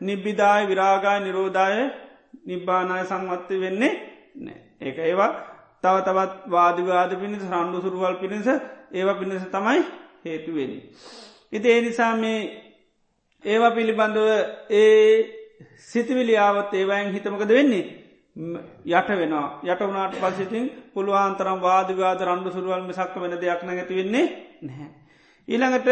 [0.00, 1.76] නිබ්බිදාය විරාගාය නිරෝධාය
[2.46, 3.92] නිබ්බානාය සංවත්ත වෙන්නේ
[4.36, 4.58] නෑ.
[4.80, 5.30] ඒක ඒවා
[5.84, 8.48] තව තවත් වාදිවාද පිණිස රණ්ඩු සුරුවල් පිණිස
[8.92, 9.80] ඒව පිණිස තමයි
[10.24, 10.78] හේතුවෙනි.
[11.52, 12.40] ඉති ඒ නිසා මේ
[13.44, 14.28] ඒවා පිළිබඳව
[14.72, 15.43] ඒ
[15.90, 17.84] සිතිවිලියාවත් ඒවයින් හිතමකද වෙන්නේ.
[18.92, 24.26] යට වෙනවා යට වනාට පසිතින් පුළුවන්තරම් වාදවාද රණ්ඩු සුරුවල්ම සක්ක වෙන දෙයක් නැති වෙන්නේ
[24.62, 24.88] නැහැ.
[25.48, 25.88] ඊළඟට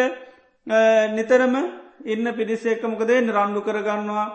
[1.16, 1.54] නිතරම
[2.04, 4.26] ඉන්න පිරිස්සෙක්ක මොකදේ රණ්ඩු කරගන්නවා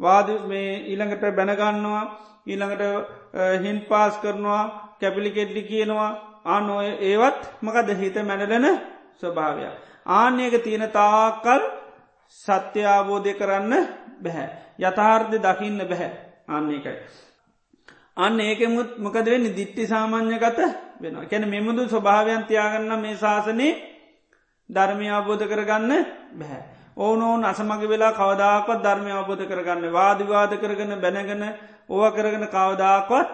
[0.00, 2.04] වාද මේ ඊළඟට බැනගන්නවා
[2.46, 2.82] ඊළඟට
[3.64, 4.62] හින් පාස් කරනවා
[5.00, 6.10] කැපිලිකෙඩ්ඩි කියනවා
[6.44, 8.66] ආනෝ ඒවත් මකද හිත මැනලෙන
[9.20, 9.64] ස්වභාවය.
[10.06, 11.62] ආන්‍යක තියෙන තාකල්
[12.28, 13.72] සත්‍ය අවබෝධය කරන්න
[14.22, 14.63] බැහැ.
[14.78, 16.10] යථාර්ථ දකින්න බැහැ
[16.48, 16.96] ආන්නේකයි.
[18.16, 20.60] අන්න ඒකෙමුත් මොකද වෙන්න දිට්ටි සාමාන්‍යගත
[21.00, 23.68] වෙනවා කැන මෙමුදු ස්වභාවයන් තියාගන්න මේ ශාසනය
[24.70, 25.92] ධර්මය අවබෝධ කරගන්න
[26.32, 26.62] බැහැ.
[26.96, 31.42] ඕනෝන් අසමග වෙලා කවදාකොත් ධර්මය අවබෝධ කරගන්න වාදිවාද කරගන බැනගෙන
[31.88, 33.32] ඕව කරගෙන කවදාකොත්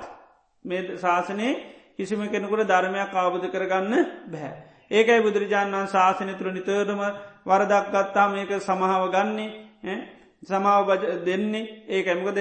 [0.65, 1.53] මේ ශාසනයේ
[1.97, 3.93] කිසිම කෙනෙකුට ධර්මයක් අවබෝධ කරගන්න
[4.27, 4.55] බැහැ.
[4.91, 7.01] ඒකයි බුදුරජාණන් වන් ශාසනය තුළ නිතරම
[7.45, 9.95] වරදක් ගත්තා මේක සමහාව ගන්නේ
[10.43, 10.89] සමාව
[11.23, 12.39] දෙන්නේ ඒක ඇමකද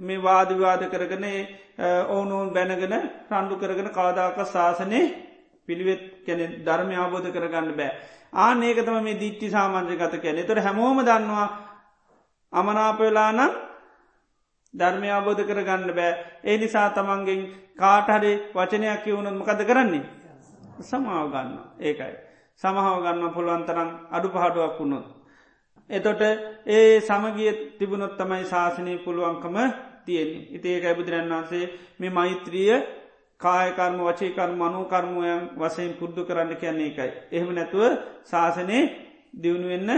[0.00, 1.26] මේ වාදිවාද කරගන
[2.08, 2.94] ඕනුවන් බැනගෙන
[3.28, 5.00] රණ්ඩු කරගෙන කවදාක ශාසනය
[5.68, 7.90] පිළිවෙත් කැනෙ ධර්මය අවබෝධ කරගන්න බෑ.
[8.34, 11.48] ආන ඒකතම මේ දිට්ටි සාමාන්‍ය ගත කැනෙ තොට හැමෝම දන්නවා
[12.52, 13.52] අමනාපවෙලානම්
[14.74, 16.12] ධර්මය අවබෝධ කරගන්න බෑ
[16.44, 17.42] ඒ නිසා තමන්ගෙන්
[17.76, 20.04] කාටහරි වචනයක් කිවුණුත් මකද කරන්නේ
[20.82, 22.14] සමාව ගන්න ඒකයි.
[22.62, 25.19] සමහාව ගන්න පුළුවන්තරම් අඩු පහඩුවක් වුණොත්.
[25.90, 26.22] එතොට
[26.68, 29.56] ඒ සමගිය තිබුණොත් තමයි ශාසනය පුළුවන්කම
[30.04, 30.48] තියෙන්නේ.
[30.50, 31.64] ඉතඒකයි බුදුරන් වන්සේ
[31.98, 32.74] මේ මෛත්‍රිය
[33.40, 37.10] කායකර්ම වචේකර්ම මනෝකර්මයන් වසයෙන් පුද්දු කරන්න කියන්නේ එකයි.
[37.30, 37.82] එහෙම නැතුව
[38.26, 38.82] ශාසනයේ
[39.34, 39.90] දියුණුවෙන්න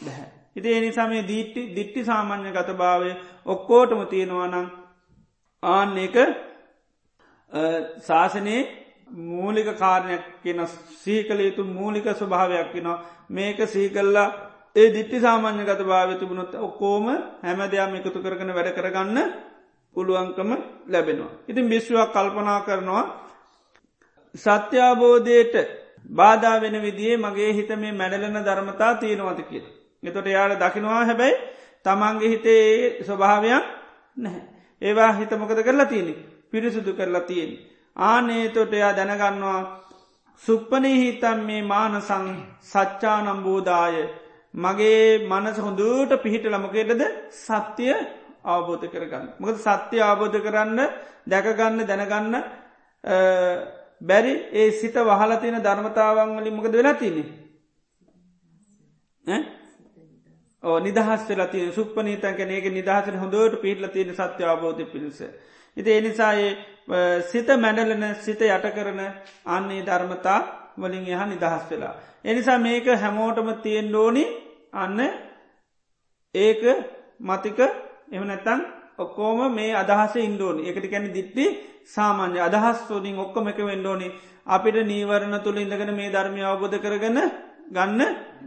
[0.00, 0.28] බැහැ.
[0.56, 3.12] ඉති එනිසා මේ දීට්ටි දිට්ටි සාමාන්‍ය ගත භාවය
[3.46, 4.66] ඔක්කෝටම තියෙනවානං
[5.62, 6.16] ආන්න එක
[8.02, 8.60] ශාසනයේ
[9.08, 10.60] මූලික කාරණයක් කියන
[10.96, 12.98] සීකල යුතු මූලික ස්වභාවයක් කිනවා
[13.30, 14.28] මේක සීකල්ලා
[14.76, 17.06] ඒ දිට්ටි සාමාන්‍ය ගත භාව තිබුණොත් ඔක්කෝම
[17.42, 19.18] හැම දෙයක් එකතු කරගෙන වැඩ කරගන්න
[19.96, 20.50] පුළුවන්කම
[20.86, 21.32] ලැබෙනවා.
[21.48, 23.04] ඉතින් බිශ්වක් කල්පනා කරනවා
[24.34, 25.54] සත්‍යාබෝධයට
[26.10, 29.64] බාධා වෙන විදිේ මගේ හිත මේ මැඩලන ධර්මතා තියෙනවත කිය.
[30.02, 31.36] එතොට යාට දකිනවා හැබැයි
[31.84, 32.64] තමන්ගේ හිතේ
[33.02, 33.64] ස්වභාවයක්
[34.16, 34.42] නැහැ.
[34.82, 36.08] ඒවා හිතමොකද කරලා තියෙන
[36.50, 37.52] පිරිසුදු කරලා තියෙන.
[37.96, 39.60] ආනේ තොට එයා දැනගන්නවා
[40.44, 42.26] සුප්පනී හිතම් මේ මානසං
[42.62, 43.96] සච්චානම්බෝදාය
[44.56, 47.92] මගේ මනස හොඳට පිහිට ළමකේටද සත්‍යය
[48.44, 49.26] අවබෝධ කරගන්න.
[49.38, 50.80] මොකද සත්‍යය අවබෝධ කරන්න
[51.26, 52.34] දැකගන්න දැනගන්න
[54.02, 57.24] බැරි ඒ සිත වහලතින ධර්මතාවන් වලින් මොකද වෙලා තිනෙ.
[60.62, 65.20] ඕ නිදහස් වෙලති සුප්පනීතන් කැන ඒක නිදහසට හොඳට පිහිටල තියෙන සත්‍ය අවබෝධය පිණිස.
[65.76, 66.50] ඉති එනිසායේ
[67.22, 69.00] සිත මැඩලන සිත යට කරන
[69.48, 70.40] අන්නේ ධර්මතා
[70.78, 71.94] වලින් එහ නිදහස් වෙලා.
[72.24, 74.45] එනිසා මේක හැමෝටම තියෙන් ඩෝනිි
[74.76, 74.98] අන්න
[76.34, 76.62] ඒක
[77.20, 77.58] මතික
[78.10, 78.60] එමනැත්තන්
[78.98, 81.44] ඔක්කෝම මේ අදහස ඉන්දෝනි එකට කැන දිට්ටි
[81.86, 84.08] සාමාන්‍ය අදහස් ෝලින් ඔක්කොම එක වෙන්ඩෝනි
[84.46, 87.18] අපිට නීවරණ තුළ ඉඳගෙන මේ ධර්මය අවබෝධ කරගන්න
[87.72, 88.00] ගන්න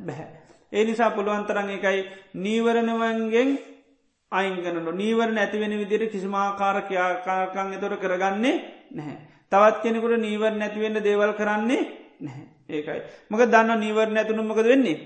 [0.05, 0.27] බැහැ.
[0.71, 1.99] ඒ නිසා පුළුවන්තරන් එකයි
[2.35, 3.49] නීවරණවන්ගෙන්
[4.31, 8.55] අයිංගනට නීවරණ ඇතිවෙන විදිර කිසිමාකාර ක්‍යාකාකං එතොට කරගන්නේ
[8.91, 9.17] නැහැ.
[9.51, 11.81] තවත් කෙනෙකුට නීවර නැතිවෙන්න දේවල් කරන්නේ
[12.19, 13.01] නැහැ ඒකයි.
[13.29, 14.97] මක දන්න නීවර නැතුනු මකද වෙන්නේ.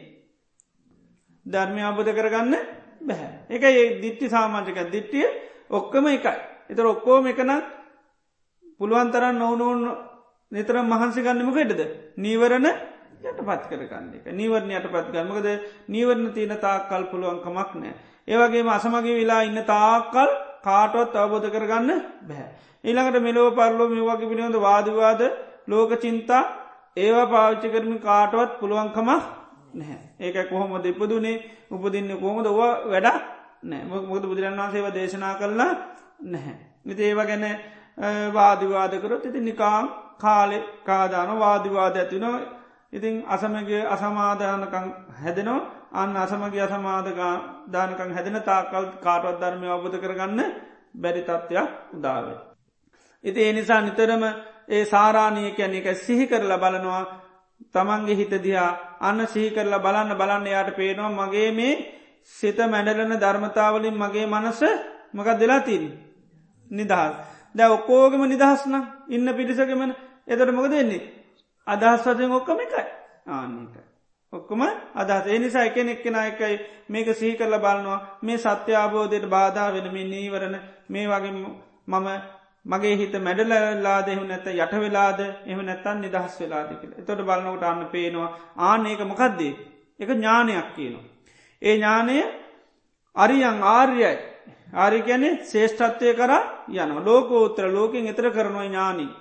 [1.46, 2.56] ධර්මය අබධ කරගන්න
[3.02, 3.32] බැහැ.
[3.50, 5.26] එක ඒ දිට්ටි සාමාජක දිට්ටිය
[5.70, 6.36] ඔක්කම එකයි.
[6.70, 7.52] එතර ඔක්කෝම එකන
[8.80, 9.80] පුළුවන්තරන් නොවනෝන්
[10.52, 11.82] නිතර මහන්සි ගන්නමකෙටද.
[12.18, 12.68] නීවරණ
[13.22, 15.48] යට පත් කරගන්න එක නීවරණ යට පත් ගමකද
[15.90, 17.94] නීවරණ තියන තාක්කල් පුළුවන්කමක් නෑ.
[18.28, 20.30] ඒවගේම අසමගේ වෙලා ඉන්න තාක්කල්
[20.62, 21.92] කාටවත් අවබෝධ කරගන්න
[22.24, 22.50] බැහැ.
[22.84, 25.22] ඊළඟට මෙලෝ පරලෝ මෙවාගේ පිළිබඳ වාදවාද
[25.68, 26.44] ලෝක චින්තා
[26.98, 29.43] ඒවා පාවිච්චි කරමින් කාටවත් පුළුවන්කමක්
[29.74, 30.00] නැහැ.
[30.20, 31.38] ඒක කොහොමද ඉපදුනේ?
[31.72, 32.48] උපදින්න කොහොමද?
[32.50, 33.08] ව වැඩ
[33.64, 35.72] නෑ මොකද බුදුරන් වන්සේව දේශනා කරලා
[36.26, 36.58] නැහැ.
[36.86, 37.46] නිති ඒව ගැන
[38.34, 39.86] වාදිවාදකරොත් ඉති නිකාම්
[40.18, 42.40] කාලෙ කාදාන වාදිවාද ඇතිනවා
[42.94, 45.62] ඉතින් අසමගේ අසමාධානකං හැදෙනවා.
[45.92, 47.34] අන්න අසමගේ අසමාධකා
[47.68, 50.42] දානකං හැදෙන තාකල් කාටවත් ධර්මය අවබධ කරගන්න
[50.96, 52.38] බැරි තත්ත්වයක් උදාවේ.
[53.24, 54.24] ඉති ඒ නිසා නිතරම
[54.70, 57.04] ඒ සාරාණය කැන එක සිහි කරලා බලනවා.
[57.74, 58.72] තමන්ගේ හිත දිහා
[59.04, 61.76] අන්න සිහි කරලා බලන්න බලන්න යාට පේනවා මගේ මේ
[62.34, 64.62] සිත මැඩලන ධර්මතාවලින් මගේ මනස
[65.14, 65.86] මකක් දෙලාතින්
[66.72, 67.14] නිදහස්.
[67.56, 68.76] දැ ඔක්කෝගම නිදහස්න
[69.10, 69.92] ඉන්න පිරිසකමන
[70.28, 71.02] එතට මොක දෙන්නේ
[71.68, 72.86] අදහස් වතින් ඔක්කම එකයි.
[73.28, 73.76] ආන්නක
[74.34, 74.62] ඔක්කොම
[74.96, 75.26] අදහස්.
[75.28, 76.56] එනිසා එකන එක්කෙන එකයි
[76.90, 78.00] මේක සහි කරල බලනවා.
[78.22, 80.56] මේ සත්‍ය අබෝධයට බාධා වෙනමින් නීවරණ
[80.90, 82.08] මේ වගේ මම
[82.66, 86.92] මගේ හිත මැඩලලාද එහු නැත යට වෙලාද එහ නැත්තන් නිදහස් වෙලාද කියල.
[86.94, 89.54] එතොට බලන්නකට අන්න පේනවා ආන ඒක මොකක්දේ
[90.00, 91.06] එක ඥානයක් කියනවා.
[91.62, 92.18] ඒ ඥානය
[93.16, 94.14] අරියන් ආර්යයි
[94.74, 96.32] ආරි ගැනෙ ශේෂ්ඨත්වය කර
[96.76, 99.12] යන ලෝකෝත්‍ර ලෝකෙන් එතර කරනවා ඥානී.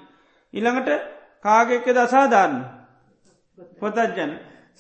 [0.55, 0.91] ඉළඟට
[1.45, 2.57] කාගෙක්ක දසාධාරන්න
[3.79, 4.33] පොතජ්ජන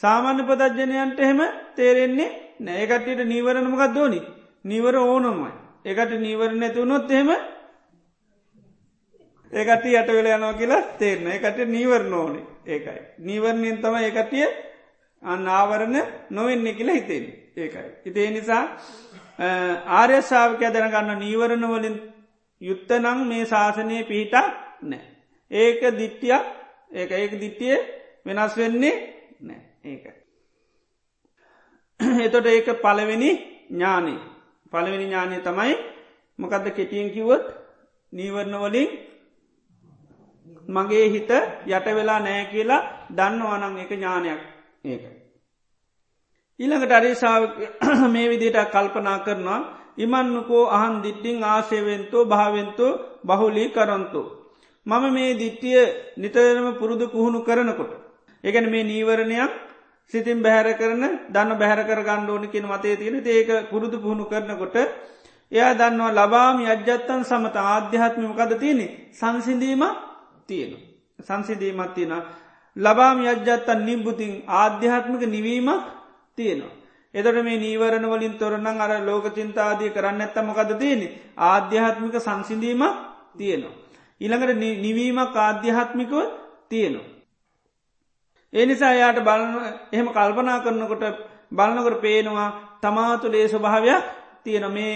[0.02, 1.40] සාමාන්‍ය පතජ්ජනයන්ට එහෙම
[1.76, 4.20] තේරෙන්නේ නෑකටට නීවරණමකක් දෝනි
[4.64, 5.50] නිවර ඕනොමයි.
[5.84, 7.30] එකට නීවරණ ඇතිවුණොත් එහෙම
[9.52, 12.44] ඒකට යට වෙල යනවා කියලා තේරන එකට නීවරණ ඕනේ.
[12.66, 13.00] ඒකයි.
[13.20, 14.46] නීවරණයෙන් තම ඒකටිය
[15.22, 15.96] අන්න ආවරණ
[16.30, 17.24] නොවෙන්නේ කියලා හිතෙන්
[17.56, 17.88] ඒකයි.
[18.04, 18.64] ඉතිේ නිසා
[19.92, 21.96] ආර්යශාවකය දැනගන්න නීවරණ වලින්
[22.60, 24.34] යුත්තනං මේ ශාසනය පිහිටක්
[24.82, 25.02] නෑ
[25.50, 26.44] ඒක දිට්ටියක්
[26.92, 27.76] ඒක ඒක දිට්ටිය
[28.26, 28.94] වෙනස් වෙන්නේ
[29.40, 30.12] නෑ ඒකයි
[32.20, 33.30] එතොට ඒක පලවෙනි
[33.70, 34.20] ඥානී
[34.70, 35.74] පළවෙනි ඥානය තමයි
[36.38, 37.46] මොකදද කෙටියෙන් කිවොත්
[38.12, 38.88] නීවරණ වලින්
[40.68, 41.30] මගේ හිත
[41.68, 44.40] යට වෙලා නෑ කියලා දන්නවනං එක ඥානයක්
[44.84, 45.02] ඒක.
[46.60, 47.42] ඊළඟට අරිසාාව
[48.12, 49.60] මේ විදිට කල්පනා කරනවා
[49.98, 52.92] ඉමන්නකෝ අහන් දිට්ටිං ආශයවෙන්තෝ භාවෙන්තෝ
[53.24, 54.26] බහුලී කරන්තෝ.
[54.86, 55.80] මම මේ දිට්ටිය
[56.16, 57.92] නිතරම පුරුදු පුහුණු කරනකොට.
[58.44, 59.52] එකන මේ නීවරණයක්
[60.14, 64.76] සිතින් බැහැර කරන දන්න බැහැර කර ගණ්ඩෝනිකින් මතේ තියෙන ඒක පුරුදු පුහුණු කරනකොට
[65.52, 69.82] එයා දන්නවා ලබාමි අජ්‍යත්තන් සමත ආධ්‍යාත්මිමකද තියෙනෙ සංසිඳීම
[70.52, 70.72] තියෙන.
[71.18, 72.14] සංසිදීමත් තියෙන.
[72.76, 75.82] ලබාමි අජ්‍යත්තන් නිම්බුතින් ආධ්‍යාත්මික නිවීමක්
[76.38, 76.72] තියෙනවා.
[77.14, 81.06] එදට මේ නීවරණ වලින් තොරණ අර ලෝක චින්තාදී කරන්න ඇත්තමකද තියෙනෙ
[81.38, 82.96] ආධ්‍යාත්මික සංසිඳීමක්
[83.36, 83.74] තියෙනවා.
[84.20, 86.14] ඉළඟට නිවීමක් ආධ්‍යාත්මිකව
[86.70, 87.08] තියෙනවා.
[88.52, 89.52] ඒ නිසා යායට බලන
[89.92, 91.04] එහෙම කල්පනා කරනකොට
[91.52, 92.48] බලනකට පේනවා
[92.80, 94.04] තමාතුලේ ස්වභාවයක්
[94.44, 94.92] තියෙන මේ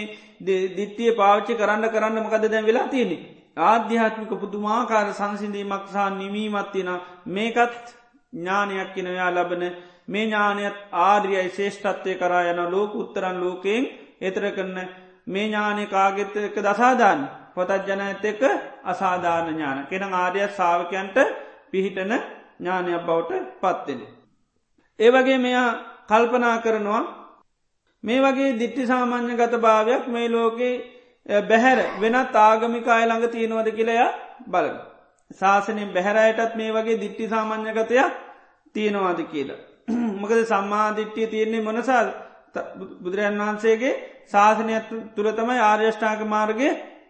[0.75, 3.17] දිට්ටිය පාච්චි කරන්න කරන්න මකද දැන් වෙලා තියෙනෙ.
[3.63, 6.91] ආධ්‍යාත්මික පුදුමාකාර සංසිඳීමක් සහ නිමීමත් තියෙන
[7.27, 7.85] මේකත්
[8.33, 9.63] ඥානයක් කෙනයා ලබන
[10.07, 13.83] මේ ඥානයත් ආර්යයි ශේෂ්ඨත්වය කරා යන ලෝක උත්තරන් ලෝකයෙන්
[14.21, 14.77] එතර කරන
[15.27, 17.21] මේ ඥානය කාගෙත එක දසාධාන
[17.55, 18.41] පොතත් ජන ඇත එක
[18.85, 21.17] අසාධාරණ ඥාන කෙන ආර්යත් සාාවකයන්ට
[21.71, 22.13] පිහිටන
[22.59, 23.31] ඥානයක් බවට
[23.61, 24.01] පත්වෙන.
[24.99, 25.69] ඒ වගේ මෙයා
[26.07, 27.03] කල්පනා කරනවා
[28.03, 30.75] මේ වගේ දිට්ටි සාමාන්‍ය ගත භාවයක් මේ ලෝකේ
[31.27, 34.09] බැහැර වෙනත් ආගමික අයළඟ තියෙනවද කියලයා
[34.47, 34.77] බලන.
[35.31, 38.13] ශාසනයෙන් බැහැරයටත් මේ වගේ දිට්ටි සාමාන්‍යගතයක්
[38.73, 39.59] තියෙනවාද කියලා.
[40.15, 42.07] මොකද සම්මාධිට්ටිය තියෙන්නේ මොනසාල්
[43.01, 43.93] බුදුරජන් වහන්සේගේ
[44.25, 46.69] ශාසනයක් තුළ තමයි ආර්යෂ්ඨාක මාර්ගය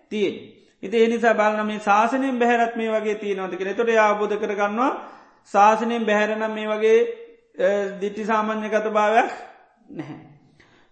[0.10, 0.36] තියෙන්.
[0.84, 4.92] ඉති එනිසා බලන මේ ශාසනයෙන් බැහැරත් මේ වගේ තියෙනවද කෙන තොට ආබෝධ කරගන්නවා
[5.54, 7.00] ශාසනයෙන් බැහැරනම් මේ වගේ
[8.02, 9.30] දිට්ටි සාමාන්‍යගත භාවයක්
[9.92, 10.27] නැහැ.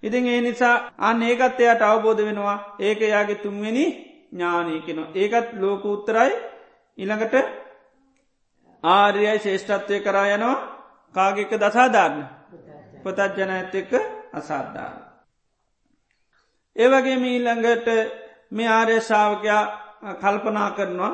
[0.05, 2.57] ඉතින් ඒ නිසා අන්න ඒකත් එයට අවබෝධ වෙනවා.
[2.79, 3.85] ඒක යාගේ තුන්වෙනි
[4.31, 6.31] ඥානී කෙන ඒකත් ලෝක උත්තරයි.
[6.97, 7.35] ඉළඟට
[8.83, 10.57] ආර්යයි ශේෂ්ඨත්වය කරා යනවා.
[11.15, 12.25] කාගෙක දසාධාරණ?
[13.03, 13.93] පොතත් ජන ඇත එක්ක
[14.33, 15.01] අසාධාරණ.
[16.75, 17.87] ඒවගේ මීළඟට
[18.51, 19.63] මේ ආර්ය ශාවකයා
[20.13, 21.13] කල්පනා කරනවා.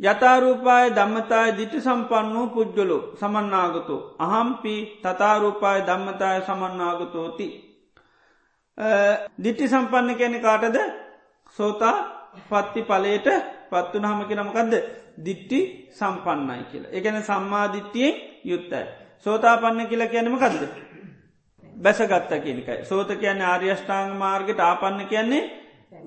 [0.00, 3.96] යතාරූපාය ධම්මතාය දිටි සම්පන්න වූ පුද්ගලු සමන්නාගතු.
[4.18, 7.48] අහම්පි තතාරූපාය ධම්මතාය සමන්නාගතෝති.
[9.38, 10.76] දිට්ටි සම්පන්න කැනෙ කාටද
[11.56, 11.94] සෝතා
[12.48, 13.28] පත්ති පලේට
[13.70, 14.74] පත්තු නහම කෙනමකක්ද
[15.18, 16.90] දිට්ටි සම්පන්නයි කියලා.
[16.90, 18.14] එකන සම්මාධිට්ටියෙන්
[18.44, 18.84] යුත්තයි.
[19.18, 20.62] සෝතාපන්න කියලා කියනම කක්ද.
[21.74, 22.84] බැසගත්ත කියනකයි.
[22.84, 25.42] සෝත කියන්නේ ආර්යෂ්ඨාංග මාර්ගට ආපන්න කියන්නේ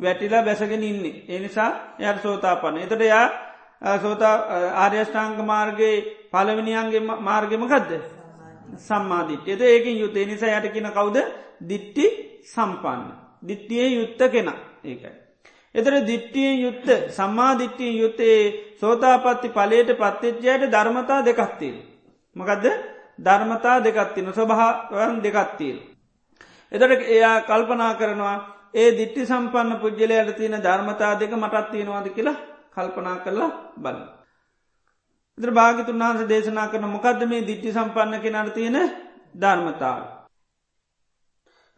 [0.02, 1.24] වැටිලා බැසගෙන ඉන්නේ.
[1.30, 2.78] එනිසා යට සෝතාපන්න.
[2.78, 4.36] එතට යා සෝතා
[4.76, 7.92] ආර්යෂ්ඨාංග මාර්ගයේ පලවිනියන්ගේ මාර්ගමකක්ද.
[8.80, 11.18] සම්මාධිට්්‍යද ඒකින් යුත්තේ නිසා යට කියන කවුද
[11.62, 12.06] දිට්ටි
[12.46, 13.04] සම්පන්න.
[13.44, 14.50] දිට්ටියේ යුත්ත කෙන
[14.84, 15.12] ඒකයි.
[15.76, 18.40] එතර දිට්ටියෙන් යුත්ත සම්මාධිට්ටියෙන් යුත්තේ
[18.76, 21.78] සෝතාපත්ති පලේට පත්තච්ජයට ධර්මතා දෙකක්තිීල්.
[22.36, 22.66] මකදද
[23.20, 25.78] ධර්මතා දෙකත්තින ස්වභාවන් දෙකත්තිීල්.
[26.72, 28.38] එතට එයා කල්පනා කරනවා
[28.74, 32.38] ඒ දිට්ටි සම්පන්න පුද්ගලයට තියෙන ධර්මතා දෙක මටත් තියෙනවාද කියලා
[32.72, 33.98] කල්පනා කරලා බල.
[35.38, 38.78] ඉදර භාගිතුන් වහන්ස දේශනා කරන මොකක්ද මේ දිට්ටි සම්පන්න කෙනට තියෙන
[39.36, 40.15] ධර්මතාව.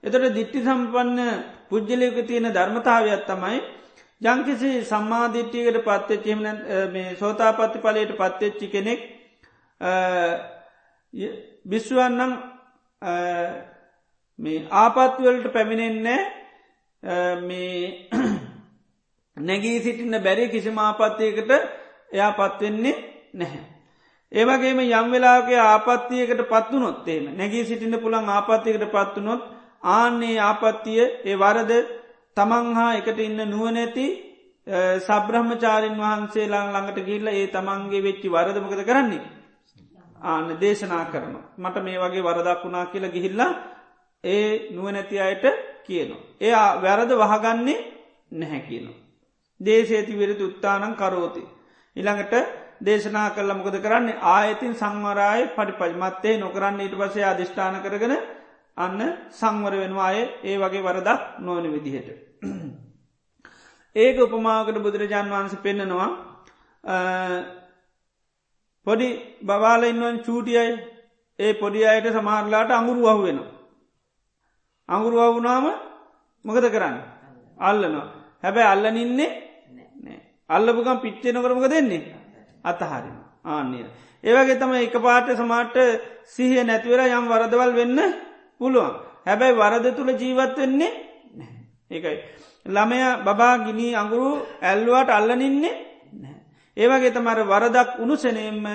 [0.03, 1.19] එතට දිට්ටි සම්පන්න
[1.69, 3.59] පුද්ගලයක තියෙන ධර්මතාවයක් තමයි
[4.21, 6.39] ජංකිසි සම්මාධිට්ටියකට පත්වෙච්චිම
[6.91, 9.01] මේ සෝතාපත්ති පලයට පත්වෙච්චි කෙනෙක්
[11.65, 12.33] බිශ්වන්නම්
[14.39, 16.19] මේ ආපත්වලට පැමිණෙන්නේ
[17.41, 18.09] මේ
[19.47, 21.51] නැගී සිටින්න බැරි කිසිම ආපත්තියකට
[22.11, 22.95] එයා පත්වෙන්නේ
[23.33, 23.63] නැහැ.
[24.31, 31.71] ඒවගේම යම් වෙලාගේ ආපත්තියකට පත්වනොත්තේම නැගී සිටින්න පුළන් ආපත්තියකට පත්වනොත් ආන්නේ ආපත්තිය ඒ වරද
[32.37, 34.07] තමන් හා එකට ඉන්න නුවනැති
[34.99, 39.23] සබ්‍රහ්මචාරින් වහන්සේලා ළඟට ගිල්ල ඒ තමන්ගේ වෙච්චි වරදමකද කරන්නේ.
[40.23, 41.35] ආන්න දේශනා කරන.
[41.57, 43.51] මට මේ වගේ වරදක් වුණා කියලා ගිහිල්ලා
[44.23, 45.45] ඒ නුවනැති අයට
[45.83, 46.21] කියනවා.
[46.41, 47.79] එයා වැරද වහගන්නේ
[48.31, 48.97] නැහැ කියනවා.
[49.59, 51.43] දේශේති විරතු උත්තානං කරෝති.
[51.95, 52.33] ඉළඟට
[52.81, 58.13] දේශනා කල්ල මොකද කරන්නේ ආයතින් සංවරාය පඩිපජ මත්තේ නොකරන්න ඊට පසේ අධිෂ්ඨාන කරගෙන
[58.77, 58.99] අන්න
[59.31, 62.09] සංවර වෙනවාය ඒ වගේ වරදක් නොවන විදිහට.
[63.95, 66.09] ඒක උපමාකට බුදුරජාන් වහන්ස පෙන්නනවා
[68.87, 69.07] පොඩි
[69.41, 70.73] බවාල ඉන්නුවන් චූටියයි
[71.39, 73.39] ඒ පොඩි අයට සමාරලාට අඟුරු වහු වෙන.
[74.89, 75.65] අඟුරු වහුනාම
[76.45, 76.97] මොකද කරන්න?
[77.59, 78.07] අල්ලනවා.
[78.43, 79.31] හැබැයි අල්ලනින්නේ
[80.49, 82.03] අල්ලපුකම් පිච්චේ නොකරමක දෙන්නේ
[82.63, 83.79] අතහරිම ආන්නය.
[84.23, 85.75] ඒවගේ තම එක පාට සමාට
[86.25, 87.99] සිහිය නැතිවර යම් වරදවල් වෙන්න
[88.61, 88.93] පුළුවන්
[89.25, 90.91] හැබැයි වරද තුළ ජීවත් වෙන්නේ
[91.91, 92.17] ඒකයි.
[92.65, 94.29] ළමය බබා ගිනී අඟුරු
[94.61, 95.75] ඇල්ලුවට අල්ලනින්නේ
[96.77, 98.65] ඒවගේ තමර වරදක් උනුසනයෙන්ම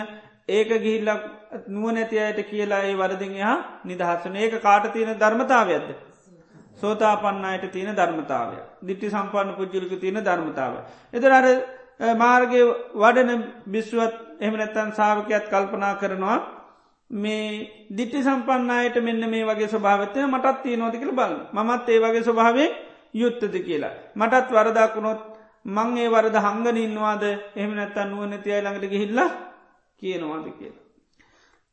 [0.51, 1.23] ඒක ගිහිල්ලක්
[1.69, 5.89] නුවනැති අයට කියලා ඒ වරදින් එහා නිදහස්සන ඒක කාට තියෙන ධර්මතාවයක්ද.
[6.77, 8.57] සෝතාපන්නයට තියෙන ධර්මතාවය.
[8.83, 10.75] දිට්ටි සම්පන්න පුද්ජලික තියෙන ධර්මතාව.
[11.13, 11.47] එතර අර
[12.17, 12.63] මාර්ගය
[12.95, 16.39] වඩන බිස්ුවත් එහමනැත්තන් සාාවකයත් කල්පනා කරනවා
[17.13, 22.69] මේ දිට්ටි සම්පන්නයට මෙන්න මේ වගේ ස්වභාවතය මටත් තිය නොතිකළ බල මත් ඒ වගේ ස්වභාවේ
[23.15, 23.95] යුත්තද කියලා.
[24.17, 25.21] මටත් වරදක්ුණොත්
[25.67, 27.25] මං ඒ වරද හංගන ඉන්නවාද
[27.57, 29.31] එහම නැත්තන් නුවනැතිය ළඟට ගිහිල්ලා
[30.03, 30.83] කියනවාද කියලා.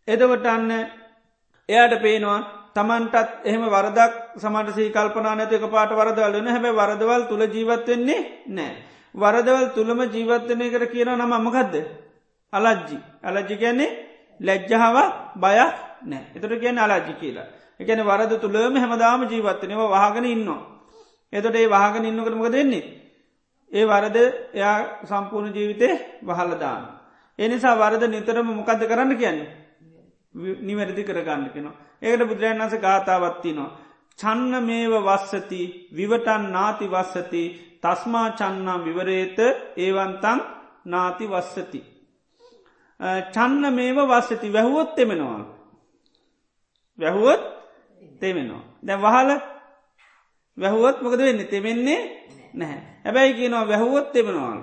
[0.07, 0.71] එදවට අන්න
[1.69, 2.39] එයාට පේනවා
[2.75, 8.21] තමන්ටත් එහෙම වරදක් සමට සී කල්පනා නැති එක පාට වරදවල් වන හැබැ වරදවල් තුළ ජීවත්වෙන්නේ
[8.49, 8.75] නෑ.
[9.15, 11.75] වරදවල් තුළම ජීවත්වනය කර කියන නම අමකක්ද.
[12.53, 14.08] අලජ්ජි අලජ්ජි කියන්නේ
[14.39, 14.97] ලැජ්ජහාව
[15.35, 15.73] බයක්
[16.03, 17.47] නෑ එතට කියන අලාජි කියලා.
[17.79, 20.61] එකන වරද තුළම හැමදාම ජීවත්වනව වහගෙන ඉන්නවා.
[21.33, 22.85] එතට ඒ වාහගෙන ඉන්නකරමක දෙන්නේ.
[23.71, 24.17] ඒ වරද
[24.53, 25.89] එයා සම්පූර්ණ ජීවිතය
[26.21, 26.83] වහලදාන්න.
[27.39, 29.49] එනිසා වරද නිතරම මොකද කරන්න කියන්නේ.
[30.61, 31.77] නිවැරදි කරගන්න කෙනවා.
[32.01, 33.69] ඒකට බුදුරජන් වස ගාථාවත්තිනවා.
[34.19, 35.61] චන්න මේව වස්සති
[35.91, 37.43] විවටන් නාති වස්සති
[37.83, 39.37] තස්මා චන්නා විවරේත
[39.77, 40.39] ඒවන්තන්
[40.85, 41.79] නාති වස්සති.
[42.99, 45.41] චන්න මේව වස්සති වැැහුවොත් එමෙනවා.
[46.99, 47.43] වැැහුවොත්
[48.19, 48.63] තෙමෙනවා.
[48.83, 49.29] දැ වහල
[50.57, 52.01] වැැහුවොත් මොකද වෙන්න තෙමෙන්නේ
[52.53, 52.81] නැහැ.
[53.05, 54.61] හැබැයි කියනවා වැැහුවොත් එමෙනවාල්.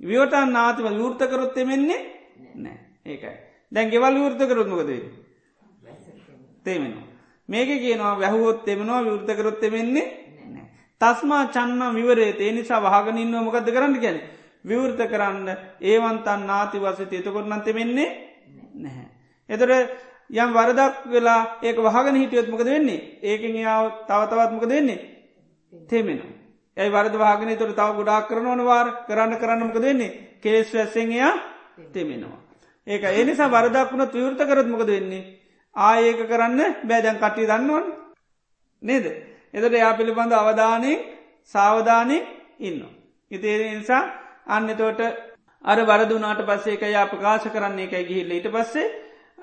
[0.00, 2.00] විවටන් නාතිව යෘර්තකරොත් එමෙන්නේ
[2.56, 3.36] නෑ ඒකයි.
[3.72, 5.02] දැන් ගෙවල් විවෘතකරොත් මොකදේ.
[6.64, 7.06] තේමෙනවා.
[7.48, 10.06] මේක කියනවා වැැහුවොත් එමෙනවා විවෘතකරොත් එමෙන්නේ
[11.00, 14.18] තස්මා චන්න විවරේ ඒ නිසා වහගනින්න මොකද කරන්න ගැන
[14.64, 15.48] විවෘත කරන්න
[15.82, 17.12] ඒවන්තන් නාති වසත.
[17.14, 18.08] එතකොරනන් තෙමෙන්නේ
[18.74, 19.06] නැහැ.
[19.48, 19.70] එතර
[20.30, 23.18] යම් වරදක් වෙලා ඒක වහගෙන හිටියොත් මොකද වෙන්නේ?
[23.22, 24.98] ඒකෙන් යාව තවතවත් මොකද වෙන්නේ?
[25.88, 26.20] තෙමෙන.
[26.76, 30.38] ඇයි වරද වාගෙන තුර තව ගොඩක් කරනවන වාර කරන්න කරන්න මොකද වෙන්නේ?
[30.40, 31.32] කේස් වැස්සෙන්යා
[31.92, 32.38] තෙමෙනවා.
[32.86, 35.24] ඒක එනිසා වරදක් වුණ විවෘත කරත්මකද වෙන්නේ?
[35.76, 37.86] ආඒක කරන්න බෑදැන් කට්ටි දන්නවන්.
[38.82, 39.06] නේද?
[39.54, 40.92] එතට එයා පිළිබඳ අවධානය
[41.54, 42.18] සාවධානය
[42.60, 42.80] ඉන්න.
[43.30, 44.02] ඉතිේ නිසා
[44.48, 45.00] අන්න තෝට
[45.64, 48.86] අර වරදුනාට පස්සේ එක යා ප්‍රකාශ කරන්නේ එකයි ගිහිල්ල ඊට පස්සේ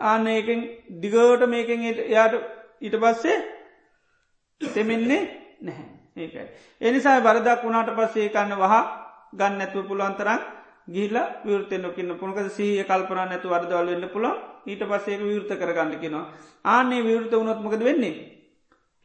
[0.01, 0.61] ආන්න ඒකෙන්
[1.01, 2.35] දිගවට මේකෙන් යාට
[2.81, 3.37] ඊට පස්සේ
[4.61, 5.21] තෙමෙන්නේ
[5.61, 6.45] නැහැ ඒකයි.
[6.81, 8.83] එනිසා වරදක් වුණාට පස්සේ කන්න වහා
[9.33, 10.41] ගන්න ඇතුව පුළුවන්තරන්
[10.87, 14.27] ගිල්ල විවෘතය නොකින්න පුළක සීය කල්පන නැතු වර්දවල් වෙන්න පුළ
[14.65, 16.25] ඊට පස්සේක විවෘත කරගන්නකිනවා.
[16.65, 18.15] ආනේ විවෘත වුණොත්මකද වෙන්නේ.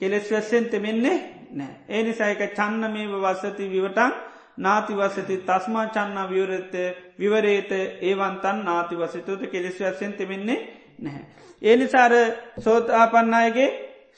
[0.01, 1.17] කෙලෙස් වැස්සෙන් තෙමෙන්නේ
[1.53, 1.73] නෑ.
[1.89, 4.13] ඒ නිසායක චන්න මේ වස්සති විවටන්
[4.59, 6.75] නාතිවසති තස්මා චන්නා විවරත
[7.19, 7.73] විවරේත
[8.03, 10.59] ඒවන්තන් නාතිවසතෝත කෙලෙස් වැස්සෙන් තෙමෙන්නේ
[10.99, 11.25] නැහැ.
[11.63, 12.13] ඒ නිසාර
[12.59, 13.69] සෝතාපන්නයගේ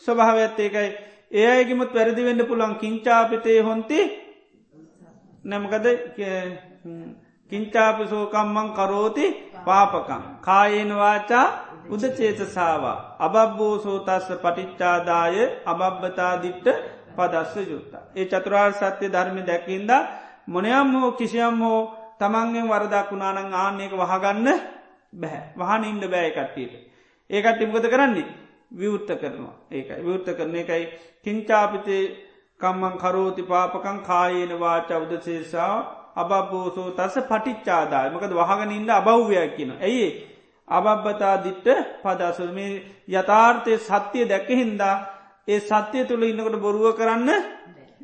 [0.04, 0.90] ස්වභාවඇත්තේකයි
[1.32, 3.98] ඒ අයගෙමුත් වැරදි වෙන්න පුළන් කිංචාපිතය හොන්ති
[5.44, 5.86] නැමකද
[7.52, 9.26] කිංචාපිසෝකම්මං කරෝති
[9.64, 10.22] පාපකං.
[10.40, 11.46] කායේනවාචා
[11.88, 12.98] උදචේතසාවා.
[13.18, 16.68] අබබ්බෝ සෝතස්ස පටිච්චාදාය අබබ්බතාදිට්ට
[17.16, 17.92] පදස්ස යුත්ත.
[18.16, 19.90] ඒ චතුරාර් සත්‍යය ධර්ම දැකින්ද
[20.48, 21.80] මොනයම් හෝ කිසියම් හෝ
[22.18, 24.48] තමන්ගෙන් වරදක් වුණානං ආන්නේක වහගන්න
[25.12, 26.74] බැහැ වහන ඉන්ඩ බෑ කට්ටියට.
[27.30, 28.26] ඒකට ඉමකත කරන්නේ?
[28.72, 29.54] විවෘත්ත කරනවා.
[29.70, 30.00] ඒකයි.
[30.00, 30.84] විවෘත්ත කරන එකයි.
[31.22, 32.04] කිංචාපිතේ
[32.60, 35.78] කම්මං කරෝති පාපකං කායේන වාච අවදශේෂාව
[36.16, 38.10] අබබෝසෝ තස පටිච්චාදාය.
[38.10, 39.72] මකද වහගෙන ඉන්න අබෞ්‍යයක් කියන.
[39.78, 40.08] ඇයි
[40.68, 41.68] අබබ්බතා දිට්ට
[42.02, 42.72] පදසුල් මේ
[43.10, 44.96] යථාර්ථය සත්‍යය දැක්ක හින්දා
[45.48, 47.30] ඒ සත්‍යය තුළ ඉන්නකට බොරුව කරන්න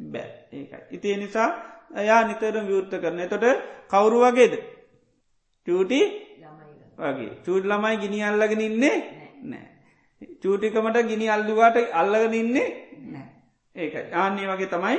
[0.07, 0.29] බෑ.
[0.53, 0.83] ඒකයි.
[0.91, 1.51] ඉතිය නිසා
[1.91, 3.45] එයා නිතරම විවෘත්ත කරන තොට
[3.89, 4.55] කවුරු වගේද
[5.67, 6.01] චූටි
[6.99, 8.97] වගේ චූට් ළමයි ගිනි අල්ලගෙන ඉන්නේ
[9.43, 9.67] නෑ.
[10.39, 12.69] චූටිකමට ගිනි අල්ලුවාට අල්ලගෙන ඉන්නේ
[13.05, 13.29] නෑ.
[13.77, 14.99] ඒක ආන්නේ වගේ තමයි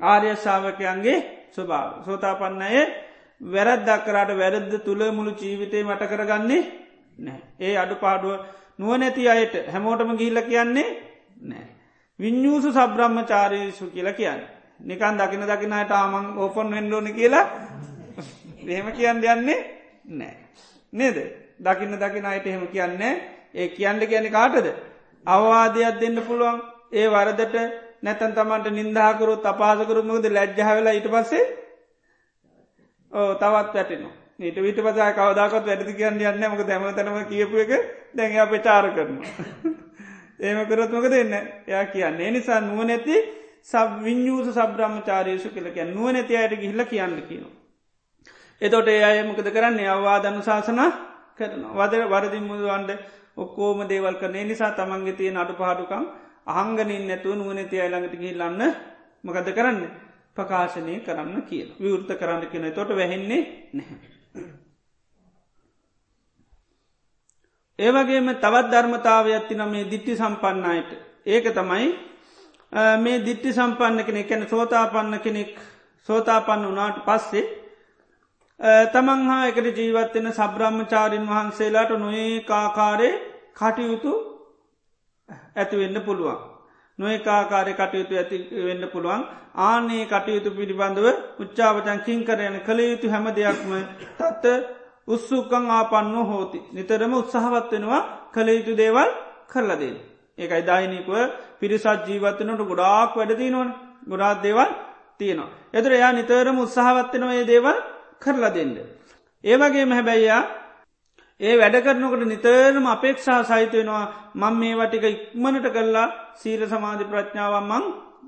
[0.00, 1.18] ආර්යශාවකයන්ගේ
[1.50, 2.84] ස්වභාව සෝතාපන්නය
[3.40, 6.62] වැරත් දක්කරට වැරද්ද තුළ මුළු ජීවිතය මට කරගන්නේ
[7.18, 7.40] නෑ.
[7.58, 8.34] ඒ අඩු පාඩුව
[8.78, 10.88] නුවනැති අයට හැමෝටම ගිල්ල කියන්නේ
[11.42, 11.66] නෑ.
[12.18, 14.42] විඤ්ඥූසු සබ්‍රහ්ම චාරීසු කියලා කියන්න.
[14.80, 17.44] නිකන් දකින දකිනට ආමං ඕපන් වෙන්ඩෝන කියලා.
[18.66, 19.58] එහෙම කියන්න යන්නේ
[20.06, 20.36] නෑ.
[20.92, 21.18] නේද?
[21.58, 23.12] දකින්න දකින අයට එහෙම කියන්නේ
[23.54, 24.66] ඒ කියන්න කියන කාටද.
[25.26, 26.62] අවවාදයක් දෙන්න පුළුවන්.
[26.92, 27.56] ඒ වරදට
[28.02, 31.44] නැතන් තමන්ට නින්දාකරුත් අපාසකරුමකද ලැජ්ජහවෙලා ඊට පස්සේ?
[33.12, 34.12] ඕ තවත් වැටනවා.
[34.38, 37.72] ඊට විට පසා කවදාකත් වැඩි කියන්න යන්න මක දැමතනම කියපු එක
[38.14, 39.28] දැන් අප චාර කරනවා.
[40.40, 41.32] ඒම කරත්මක දෙන්න
[41.66, 42.30] එයා කියන්නේ.
[42.30, 43.16] නිසා නුව නැති
[43.66, 47.54] සබ විඤ්ඥූස සබ්‍රහ්ම චාරයසු කලක නුව නැති අයට ගිහිල්ල කියන්න කියනවා.
[48.62, 49.88] එතොට ඒ අයමකද කරන්නේ?
[49.88, 50.80] අවවාදන්න ශාසන
[51.38, 52.90] කරන වදර වරදින් මුදුවන්ඩ
[53.36, 54.44] ඔක්කෝම දේවල් කරනේ.
[54.44, 56.04] නිසා තමන්ගේ තියෙන අඩු පහඩුකම්
[56.48, 58.62] අහංගනින් නැතුව නුවනැති අයිළඟට ගිහිල්ලන්න
[59.24, 59.80] මකද කරන්න?
[60.36, 63.42] ප්‍රකාශනය කරන්න කිය විවෘත කරන්න කියන තොට වැහෙන්නේ
[63.72, 63.98] නැහැ.
[67.78, 70.90] ඒවගේම තවත් ධර්මතාව ඇත්තින මේ දිට්ටි සම්පන්නයට
[71.26, 71.88] ඒක තමයි
[72.98, 75.56] මේ දිට්ටි සම්පන්න කෙනෙ කැන සෝතාපන්න කෙනෙක්
[76.08, 77.44] සෝතාපන්න වනාට පස්සේ
[78.92, 83.10] තමන් හා එකට ජීවත්වෙන සබ්‍රහ්මචාරීන් වහන්සේලාට නොඒ කාකාරය
[83.54, 84.12] කටයුතු
[85.56, 86.38] ඇතිවෙන්න පුළුවන්.
[86.98, 89.22] නොේ කාකාරය කටයුතු ඇති වෙන්න පුළුවන්
[89.60, 91.06] ආනේ කටයුතු පිළිබඳව
[91.38, 93.72] උච්චාවචන් කින් කරයන කළ යුතු හැම දෙයක්ම
[94.18, 94.44] තත්ත
[95.08, 96.58] උත්සුකං ආපන්න හෝති.
[96.72, 98.02] නිතරම උත්සාහවත් වෙනවා
[98.32, 99.10] කළ යුතු දේවල්
[99.48, 99.94] කරලදේ.
[100.38, 101.16] ඒකයි දායිනිකුව
[101.60, 103.68] පිරිසත් ජීවත්තනට ගොඩාක් වැඩදී නොන්
[104.04, 104.70] ගොඩාත් දේවල්
[105.18, 105.50] තියෙනවා.
[105.72, 107.78] එතුර එයා නිතරම උත්සාහවත්වනවා ඒ දේවල්
[108.18, 108.74] කරලා දෙන්න.
[109.44, 110.42] ඒවගේ මැහැබැයියා
[111.40, 114.04] ඒ වැඩ කරනකට නිතරම අපේක්ෂා සහිතවෙනවා
[114.34, 117.84] මං මේ වටික ඉක්මනට කරලා සීල සමාධි ප්‍රඥාව මං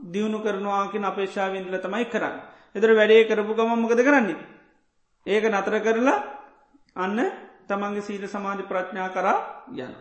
[0.06, 2.36] දියුණු කරනවාකින් අපේක්ෂාවින්දල තමයි කරන්න.
[2.74, 4.38] එතර වැඩේ කරපු ගම මොකද කරන්නේ.
[5.26, 6.18] ඒක නතර කරලා
[6.96, 7.18] අන්න
[7.68, 9.38] තමන්ගේ සීල සමාධි ප්‍රඥා කරා
[9.76, 9.92] යන.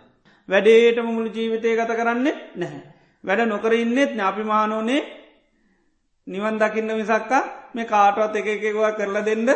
[0.50, 2.82] වැඩේටම මුළු ජීවිතය ගත කරන්නේ නැහැ.
[3.24, 5.02] වැඩ නොකර ඉන්නෙත් ඥාපිමානෝනේ
[6.28, 7.44] නිවන් දකින්න විසක්කා
[7.74, 9.50] මේ කාටවත් එක එකවා කරලා දෙන්න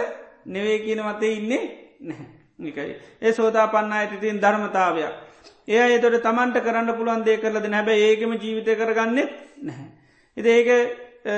[0.45, 1.63] නෙවේ කියන මතේ ඉන්නේ
[2.01, 2.28] නැහැ.
[2.59, 2.95] නිකයි.
[3.22, 5.13] ඒ සෝතා පන්නයට තින් ධර්මතාවයක්.
[5.68, 9.88] ඒ එතොට තමන්ට කරන්න පුළුවන් දේ කරලද නැබැ ඒකම ජීවිතය කරගන්නෙත් නැහැ.
[10.38, 10.70] එති ඒක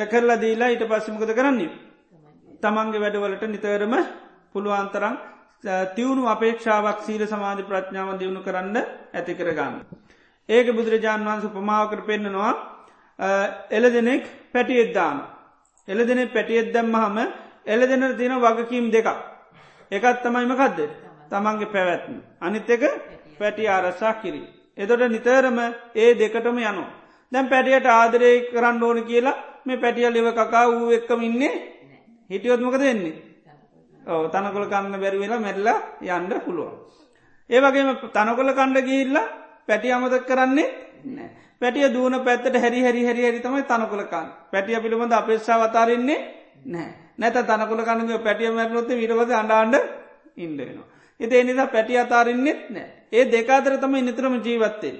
[0.09, 1.71] කරලා දීලා ඊට පස්සමකද කරන්නේ.
[2.61, 3.93] තමන්ගේ වැඩවලට නිතරම
[4.53, 5.15] පුළුවන්තරම්
[5.95, 8.77] තිවුණු අපේක්ෂාවක් සීල සමාධි ප්‍රඥාව දියුණු කරන්න
[9.13, 9.81] ඇති කරගන්න.
[10.49, 12.53] ඒක බුදුරජාණන් වහන්ස උපමාවකට පෙන්න්නනවා
[13.69, 14.23] එල දෙනෙක්
[14.53, 15.17] පැටි එද්දාන.
[15.87, 17.17] එල දෙනෙ පැටියෙත් දැම්මහම
[17.65, 19.07] එල දෙන තින වගකීම් දෙක.
[19.91, 20.79] එකත් තමයිමකක්ද
[21.31, 22.15] තමන්ගේ පැවැත්ම.
[22.41, 22.83] අනිත් එක
[23.39, 24.41] පැටි ආරස්සා කිරි.
[24.77, 25.59] එදොට නිතරම
[25.95, 26.89] ඒ දෙකටම යනවා.
[27.31, 31.53] දැම් පැටියට ආදරය කරන්න ඕන කියලා මේ පැටිය ලිව කකා වූ එක්කම ඉන්නේ
[32.29, 33.15] හිටියොත්මකද වෙන්නේ.
[34.03, 36.75] ඕ තනකොළ කන්න බැරිවෙලා මැල්ලා යන්ඩ පුළුවන්.
[37.49, 39.27] ඒවගේම තනකොළ කණ්ඩ ගිහිල්ලා
[39.67, 40.67] පැටි අමතක් කරන්නේ
[41.07, 41.29] නෑ.
[41.61, 46.19] පැටිය දූන පැත්තට හැරි හැරි හැරි හරි තමයි තනකොළකන් පැටිය පිළිබඳ අපේක්ෂා වතාරන්නේ
[46.65, 49.75] නෑ නැත තනකොළ කන්නග පැටිය මැරනොත්ත විරවද අඩාන්ඩ
[50.37, 50.87] ඉන්ඩනවා.
[51.19, 54.95] එති එනිසා පැටි අතාරන්නෙත් නෑ ඒ දෙකාතර තමයි නිතරම ජීවත්තේ.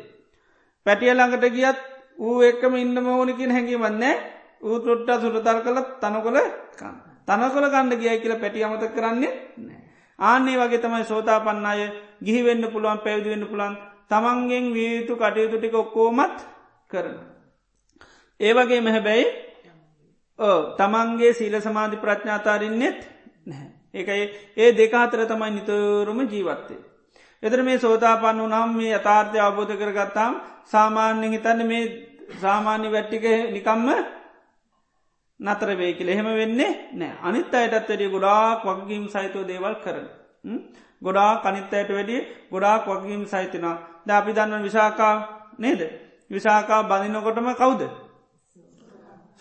[0.86, 1.80] පැටිය ළඟට ගියත්
[2.20, 4.16] ඌ එක්කම ඉන්න මෝනිකින් හැඟීමන්නේ
[4.62, 6.40] ඌ තොට්ට සුරතර කළ තනකොළ
[6.80, 6.96] කන්න.
[7.28, 9.82] තනකොළ කණ්ඩ ගියයි කියලා පැටි අමත කරන්නේ නෑ.
[10.20, 11.82] ආන්නේ වගේ තමයි සෝතා පන්න අය
[12.26, 13.78] ගිහිවෙන්න පුළුවන් පැවිදිවෙන්න පුළන්
[14.12, 16.38] තමන්ගෙන් වීතු කටයුතු ටික ඔක්කෝමත්
[16.90, 17.18] කරන.
[18.40, 19.26] ඒවගේ මෙහැබැයි
[20.40, 23.00] ඕ තමන්ගේ සීල සමාධි ප්‍රඥාතාරන්නෙත්
[23.46, 23.70] නැහැ.
[23.94, 24.26] ඒකයි
[24.58, 26.80] ඒ දෙකාතර තමයි නිතරම ජීවත්තේ.
[27.44, 30.34] එතර මේ සෝතාපන්න වනම් මේ අතාර්ථය අවබෝධ කරගත්තාම්
[30.66, 31.84] සාමාන්‍යෙන් හිතන්න මේ
[32.42, 33.90] සාමාන්‍ය වැට්ටික නිකම්ම
[35.40, 40.08] නතර වේ කියල එහෙම වෙන්නේ නෑ අනිත් අයටත් වැඩිය ගොඩාක් වගකීම් සහිතව දේවල් කරන.
[41.02, 43.76] ගොඩා කනිත්තයට වැඩිය ගොඩාක් වගකීම් සහිතනා
[44.08, 45.16] ද අපි දන්න විශාකා
[45.60, 45.82] නේද.
[46.32, 47.82] විශාකා බඳිනකොටම කවුද.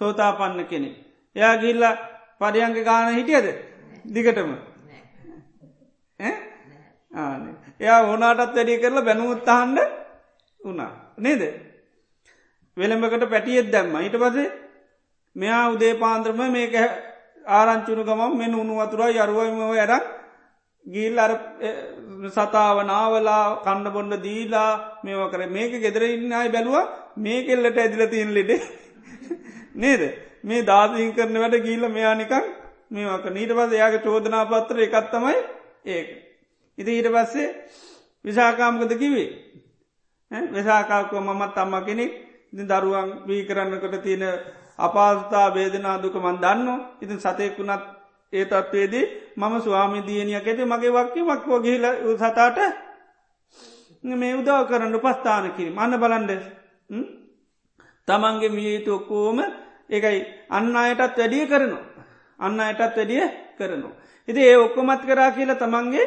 [0.01, 0.91] සෝතාපන්න කෙනෙ.
[1.37, 1.85] එයා ගිල්ල
[2.41, 3.47] පරියංග ගාන හිටියද?
[4.07, 4.51] දිගටම?
[7.81, 9.79] එයා ඕනාටත් වැඩිය කරලා බැනුවත්තාහන්ඩ
[10.61, 10.93] වුණා.
[11.19, 11.43] නේද?
[12.77, 13.95] වෙළඹකට පැටියෙත් දැම්ම.
[13.97, 14.49] ඊට පසේ
[15.37, 16.75] මෙයා උදේ පාන්ද්‍රම මේක
[17.49, 20.16] ආරංචුණු ගමම් මෙ උුණු වතුරා යරුවම ඇරක්
[20.87, 21.33] ගිල් අර
[22.29, 24.71] සතාව නාවලා කණ්ඩ බොන්ඩ දීලා
[25.05, 25.43] මේව කර.
[25.49, 26.77] මේක ගෙදර ඉන්නයි බැලුව
[27.19, 28.53] මේ කෙල්ලට ඇදිල තිීන් ලෙඩ.
[29.77, 30.03] නේද?
[30.45, 32.35] මේ දාසිහින් කරන වැඩ ගීල්ල මෙයානිකක්
[32.91, 35.35] මේක නීට පස යාගේ චෝදනා පත්‍ර එකත්තමයි
[35.87, 36.09] ඒක.
[36.79, 37.49] ඉති ඊට පස්සේ
[38.25, 39.29] විසාකාමකද කිවේ
[40.51, 42.13] වෙසාකාකව මමත් අම්ම කෙනෙක්.
[42.53, 44.25] දරුවන් වී කරන්නකට තියෙන
[44.79, 46.69] අපාස්ථා බේදනා දුක මන් දන්න.
[47.03, 47.96] ඉතින් සතයකුණත්
[48.33, 49.07] ඒ තත්වේදී
[49.37, 52.59] මම ස්වාමි දියනියක් ඇති මගේ වක්කි මක්වෝ ගිහිල සතාට
[54.05, 56.33] මේ උදව කරන්න පස්ථාන කිරි මන්න බලන්ඩ
[58.09, 59.39] තමන්ගේ මියයුතු ඔක්කෝම
[59.89, 61.85] එකයි අන්න අයටත් වැඩිය කරනවා.
[62.39, 63.25] අන්න අයටත් වැඩිය
[63.59, 63.95] කරනවා.
[64.29, 66.07] ඉති ඒ ඔක්කොමත් කරා කියලා තමන්ගේ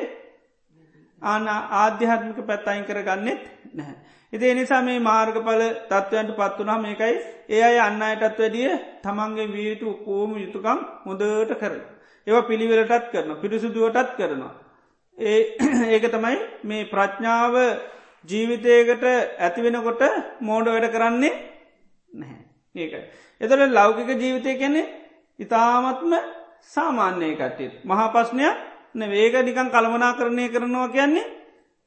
[1.22, 3.42] ආන ආධ්‍යාත්මික පැත්තයින් කරගන්නෙත්
[3.74, 3.98] නැහැ.
[4.34, 7.16] ඉති නිසා මේ මාර්ගඵල තත්ත්වයන්ට පත්වනා මේකයි
[7.50, 8.72] ඒ අය අන්න අයටත් වැඩිය
[9.04, 11.80] තමන්ගේ වීට කෝම යුතුකම් හොඳට කරන.
[12.28, 14.54] ඒව පිළිවෙලටත් කරන පිරිසුදුවටත් කරනවා.
[15.18, 15.40] ඒ
[15.94, 17.56] ඒක තමයි මේ ප්‍රඥාව
[18.26, 19.06] ජීවිතයකට
[19.40, 20.04] ඇතිවෙනකොට
[20.42, 21.34] මෝඩ වැඩ කරන්නේ
[22.12, 22.42] නැහැ.
[22.76, 23.04] ඒකයි.
[23.42, 24.82] එතට ලෞකික ජීවිතය කැනෙ
[25.40, 26.14] ඉතාමත්ම
[26.68, 27.74] සාමාන්‍යය කට්ටිත්.
[27.84, 28.58] මහා පස්්නයක්
[29.10, 31.30] වේක නිකන් කළමනා කරණය කරනවා කියන්නේ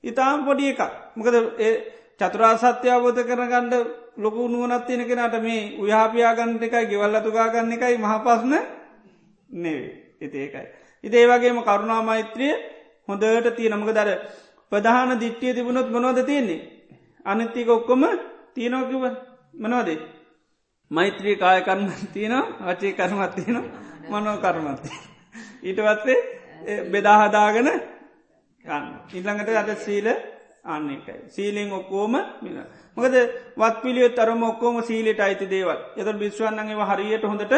[0.05, 0.81] ඉතාම් පොඩි එකක්.
[1.17, 1.35] මොකද
[2.23, 3.75] චතුරා සත්‍ය අවබෝධ කරගණ්ඩ
[4.17, 8.53] ලොකු නුවනත් තියෙන කෙනට මේ උයාපියාගන්නට එකයි ගෙවල් අතුකාගන්න එකයි මහපස්න
[9.51, 10.67] නෙවේ එති ඒකයි.
[11.05, 12.55] ඉතේ වගේම කරුණා මෛත්‍රිය
[13.09, 14.11] හොඳට තියනමක දර
[14.73, 16.61] ප්‍රධාන දිට්ටිය තිබුණොත් මොනෝද තියෙන්නේ.
[17.27, 18.03] අනිත්තික ඔක්කොම
[18.55, 19.05] තියනෝකිව
[19.55, 19.99] මනවාදේ.
[20.91, 23.59] මෛත්‍රී කාය කරන්න තියන වචේ කරමත් තියෙන
[24.11, 24.91] මනෝ කරමත්ති.
[25.63, 26.19] ඊට වත්තේ
[26.93, 27.69] බෙදාහදාගෙන
[29.11, 30.09] ඉල්ළඟට අද සීල
[30.65, 31.15] අන්න එකයි.
[31.29, 32.57] සීලෙන් ඔක්කෝම මිල.
[32.97, 33.15] මොකද
[33.57, 37.55] වත් පිළියොත් අරම ඔක්කෝම සීලට අයිති දේවල් එත බිස්වන්නගේ හරියට හොඳට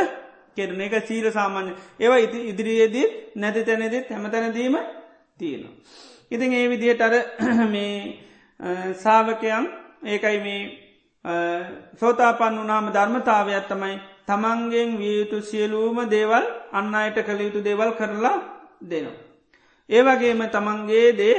[0.57, 4.77] කෙරන එක සීල සාමාන්‍ය ඒවා ඉති ඉදිරියේදී නැති තැනෙදෙත් හැමතැනදීම
[5.39, 5.75] තියෙනවා.
[6.31, 7.15] ඉතින් ඒ විදිහට අර
[7.75, 7.95] මේ
[8.95, 9.65] සාාවකයන්
[10.05, 10.63] ඒකයි මේ
[12.01, 13.97] සෝතාපන්න වනාම ධර්මතාවයක් තමයි
[14.27, 18.39] තමන්ගෙන් වියයුතු සියලූම දේවල් අන්න අයට කළ යුතු දේවල් කරලා
[18.83, 19.19] දෙනවා.
[19.89, 21.37] ඒවගේම තමන්ගේ දේ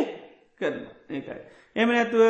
[0.59, 1.39] කරන ඒකයි.
[1.75, 2.23] එම නැතුව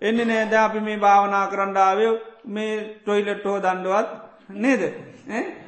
[0.00, 2.06] එන්න නෑද අපි මේ භාවනා කරන්ඩාවය
[2.46, 4.08] මේ ටොයිලට් හෝ දණ්ඩුවත්
[4.56, 4.82] නේද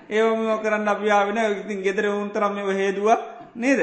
[0.08, 3.08] ඒවම කරන්න අපියාවෙන ඉතින් ගෙදර උන්තරම් මෙ හේදුව
[3.56, 3.80] නේද.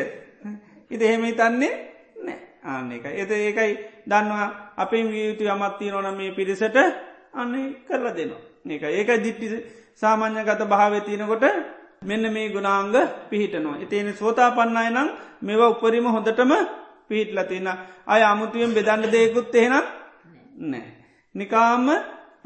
[0.91, 1.73] ඉති එහෙම තන්නේ
[2.19, 3.71] නෑ ආන්න එක එත ඒකයි
[4.05, 4.47] දන්නවා
[4.77, 6.77] අපෙන් වියුතු යමත්ති නොන මේ පිරිසට
[7.33, 8.41] අන්න කරලා දෙනවා.
[8.65, 9.47] ඒක ඒක දිට්ටි
[9.95, 11.45] සාමාන්‍ය ගත භාවය තියනකොට
[12.01, 12.93] මෙන්න මේ ගුණාංග
[13.29, 13.79] පිහිටනවා.
[13.79, 15.09] එතියෙන සෝතා පන්නයි නම්
[15.41, 16.51] මෙව උපරිම හොඳටම
[17.13, 17.67] පිහිටල තින
[18.07, 19.85] අය අමුතුවෙන් බෙදන්න දෙයකුත් එහෙනම්
[20.63, 20.85] නෑ.
[21.35, 21.87] නිකාම්ම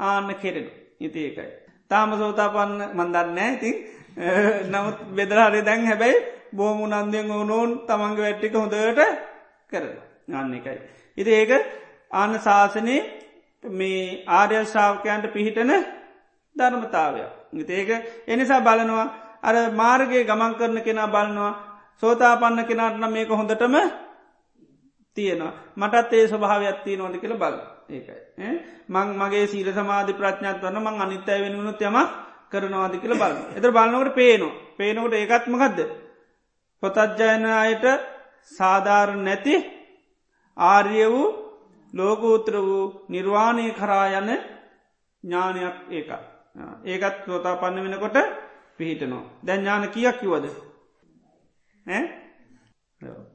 [0.00, 0.68] ආන්න කෙරෙන
[1.00, 1.50] ඉති ඒකයි.
[1.90, 3.70] තාම සෝතා පන්න මන්දන්න ඇති
[4.72, 8.76] නමුත් බෙදරහරි දැන් හැබැයි බෝමු නන්දයෙන් ඕනෝන් තමන්ගේ වැට්ටික හොඳට
[9.70, 9.84] කර
[10.28, 10.78] ගන්න එකයි.
[11.18, 11.52] ඉති ඒක
[12.12, 13.00] ආන ශාසනයේ
[13.64, 15.72] මේ ආර්යශාවකයන්ට පිහිටන
[16.56, 17.30] ධර්මතාවයක්.
[17.70, 17.90] ඒක
[18.26, 19.06] එනිසා බලනවා
[19.42, 21.52] අර මාර්ගයේ ගමන් කරන කෙනා බලනවා
[22.02, 23.74] සෝතාපන්න කෙනාටන මේක හොඳටම
[25.16, 25.52] තියෙනවා.
[25.76, 27.56] මටත් ඒ ස්වභාවයක් තිය නොද කියල බල
[27.88, 28.20] ඒකයි.
[28.88, 31.98] මං මගේ සීල සමාධි ප්‍රඥාත් වන්න මං අනිත්තය වෙනුණුත් යම
[32.50, 34.54] කරනවාද කියල බල එත බලන්නකට පේනවා.
[34.76, 35.78] පේනකොට ඒකත්මකක්ද
[36.82, 37.84] පොතත්ජයන අයට
[38.52, 39.54] සාධාර නැති
[40.56, 41.26] ආර්ය වූ
[41.94, 44.30] ලෝකූත්‍ර වූ නිර්වාණය කරා යන
[45.24, 46.10] ඥානයක් ඒක
[46.84, 48.18] ඒකත් සෝතා පන්න වෙනකොට
[48.76, 49.24] පිහිටනවා.
[49.42, 50.44] දැන් ඥාන කියක් කිවද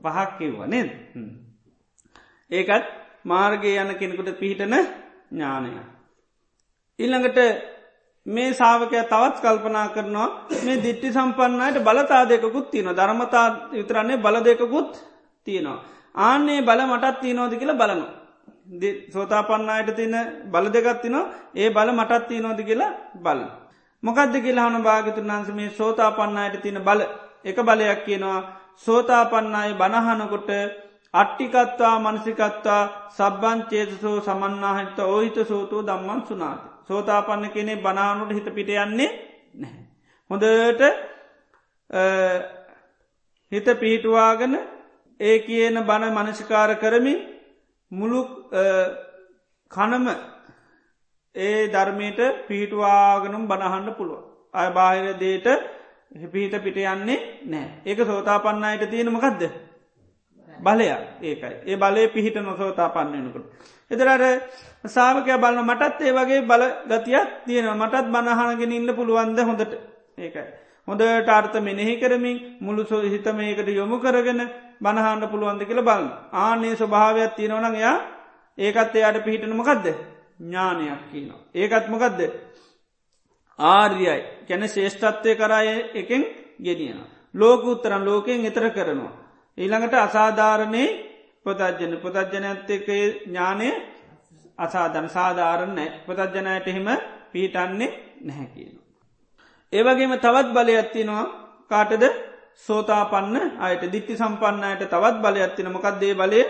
[0.03, 0.89] පහක් කිව්ව නේද?
[2.53, 2.85] ඒකත්
[3.25, 4.75] මාර්ගය යන කෙනෙකුට පිහිටන
[5.31, 5.69] ඥානය.
[6.99, 7.39] ඉල්ළඟට
[8.25, 10.27] මේ සාාවකය තවත් කල්පනා කරනවා
[10.65, 14.91] මේ දිට්ටි සම්පන්නයට බලතා දෙකුත් තියෙන ධර්මතා විතරන්නේ බල දෙකුත්
[15.47, 15.83] තියෙනවා.
[16.17, 18.05] ආන්නේ බල මටත් තියනෝද කියලා බලනු.
[19.09, 21.15] සෝතාපන්නයට තියන බල දෙගත්තින
[21.55, 23.41] ඒ බල මටත් තියනෝද කියලා බල.
[24.03, 27.01] මොකක්ද කියලා හන භාගතුන් වන්ස මේ සෝතාපන්නයට තින බල
[27.45, 28.39] එක බලයක් කියනවා
[28.77, 30.49] සෝතාපන්නයි බණහනකොට
[31.13, 36.67] අට්ටිකත්වා මනසිකත්වා සබ්බංචේතසෝ සමන්නාහිත ඕහිත සෝතෝ දම්මන් සුනාති.
[36.83, 39.09] සෝතාපන්න කෙනෙ බනානුට හිත පිට යන්නේ
[39.55, 39.83] නැහැ.
[40.29, 40.81] හොඳට
[43.51, 44.55] හිත පිහිටුවාගෙන
[45.19, 47.19] ඒ කියන බණ මනසිකාර කරමින්
[47.91, 48.21] මුළු
[49.71, 50.07] කනම
[51.35, 54.21] ඒ ධර්මයට පිහිටවාගනම් බණහන්ඩ පුළුව.
[54.53, 55.47] අය බාහිර දේට
[56.27, 59.43] පිහිට පිට යන්නේ නෑ ඒක සෝතාපන්නයට තියෙනමකක්ද
[60.63, 63.45] බලයක් ඒකයි ඒ බලය පිහිට නොසෝතා පන්නනකට.
[63.91, 64.23] එතරට
[64.85, 69.73] සාාවකය බලන මටත් ඒ වගේ බල ගතියක් තියෙනවා මටත් බණහනගෙන ඉන්න පුළුවන්ද හොඳට
[70.17, 70.45] ඒකයි.
[70.87, 74.41] හොඳට අර්ථ මෙනෙහි කරමින් මුළු සෝ හිතම ඒකට යොමු කරගෙන
[74.81, 77.97] බණහන්න පුළුවන්ද කියල බලන්න ආනේ ස්වභාවයක් තියෙනවන එයා
[78.57, 79.85] ඒකත් එයාට පිහිටනමකක්ද
[80.39, 81.41] ඥානයක් කියනවා.
[81.53, 82.19] ඒකත් මොකක්ද
[83.59, 86.23] ආර්යයි කැන ශේෂ්ඨත්වය කරාය එකෙන්
[86.59, 86.99] ගෙනියන.
[87.33, 89.13] ලෝක උත්තරන් ලෝකෙන් එතර කරනවා.
[89.57, 90.83] ඊළඟට අසාධාරණය
[91.43, 92.87] පොතජ්ජන පොතජ්ජනඇත්තක
[93.25, 93.69] ඥානය
[94.57, 95.89] අසාධන සාධාරණ නෑ.
[96.05, 96.87] පොතජ්ජනයට එහෙම
[97.31, 97.89] පිහිටන්නේ
[98.21, 98.75] නැහැ කියන.
[99.73, 101.25] ඒවගේම තවත් බලයත්තිනවා
[101.71, 102.03] කාටද?
[102.57, 103.83] සෝතාපන්න අයට.
[103.85, 106.41] දිට්ටි සම්පන්නයට තවත් බලයත්තින මොකක්දේ බලය?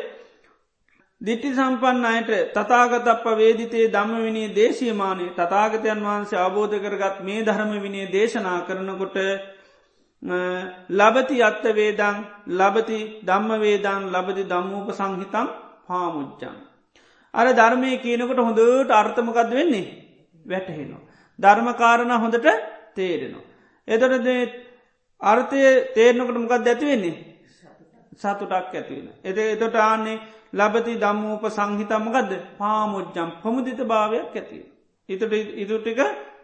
[1.22, 8.08] දිට්ටි සම්පන්න අයට තතාගතප වේදිතේ දම්ම විනේ දේශීමානය තතාගතයන් වහන්සේ අවබෝධ කරගත් මේ ධර්ම විනේ
[8.10, 9.18] දේශනා කරනකොට
[10.24, 12.17] ලබති අත්ත වේදං
[12.49, 15.47] ලබති ධම්ම වේදං ලබති දම්මූප සංහිතම්
[15.86, 16.55] පාමුච්චන්.
[17.34, 19.88] අර ධර්මය කියනකොට හොඳට අර්ථමකද වෙන්නේ
[20.45, 21.01] වැටහෙනවා.
[21.39, 22.47] ධර්මකාරණ හොඳට
[22.95, 23.43] තේරෙනවා.
[23.88, 24.28] එතොට
[25.21, 25.59] අර්ථය
[25.93, 27.15] තේරනකට මොකක් ඇතිවෙන්නේ
[28.13, 29.09] සතුටක් ඇතිවෙන.
[29.21, 30.21] එත එතොට ආන්නේ
[30.53, 34.59] ලබති දම්මූප සංහිතමකද පාමුච්ජම් පමුදිත භාවයක් ඇති.
[35.09, 35.99] ඉතට ඉතුටික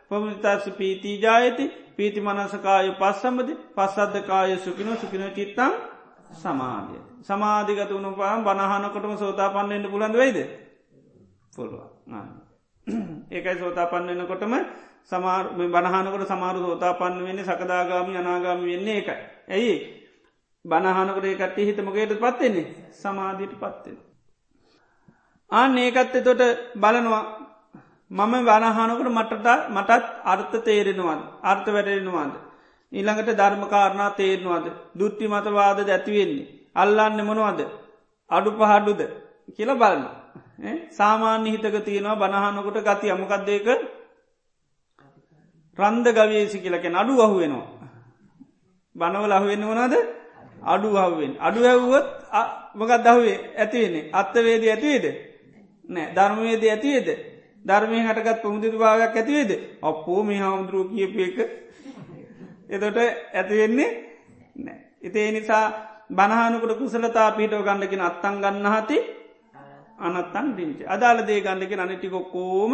[0.09, 1.65] පමුතාස පීතිී ජායති
[1.99, 5.73] පීති මනසකාය පස්සම්බති පස්සද්ධකාය සුකිනෝ සුකින චිත්තං
[6.33, 7.01] සමාධිය.
[7.21, 10.37] සමාධිගත වුණු පාම් බණහනකොටම සෝතා පන්නෙන්ට පුළන්ද වෙයිද
[11.53, 11.81] පුළුව
[13.29, 14.53] ඒකයි සෝතා පන්නන්නකොටම
[15.05, 19.17] සමාර බණහනකට සමාරු සෝතා පන්න වෙන්නේ සකදාගාමි අනාගාමි වෙන්නේ එකයි.
[19.49, 19.75] ඇයි
[20.65, 23.97] බණහනකට කට්ටි හිතමකයට පත්වෙන්නේ සමාධීට පත්වෙන.
[25.51, 26.41] ආන්න ඒකත් එතොට
[26.75, 27.23] බලනවා
[28.11, 31.21] මම වනහනකට මටට මටත් අර්ථ තේරෙනවාද?
[31.43, 32.31] අර්ථ වැටෙනවාද.
[32.91, 34.65] ඊළඟට ධර්මකාරණා තේරනවාද?
[34.95, 36.47] දුට්ටි මතවාද ඇතිවෙන්නේ.
[36.75, 37.59] අල්ලන්න මොනවාද?
[38.29, 39.01] අඩු පහඩුද?
[39.49, 40.05] කියල බලන්න.
[40.91, 43.67] සාමාන්‍ය හිතක තියෙනවා බණහනකොට ගති අමකක්දේක
[45.79, 47.67] රන්ද ගවේසි කියලකෙන අඩු අහුවෙනවා.
[48.95, 49.93] බනවල අහුවෙන්න වනාද
[50.63, 52.07] අඩු අහුවෙන් අඩු ඇව්වොත්
[52.75, 55.05] මකත් දහුවේ ඇතිවෙන්නේ අත්තවේද ඇතිවේද
[55.89, 56.07] නෑ.
[56.09, 57.07] ධර්මවේද ඇතිවේද
[57.69, 59.51] ධර්මය හටගත් පමුදිතු භාවයක් ඇතිවේද
[59.83, 61.37] අපෝ මේ හාමුදුරුව කියපයක
[62.69, 63.89] එතොට ඇතිවෙන්නේ
[64.57, 65.65] නෑ එතේ නිසා
[66.11, 68.97] බනහනකට කුසලතා පිටෝ ගණඩකින අත්තන් ගන්න හති
[69.99, 72.73] අනත්තන් ිංච අදාළ දේ ගණඩකින අනිටිකොක්කෝම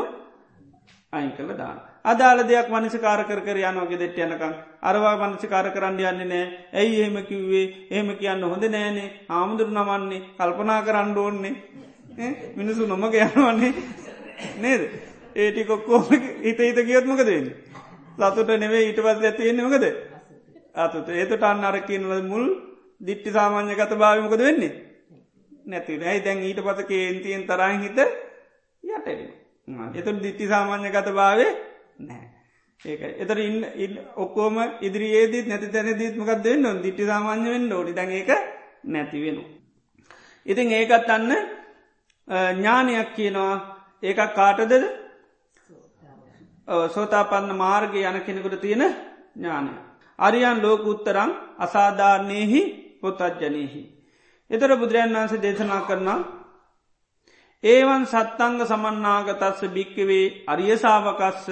[1.13, 1.79] අයින් කළ දාන.
[2.03, 4.53] අදාළ දෙයක් මනසිකාර කර යනවගේ දෙට යනකම්.
[4.81, 7.67] අරවා මනසිකාර කරන්න යන්නේ නෑ ඇයි එහෙම කිව්වේ?
[7.91, 10.21] එහෙම කියන්න හොඳ නෑනේ ආමුදුරු නමන්නේ.
[10.37, 11.53] කල්පනා කරන්න ඕන්නේ.
[12.55, 13.73] මිනිසු නොමග යනවන්නේ
[14.57, 14.81] නේද?
[15.35, 15.99] ඒටි කොක්කෝ
[16.43, 17.47] හිත හිත කියොත්මක දෙන්න
[18.17, 19.85] සතුට නෙවේ ඊට පස් ඇතියෙන්නේ මකද?
[20.75, 22.45] අතුට ඒතට අන්න අරකින්නල මුල්
[23.01, 24.73] දිට්ටි සාමාන්‍ය ගත භාවමකද වෙන්නේ?
[25.65, 27.99] නැති ඇයි දැන් ඊට පස කේන්තියෙන් තරයි හිත
[28.83, 29.19] යටෙන
[29.95, 31.51] එතු දිට්ටි සාමාන්‍ය ගත භාවේ
[31.99, 32.25] නෑ
[32.81, 38.31] ඒක එතර ඉන්න ඔක්කෝම ඉදිරියේදීත් නැති තැන දීත්මකක් දෙන්න දිට්ටි සාමාන්‍ය වෙන්න ඕඩි දැන් ඒක
[38.85, 39.37] නැති වෙන.
[40.45, 41.31] ඉතින් ඒකත් අන්න
[42.27, 43.74] ඥානයක් කියනවා.
[44.05, 44.73] ඒක කාටදද
[46.89, 48.83] සෝතාපන්න මාර්ග යන කෙනෙකුට තියෙන
[49.35, 49.71] ඥානය.
[50.19, 52.61] අරියන් ලෝක උත්තරම් අසාධාරණයෙහි
[53.01, 53.83] පොතජ්ජනයෙහි.
[54.51, 56.19] එතර බුදුරජන් වන්සේ දේශනා කරනා
[57.63, 61.45] ඒවන් සත්තංග සමන්නාගතස්ස භික්කවේ අරියසාාවකස්ස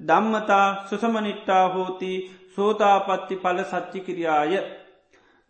[0.00, 2.12] දම්මතා සුසමනිට්ටා හෝති
[2.54, 4.52] සෝතාපත්ති පල සච්චි කිරියාය.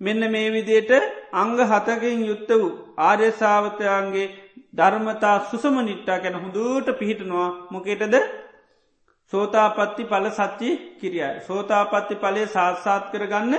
[0.00, 0.92] මෙන්න මේ විදියට
[1.36, 4.26] අංග හතකින් යුත්ත වූ ආර්යසාාවතයන්ගේ
[4.74, 8.14] ධර්මතා සුසමනිට්ටා ගැන හොඳුට පිහිටනවා මොකේටද
[9.32, 11.40] සෝතාපත්ති පල සච්චි කිරියයි.
[11.40, 13.54] සෝතාපත්ති පලේ සාත්සාත් කරගන්න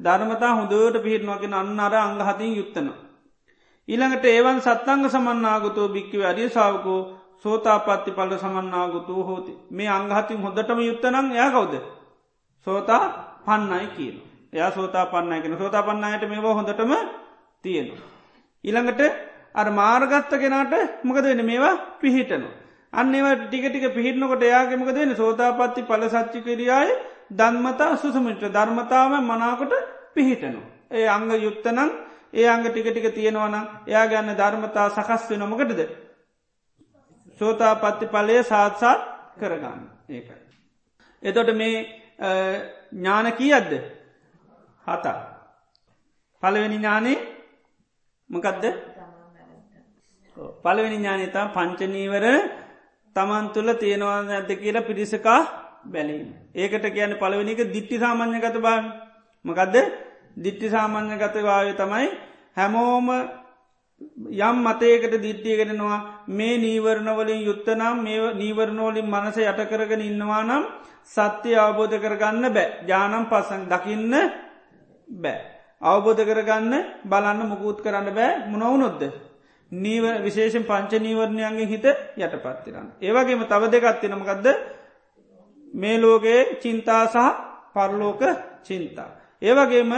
[0.00, 2.98] ධර්මතා හොඳුවට පිහිටනවාගෙන අන්න අර අංගහතින් යුත්තනවා.
[3.88, 7.00] ඊළඟට ඒවන් සත්තංග සමන්නාගතෝ භික්කිව අරිය සාාවකෝ
[7.44, 11.74] සෝතාපත්ති පල සමන්නාගතු හෝති මේ අංගහතින් හොඳටම යුත්තනං යා කවුද.
[12.66, 13.04] සෝතා
[13.44, 14.16] පන්නයි කියන.
[14.52, 16.92] එයා සෝතා පන්නයි කියෙන සෝතා පන්නයට මේවා හොඳටම
[17.64, 18.04] තියෙනවා.
[18.64, 19.02] ඊළඟට
[19.54, 22.54] අර මාර්ගත්ත කෙනට මොකද වෙන මේවා පිහිටනවා.
[22.92, 26.90] අන්න ඒව ටිකටික පිහිටනකොට එයාගෙමක දෙන සෝතාපත්ති පල සච්චි කිරියාය
[27.30, 29.72] දන්මතා සුසමිට ධර්මතාව මනාකොට
[30.14, 30.66] පිහිටනවා.
[30.90, 31.90] ඒ අංග යුත්තනං
[32.32, 33.54] ඒ අංග ටික ටික තියෙනවනම්
[33.86, 35.80] එයා ගන්න ධර්මතා සකස් වෙන මොකටද.
[37.40, 39.00] සෝතා පත්ති පලය සාත්සාත්
[39.36, 40.40] කරගන්න ඒකයි.
[41.22, 41.76] එතොට මේ
[42.92, 43.72] ඥාන කියද්ද
[44.86, 45.16] හතා.
[46.42, 47.18] පළවෙනි ඥානේ
[48.30, 48.64] මකදද?
[50.62, 52.26] පළවෙනි ඥානතා පංචනීවර
[53.16, 55.40] තමන් තුළ තියෙනවා ඇත කියලා පිරිසකා
[55.86, 56.28] බැලීම.
[56.54, 58.84] ඒකට කියන පළවෙනික දිට්ටි සාමාන්‍ය ගත බාව
[59.44, 59.76] මකදද?
[60.36, 62.08] දිට්ටි සාමාන්‍ය ගතවාය තමයි
[62.56, 63.08] හැමෝම
[64.40, 65.98] යම් මතයකට දිට්ටියගෙනවා
[66.28, 70.64] මේ නීවරණවලින් යුත්තනම් මේ නීවරණෝලින් මනස යටකරගෙන ඉන්නවා නම්
[71.06, 72.68] සත්‍යය අවබෝධ කරගන්න බෑ.
[72.86, 74.14] ජානම් පසන් දකින්න
[75.08, 75.40] බෑ.
[75.82, 76.74] අවබෝධ කරගන්න
[77.04, 79.02] බලන්න මුකුත් කරන්න බෑ මොනවුනොද්ද.
[79.72, 82.88] නීව විශේෂෙන් පංච නීවරණයන්ගේ හිත යට පත්තිරන්න.
[82.98, 84.46] ඒවගේම තව දෙකත්තිනමකක්ද
[85.74, 87.18] මේ ලෝකයේ චින්තා සහ
[87.74, 88.22] පරලෝක
[88.62, 89.10] චින්තා.
[89.42, 89.92] ඒවගේම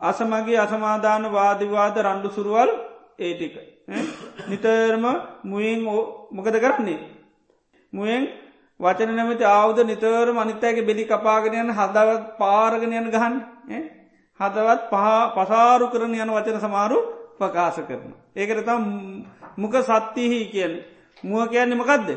[0.00, 2.70] අසමගේ අසමාධාන වාදිවාද රණ්ඩු සුරුවල්
[3.18, 3.54] ඒටික.
[4.46, 5.04] නිතරම
[5.44, 5.80] මුවෙන්
[6.30, 7.00] මොකද කරන්නේ.
[7.92, 8.24] මුවෙන්
[8.80, 13.34] වචන නැමති ආවුද නිතර මනිත්තයගේ බෙලි කපාගෙනයන් හදවත් පාරගෙනයන් ගහන්
[14.40, 15.06] හදවත් පහ
[15.36, 16.98] පසාරු කරන යන වචන සමාරු
[17.36, 18.12] ප්‍රකාශ කරන.
[18.34, 18.84] ඒකට තම්
[19.56, 20.72] මුක සත්තිහි කියන
[21.22, 22.10] මුව කියන්නේ මකදද.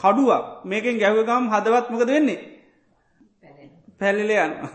[0.00, 2.40] කඩුවක් මේකෙන් ගැවගම් හදවත් මොකද වෙන්නේ.
[4.00, 4.70] පැලිල යනවා.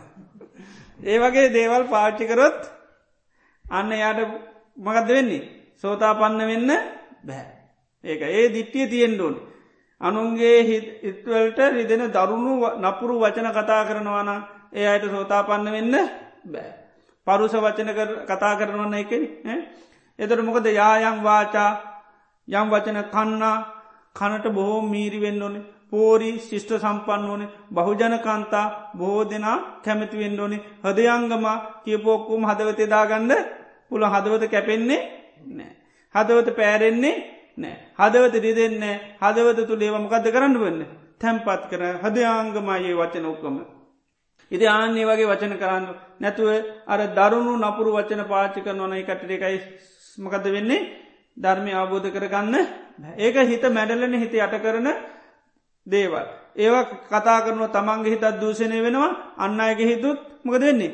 [1.06, 2.60] ඒ වගේ දේවල් පාච්චිකරොත්
[3.66, 4.20] අන්න යාට
[4.78, 5.50] මකද වෙන්නේ.
[5.78, 6.72] සෝතා පන්න වෙන්න
[7.24, 7.54] බැහැ.
[8.04, 9.36] ඒක ඒ දිට්ටිය තියෙන්ඩෝන්.
[10.02, 10.58] අනුන්ගේ
[11.02, 14.30] හිත්වලට රිදෙන දරුණු නපුරු වචන කතා කරනවාන
[14.74, 15.96] ඒ අයට සෝතා පන්න වෙන්න
[16.46, 16.72] බෑ.
[17.28, 17.90] පරුස වචන
[18.28, 19.24] කතා කරනවන්න එකෙන
[20.20, 21.72] එතට මොකද යායං වාචා
[22.48, 23.56] යම් වචන කන්නා
[24.16, 28.66] කනට බොහෝ මීරිවෙන්න ඕනේ පෝරි ශිෂ්ට සම්පන්න ඕනේ බහුජන කන්තා
[28.98, 31.46] බොහෝ දෙනා කැමතිවෙන්න ඕනේ හදයංගම
[31.84, 33.32] කියපෝක්කුම් හදවතේ දාගන්න
[33.90, 35.02] පුළ හදවත කැපෙන්නේ
[35.50, 35.72] නෑ.
[36.16, 37.16] හදවත පෑරෙන්නේ
[37.58, 37.76] නෑ.
[37.96, 40.84] හදවත රිදෙන්නේ හදවත තුළ ඒවමකද කරන්න වන්න
[41.20, 43.58] තැම්පත් කර හදයාංගමයේ වචන ඔක්කම.
[44.54, 45.86] ඉති ආන්නේ වගේ වචන කරන්න
[46.20, 46.50] නැතුව
[46.88, 49.58] අර දරුණු නපුරු වචන පාචික නොන එකට එකයි
[50.18, 50.88] මකද වෙන්නේ
[51.38, 52.56] ධර්මය අවබෝධ කරගන්න
[53.18, 54.88] ඒක හිත මැඩලන හිත යට කරන
[55.88, 56.28] දේවල්.
[56.56, 60.94] ඒවා කතා කරනුව තමන්ගේ හිතත් දූෂණය වෙනවා අන්න අයගේ හිතුත් මකද වෙන්නේ.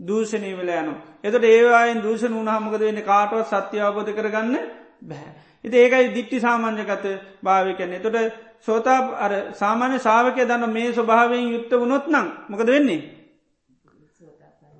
[0.00, 0.94] දූෂණය වෙල යනු.
[1.20, 4.54] එතට ඒවායෙන් දූෂණ වුණහමකද වෙන්න කාටවත් සත්‍ය අවබෝධ කරගන්න
[5.02, 5.32] බැහැ.
[5.64, 7.06] ඉති ඒකයි දිට්ටි සාමාන්‍යකත
[7.42, 7.92] භාවිකයන්න.
[7.94, 8.16] එතොට
[8.60, 13.00] සෝතා අර සාමාන්‍ය ශාවකය දන්න මේ ස්වභාවයෙන් යුත්ත වුණොත් නම් මොකද වෙන්නේ.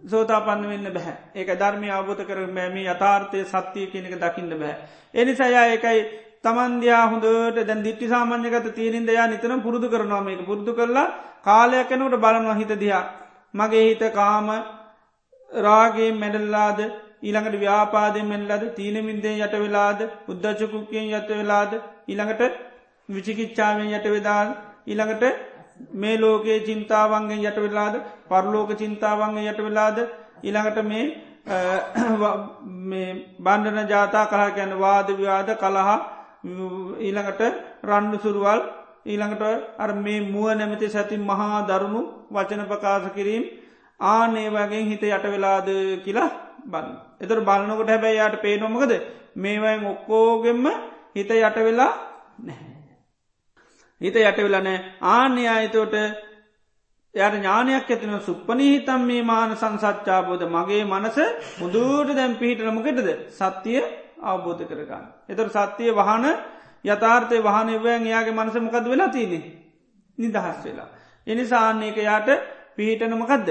[0.02, 4.76] සෝතා පන්න වෙන්න බැහැ ඒක ධර්මය අවබෝධ කර මෑම යථාර්ථය සත්‍යය කෙනෙක දකින්න බැහැ.
[5.14, 6.00] එනිසායා එකයි
[6.42, 11.08] තමන්දයා හොඳට දැන් දිට්ටි සාමාන්‍යගත තීරින්ද යා නිතන පුරුදු කරනවා මේක පුරුදු කරලා
[11.42, 13.04] කාලයක් එනකට බලනවා හිත දිහා.
[13.54, 14.48] මගේ හිත කාම
[15.50, 16.80] රාගේ මැඩල්ලාද
[17.22, 21.72] ඊළඟට ව්‍යාපාදයෙන් මෙල්ලද තීනමින්දේ යට වෙලාද උද්දචකුක්කයෙන් යට වෙලාද
[22.06, 22.42] ඊළඟට
[23.08, 24.48] විචිකිච්චාවෙන් යට වෙදාල්
[24.86, 25.24] ඊළඟට
[25.94, 27.94] මේ ලෝකයේ චින්තාවන්ගෙන් යට වෙලාද
[28.28, 29.98] පරලෝක චින්තාවන්ගේ යට වෙලාද
[30.42, 31.04] ඊළඟට මේ
[33.40, 35.98] බණ්ඩන ජාතා කලා ගැන වාද ව්‍යාද කළහා
[37.00, 37.42] ඊළඟට
[37.84, 38.60] රණ්ඩු සුරුවල්
[39.06, 39.42] ඊළඟට
[39.78, 43.44] අර මේ මුව නැමති සැති මහා දරුණු වචන ප්‍රකාශ කිරීම්
[44.00, 45.68] ආනේ වගේ හිත යට වෙලාද
[46.04, 46.30] කියලා
[46.68, 46.96] බන්න.
[47.20, 48.92] එතර බලනකොට හැබැයි යට පේනොමකද
[49.36, 50.64] මේවයින් ඔක්කෝගෙම
[51.14, 51.92] හිත යට වෙලා
[52.40, 52.78] නැහැ.
[54.00, 54.78] හිත යට වෙලනෑ
[55.08, 55.94] ආන්‍ය අයතෝට
[57.14, 61.18] යට ඥානයක් ඇතින සුප්පනී හිතම් මේ මාන සංසච්චාබෝධ මගේ මනස
[61.58, 63.82] මුදුට දැම් පිහිටනමකෙටද සත්‍යය
[64.22, 65.04] අවබෝධ කරගන්න.
[65.28, 66.26] එතර සත්‍යය වහන
[66.84, 69.40] යථාර්ථය වහනවයන් එයාගේ මනස මොකද වෙලා තියනෙ
[70.18, 70.88] නිදහස් වෙලා.
[71.26, 72.28] එනිසාන්නේක යාට
[72.76, 73.48] පිහිටනමකදද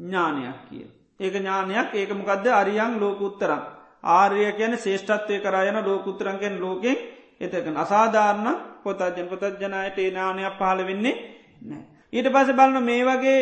[0.00, 0.86] ඥානයක් කිය.
[1.20, 3.62] ඒක ඥානයක් ඒක මොකක්ද අරියන් ලෝක උත්තරම්.
[4.04, 6.96] ආර්ය කියන ශේෂ්ඨත්වය කරයන ලෝකුත්තරන්ගෙන් ලෝකෙන්
[7.40, 8.48] එතකන අසාධාරණ
[8.82, 11.14] පොතජන පොතජනයට ඒ නානයක් පහල වෙන්නේ
[11.62, 11.82] නෑ.
[12.12, 13.40] ඊට පස බලන මේ වගේ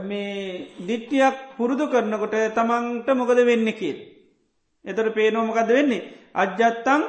[0.00, 3.98] මේ දිට්ටියක් පුරුදු කරනකොට තමන්ට මොකද වෙන්න කියල්.
[4.84, 6.06] එතට පේනෝමකද වෙන්නේ.
[6.34, 7.02] අජ්ජත්තං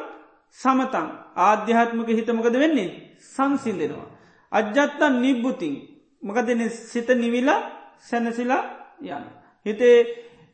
[0.60, 1.08] සමතං
[1.38, 2.90] ආධ්‍යාත්මක හිතමකද වෙන්නේ
[3.26, 4.08] සංසිල්ලෙනවා.
[4.52, 5.76] අජ්ජත්තන් නිබ්බුතින්
[6.24, 7.62] මකදන සිත නිවිලා
[8.00, 9.26] සැනසිලා යන.
[9.66, 9.98] හිතේ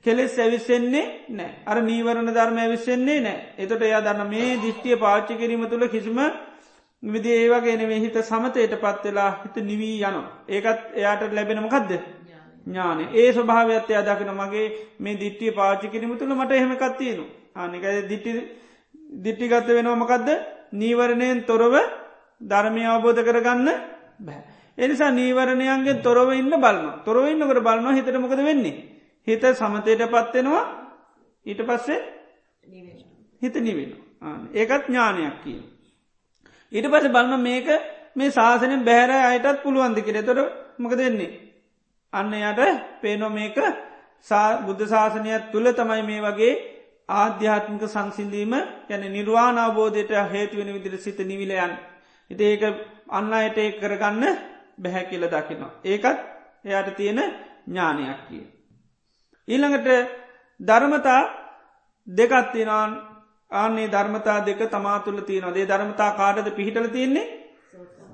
[0.05, 5.63] කෙලෙස් ඇවිස්සෙන්නේ නෑ අර නීවරණ ධර්ම ඇවිස්සෙන්නේ නෑ එතොට එයා දන්න මේ දිිෂ්ටිය පාච්චි කිරීම
[5.67, 6.19] තුළ කිසිම
[7.03, 10.17] විදි ඒවාගේනේ හිත සමතයට පත්වෙලා හිත නිවී යන
[10.49, 11.91] ඒකත් එයාට ලැබෙනමකක්ද
[12.67, 14.67] ඥාන ඒ ස්වභාවත්ය අදකින මගේ
[14.99, 17.25] මේ දිට්ටිය පාචි කිරීම තුළ මට එහෙමකත්තියනු
[17.55, 18.31] ආනික දිට්ටි
[19.19, 20.29] දිට්ටිගත්ත වෙනවාමකක්ද
[20.73, 21.75] නීවරණයෙන් තොරව
[22.41, 23.69] ධර්මය අවබෝධ කරගන්න
[24.19, 24.41] බෑ.
[24.77, 28.75] එනිසා නීවරණයන්ගේ තොරව ඉන්න බලන්න තොරව ඉන්නකට බලන්න හිතට මොකද වෙන්නේ
[29.27, 30.63] හිත සමතයට පත්වෙනවා
[31.45, 31.99] ඊට පස්සේ
[33.41, 33.93] හිත නිවෙන
[34.53, 35.59] ඒකත් ඥානයක් කිය.
[36.71, 37.67] ඊට පස බලන්න මේක
[38.15, 40.39] මේ ශාසනය බෑර අයටත් පුළුවන්දි කියෙ තොර
[40.79, 41.31] මක දෙන්නේ.
[42.13, 42.61] අන්න යට
[43.01, 43.57] පේනො මේක
[44.65, 46.53] බුද්ධ ශාසනයක් තුළ තමයි මේ වගේ
[47.09, 48.53] ආධ්‍යාත්මික සංසිින්දීම
[48.89, 51.73] යැන නිර්වාණ අවබෝධයට හේතුවෙන විදිර සිත නිවිලයන්.
[52.31, 52.63] හිති ඒක
[53.09, 54.23] අන්න අයට ඒ කරගන්න
[54.83, 55.71] බැහැ කියල දකිනවා.
[55.83, 56.19] ඒකත්
[56.65, 57.19] එයට තියෙන
[57.67, 58.43] ඥානයක් කිය.
[59.47, 59.87] ඊළඟට
[60.59, 61.21] ධර්මතා
[62.07, 62.71] දෙකත්තිනන්
[63.51, 67.31] ආන්නේ ධර්මතා දෙක තමා තුළ තියනොදේ ධර්මතා කාඩද පිහිටල තියන්නේ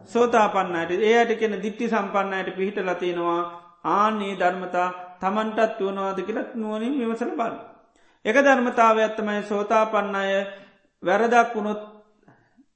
[0.05, 3.41] සෝතාපන්නයට ඒයට කෙන දිට්ටි සම්පන්නයට පිහිටල තියෙනවා
[3.85, 4.87] ආන්නේ ධර්මතා
[5.19, 7.53] තමන්ටත් වුවනවාද කියලත් නුවනින් විමසල බල.
[8.25, 10.31] එක ධර්මතාව ඇත්තමයි සෝතාපන්න අය
[11.03, 11.81] වැරදක් වුණොත්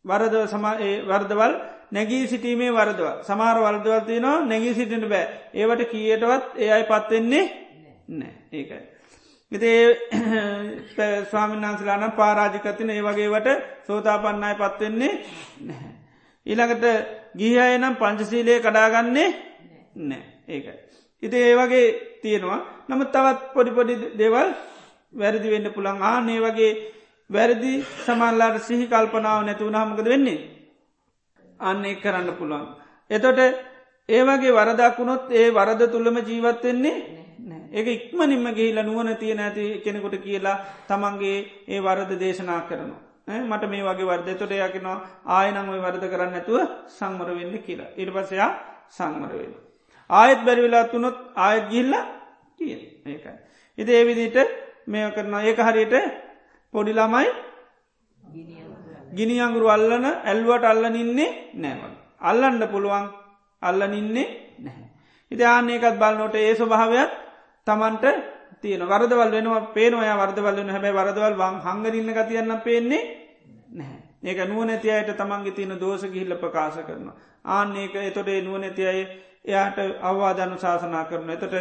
[0.06, 1.54] වරද සමඒ වර්දවල්
[1.94, 5.26] නැගී සිටීමේ වරදව සමාර වර්දවල් තියනවා නැගී සිටිට බෑ
[5.56, 7.46] ඒවට කියටවත් ඒ අයි පත්වෙන්නේ
[8.10, 8.82] නෑ ඒකයි.
[9.52, 9.82] ඉතේ
[11.24, 13.50] ස්වාමින්නාන්සලානම් පාරාජිකතින ඒ වගේවට
[13.88, 15.14] සෝතාපන්නයි පත්වෙන්නේ
[15.62, 15.92] නැහැ.
[16.46, 16.86] ඊළඟට
[17.38, 19.30] ගිහය නම් පංචසීලයේ කඩාගන්නේ
[20.02, 20.78] නෑ ඒකයි.
[21.24, 21.86] ඉති ඒ වගේ
[22.22, 24.50] තියෙනවා නම තවත් පොඩිපොඩි දේවල්
[25.14, 26.74] වැරදි වෙන්න පුළන් ආනේ වගේ
[27.30, 27.72] වැරදි
[28.02, 30.40] සමල්ලාට සිහි කල්පනාව නැතුවන හමකද වෙන්නේ.
[31.60, 32.68] අන්න එක් කරන්න පුළුවන්.
[33.10, 33.40] එතොට
[34.10, 36.98] ඒවගේ වරදක්ුණොත් ඒ වරද තුළම ජීවත්වෙන්නේ
[37.72, 40.58] ඒක ඉක්මනින්ම ගේල නුවන තියෙන ඇති කෙනෙකුට කියලා
[40.88, 43.02] තමන්ගේ ඒ වරද දේශනා කරනවා.
[43.28, 44.98] මට මේ වගේ වර්ද තොට යකිනවා
[45.28, 46.60] ආයනංව වර්ද කරන්න ඇතුව
[46.90, 47.94] සංමර වෙන්න කියලා.
[47.96, 48.50] ඉට පසයා
[48.90, 49.56] සංමර වෙන්න.
[50.10, 51.94] ආයත් බැරිවෙලා තුනොත් ආයත් ගිල්ල
[52.58, 52.76] කිය
[53.06, 53.38] ඒකයි.
[53.78, 54.38] ඉති ඒවිදිට
[54.88, 55.96] මේ කරන ඒක හරියට
[56.74, 57.30] පොඩි ළමයි
[59.14, 61.94] ගිනි අංගුරු අල්ලන ඇල්වට අල්ලන ඉන්නේ නෑවල්.
[62.22, 63.06] අල්ලන්න පුළුවන්
[63.62, 64.28] අල්ලනින්නේ
[64.60, 64.88] නැහැ.
[65.32, 67.12] ඉති ආනයකත් බලන්නොට ඒ ස්වභාවයක්
[67.68, 68.06] තමන්ට
[68.62, 73.04] තියන වරදවල් වෙනවා පේනවා වර්දවල් වන හැබැ වරදවල් වන් හංගරන්න ගතියන්න පේන්නේ
[73.72, 74.00] නැහැ.
[74.24, 77.08] ඒක නුවනැති අයට තමන්ගේ තියෙන දෝස ගිහිල්ල ප්‍රකාශ කරන.
[77.48, 79.00] ආන්නේක එතොට නුවනැති අය
[79.46, 81.30] එයාට අවවාධන ශාසනා කරන.
[81.30, 81.56] එතට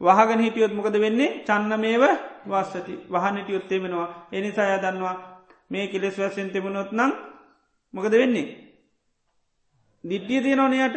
[0.00, 2.04] වහගන හිටියොත් මොකද වෙන්නේ චන්නමේව
[2.46, 4.08] වස්සති වහනටියොත් තෙමෙනවා.
[4.32, 5.16] එනිසා අය දන්නවා
[5.70, 7.12] මේ කෙලෙස් වස්සෙන් තිබුණොත් නම්
[7.94, 8.48] මොකද වෙන්නේ.
[10.04, 10.96] දිට්ටිය තියෙනවනයට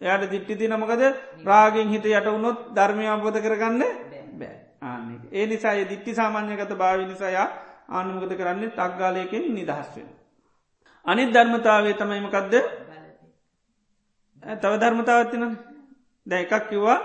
[0.00, 1.02] එයට දිට්ටි තිනමකද
[1.44, 3.82] රාගෙන් හිත යට වුණොත් ධර්මය අබෝධ කරගන්න
[4.32, 4.56] බෑ.
[4.80, 7.48] ආන ඒ නිසාය දිට්ටි සාමාන්‍යගත භාවි නිසායා
[7.88, 8.70] ආනුමගත කරන්නේ?
[8.70, 10.08] තක්ගාලයකෙන් නිදහස්වෙන.
[11.06, 12.54] අනිත් ධර්මතාවේ තමයිමකක්ද
[14.42, 15.44] තව ධර්මතාවත්තින
[16.26, 16.98] දැ එකක් කිව්වා.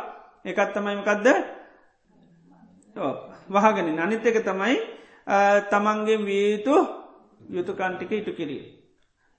[0.45, 1.27] එකත් තමයිමකක්ද
[3.49, 4.98] වහගෙන අනිත් එක තමයි
[5.69, 6.75] තමන්ගේ වීතු
[7.49, 8.63] යුතුකන්ටික ඉටු කිරී.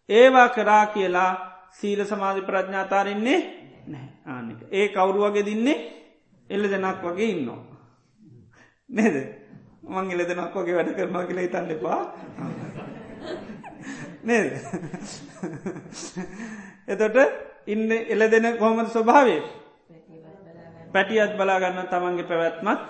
[0.09, 1.31] ඒවා කරා කියලා
[1.71, 3.41] සීල සමාධි ප්‍රඥාතාරන්නේ
[3.87, 5.79] නෑ ආනික ඒ කවුරු වගේ දින්නේ?
[6.51, 7.61] එල්ල දෙනක් වගේ ඉන්නවා.
[8.91, 9.17] නේද?
[9.85, 12.01] මං එල දෙනක් වගේ වැඩ කරනවා කියලා ඉතන්න එපා.
[14.25, 14.49] නේද?
[16.89, 17.17] එතොට
[17.67, 19.43] ඉන්න එල දෙන කොහොමද ස්වභාවේ
[20.93, 22.81] පැටියත් බලාගන්න තමන්ගේ පැවැත්මත්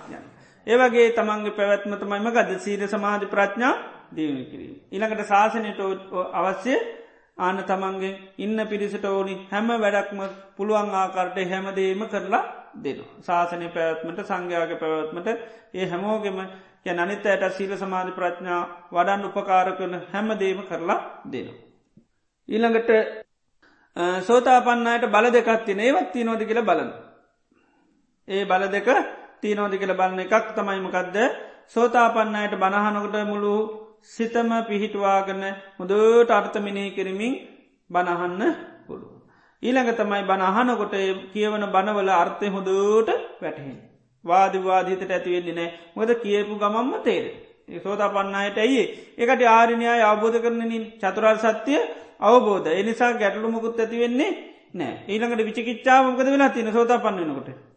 [0.70, 3.74] ඒවගේ තමන්ගේ පැවැත්ම තමයිම ගද සීල සමාධි ප්‍රඥා
[4.10, 4.76] දීවනි කිරීම.
[4.90, 5.80] ඉළඟට ශාසනයට
[6.34, 6.74] අවශ්‍ය
[7.38, 10.20] ආන තමන්ගේ ඉන්න පිරිසට ඕනි හැම වැඩක්ම
[10.56, 12.44] පුළුවන් ආකාරට හැමදේම කරලා
[12.76, 13.04] දෙනු.
[13.20, 15.28] ශාසනය පැවත්මට සංඝයාගේ පැවත්මට
[15.74, 16.38] ඒ හැමෝගෙම
[16.82, 21.52] ය අනිත ඇයට සීල සමාධි ප්‍රඥා වඩන් උපකාර කරන හැමදේම කරලා දෙනු.
[22.48, 22.90] ඊළඟට
[24.22, 26.90] සෝතාපන්නයට බල දෙකත් තින ඒවත් තිනෝද කියල බලන.
[28.28, 28.88] ඒ බල දෙක
[29.42, 31.16] තිීනෝදි කියල බලන එකක් තමයිමකක්ද
[31.68, 33.54] සෝතාපන්නයට බණහනකට මුළු
[34.04, 35.44] සිතම පිහිටවාගන්න
[35.78, 37.34] මුදට අර්ථමිනී කරමින්
[37.90, 38.42] බණහන්න
[38.86, 39.12] පුළුව.
[39.62, 40.94] ඊළඟ තමයි බණහනකොට
[41.32, 43.10] කියවන බණවල අර්ථය හොදට
[43.40, 43.78] වැටහෙන්.
[44.24, 47.24] වාදවාදීතට ඇතිවෙන්නේ නෑ මොද කියපු ගමම්ම තේර.
[47.78, 48.82] සෝතා පන්නයට ඇයි
[49.18, 51.80] එකට ආරණයා අවබෝධ කරනනින් චතුරල් සත්‍යය
[52.20, 54.30] අවබෝධ එනිසා ගැටලුමකුත් ඇතිවෙන්නේ
[54.74, 57.69] නෑ ඊළඟට විචිකිච්චාව මොකද වෙලා තින සෝතා පන්නනකොට.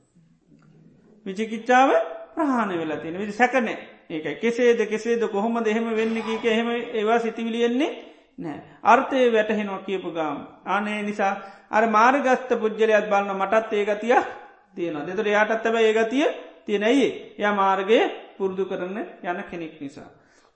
[1.25, 1.89] විචිකිච්චාව
[2.33, 3.77] ප්‍රහාණ වෙලා තියෙන විදි සැකනෑ
[4.11, 7.91] ඒක කෙසේද කෙසේද කොහොම දෙහෙම වෙන්න එක එහෙම ඒවා සිතිවිලියෙන්නේ
[8.39, 8.61] නෑ.
[8.83, 10.37] අර්ථය වැටහෙනවා කියපු ගාම්.
[10.65, 11.33] ආනේ නිසා
[11.69, 14.15] අර මාර්ගස්ත පුද්ගලයක් බලන්න මටත් ඒගතිය
[14.75, 15.05] තියෙනවා.
[15.05, 16.25] දෙතුර යාටත්තව ඒගතිය
[16.65, 17.99] තියෙනයි ය මාර්ගය
[18.37, 20.09] පුරුදු කරන්න යන කෙනෙක් නිසා.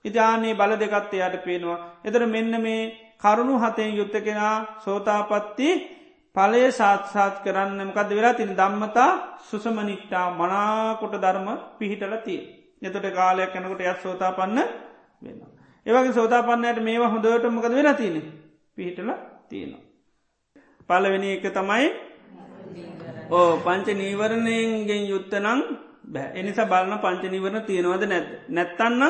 [0.04, 1.78] ඉජානේ බල දෙකත් එයට පේනවා.
[2.04, 5.68] එතර මෙන්න මේ කරුණු හතෙන් යුත්ත කෙනා සෝතාපත්ති
[6.38, 9.10] පලය සාත්සාත් කරන්න මකද වෙලා තින් දම්මතා
[9.40, 11.48] සුසමනිට්ටා මනාකොට ධර්ම
[11.78, 12.40] පිහිටලතිය.
[12.80, 14.58] එතට කාලයක් යනකොට යත් සෝතාපන්න
[15.22, 15.40] වෙන්න.
[15.86, 18.16] ඒවගේ සෝතාපන්නයට මේවා හොඳට මොකද වෙන තියෙන
[18.76, 19.10] පිහිටල
[19.48, 19.82] තියෙනවා.
[20.88, 21.88] පලවෙනි එක තමයි
[23.30, 25.60] ඕ පංච නීවරණයෙන්ගෙන් යුත්තනං
[26.08, 29.02] බෑ එනිසා බලන පංච නිවරණ තියෙනවද නැද නැත්තන්න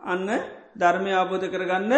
[0.00, 0.28] අන්න
[0.76, 1.92] ධර්මය ආබෝධ කරගන්න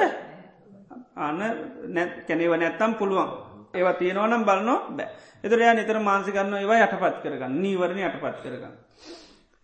[1.18, 1.40] අන්න
[1.88, 3.45] නැත් කැනව නැත්තම් පුළුවන්
[3.76, 5.08] ඒවා තියෙනවනම් බලන්න බෑ
[5.44, 8.76] එතරයා නිතර මාන්සිකන්න ඒවා යටපත් කරගන්න නීවරණ යටපත් කරගන්න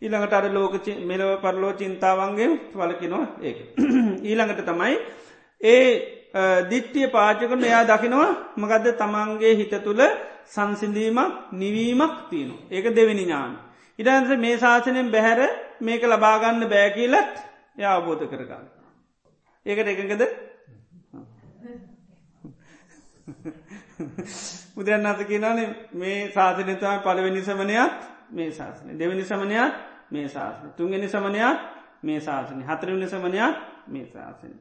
[0.02, 3.58] ඊළඟට අර ලෝක මෙලව පරලෝ චින්තාවන්ගේ වලකිනවා ඒක.
[4.28, 4.94] ඊළඟට තමයි
[5.60, 5.84] ඒ
[6.64, 10.02] දිට්ටිය පාචකන එයා දකිනවා මකදද තමන්ගේ හිත තුළ
[10.46, 12.54] සංසිඳීමක් නිවීමක් තියනු.
[12.68, 13.52] ඒක දෙවෙනි ඥාන.
[13.98, 15.40] ඉඩන්ස මේ ශාසනයෙන් බැහැර
[15.80, 17.34] මේක ලබාගන්න බෑකීලත්
[17.76, 18.66] ය අවබෝධ කරගන්න.
[19.66, 20.22] ඒකට එකකද
[24.74, 27.92] බුදුරන් අත කියනනේ මේ ශාසනතම පළවෙනි සමනයක්
[28.30, 29.72] මේ ශාසන දෙවැනි සමනයක්
[30.10, 31.58] මේ ශාසන තුන්ගනි සමනයක්
[32.02, 33.54] මේ ශාසනය හතරවනි සමනයක්
[33.86, 34.52] මේ ශාසන.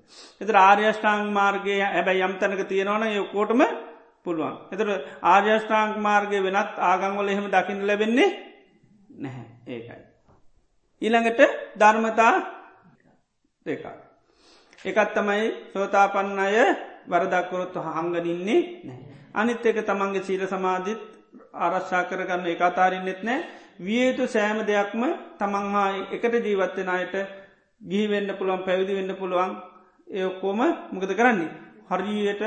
[0.41, 3.61] එත ආර්යෂ්ඨාං මාර්ගය හැබැයි යම්තනක තියෙනවන යොකෝටම
[4.23, 4.55] පුළුවන්.
[4.71, 4.89] එතට
[5.23, 8.29] ආර්යෂ්ඨාංක් මාර්ගය වෙනත් ආගංවල එහෙම දකිින් ලැබෙන්නේ
[9.17, 10.01] නැහැ ඒකයි.
[11.01, 11.41] ඊළඟට
[11.75, 12.33] ධර්මතා
[13.65, 13.83] දෙක.
[14.79, 16.57] එකත් තමයි සෝතාපන්න අය
[17.07, 19.20] වරදක්කොරොත්තු හංගනින්නේ නැහැ.
[19.33, 21.01] අනිත් එක තමන්ගේ සීල සමාධිත්
[21.55, 23.45] ආරශ්ා කරගන්න එක අතාරන්නෙත් නෑ.
[23.79, 25.03] වියයුතු සෑම දෙයක්ම
[25.39, 27.15] තමන් හා එකට ජීවත්වෙන අයට
[27.81, 29.51] ගිහිවෙන්න පුළුවන් පැවිදි වෙන්න පුළුවන්.
[30.09, 30.59] ඒකොම
[30.91, 31.49] මොකද කරන්නේ?
[31.89, 32.41] හරියට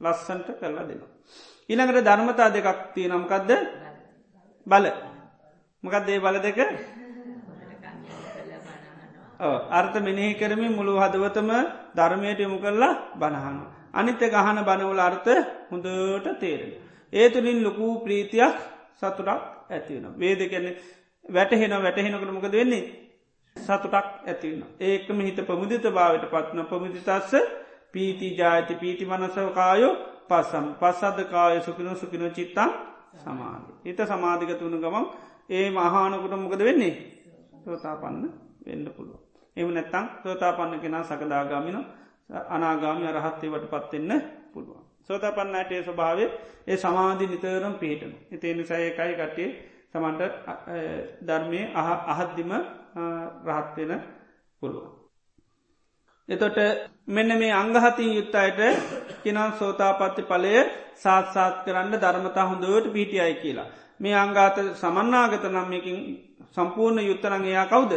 [0.00, 1.10] ලස්සන්ට කරලා දෙනවා.
[1.68, 3.50] ඊළඟට ධර්මතා දෙකක් තිය නම්කක්ද
[4.66, 4.86] බල.
[5.84, 6.58] මොකක්දේ බල දෙක?
[9.70, 11.50] අර්ථ මෙනෙහි කරමින් මුළු හදවතම
[11.94, 13.75] ධර්මයට යොමු කරලා බණහන.
[13.96, 15.32] අනිත්‍ය ගහන බනවල අර්ථ
[15.70, 16.72] හොඳට තේරෙන.
[17.12, 18.56] ඒ තුළින් ලොකූ ප්‍රීතියක්
[18.94, 20.06] සතුරක් ඇතිවෙන.
[20.16, 20.76] වේද කැන්නේ
[21.24, 22.84] වැටහෙන වැටහෙනකට මොකද වෙන්නේ
[23.56, 23.94] සතුටක්
[24.24, 24.62] ඇතිවන්න.
[24.80, 27.32] ඒකම හිත ප්‍රමුදිත භාවට පත්න ප්‍රමුදිතස්ස
[27.92, 29.94] පීති ජාති පීති මනසවකායෝ
[30.28, 32.70] පස්සම් පස්සද්ධ කාය සුකිනු සුකිනු චිත්තන්
[33.16, 33.72] සමාධි.
[33.84, 35.06] හිත සමාධික තුුණු ගමන්
[35.50, 36.94] ඒ මහානකුට මොකද වෙන්නේ
[37.64, 38.24] සෝතාපන්න
[38.62, 39.20] වෙන්න පුළුව.
[39.56, 41.78] එම නැත්තං සෝතාපන්න කෙනා සකදාගාමින
[42.30, 44.22] අනාගාමි අරහත්තේ වට පත්වෙන්න
[44.52, 44.82] පුළුවන්.
[45.02, 46.24] සෝතාපන්නටේ ස්වභාවය
[46.66, 48.12] ඒ සමාධි නිතරම් පිහිටන.
[48.32, 49.48] එතේ නිසායකයි කටේ
[49.90, 50.22] සමන්ට
[51.22, 51.60] ධර්මය
[52.08, 52.52] අහද්දිම
[53.46, 53.92] රහත්වෙන
[54.62, 54.90] පුළුවන්.
[56.28, 56.58] එතොට
[57.08, 58.60] මෙන්න මේ අංගහතින් යුත්තයට
[59.22, 60.54] කිනම් සෝතාපත්ති පලය
[60.96, 63.68] සාත්සාත් කරන්න ධර්මතා හොඳුවට පිටියයි කියලා.
[64.00, 65.98] මේ අංගාත සමන්නාගත නම්යකින්
[66.50, 67.92] සම්පූර්ණ යුත්තරන් එයා කවුද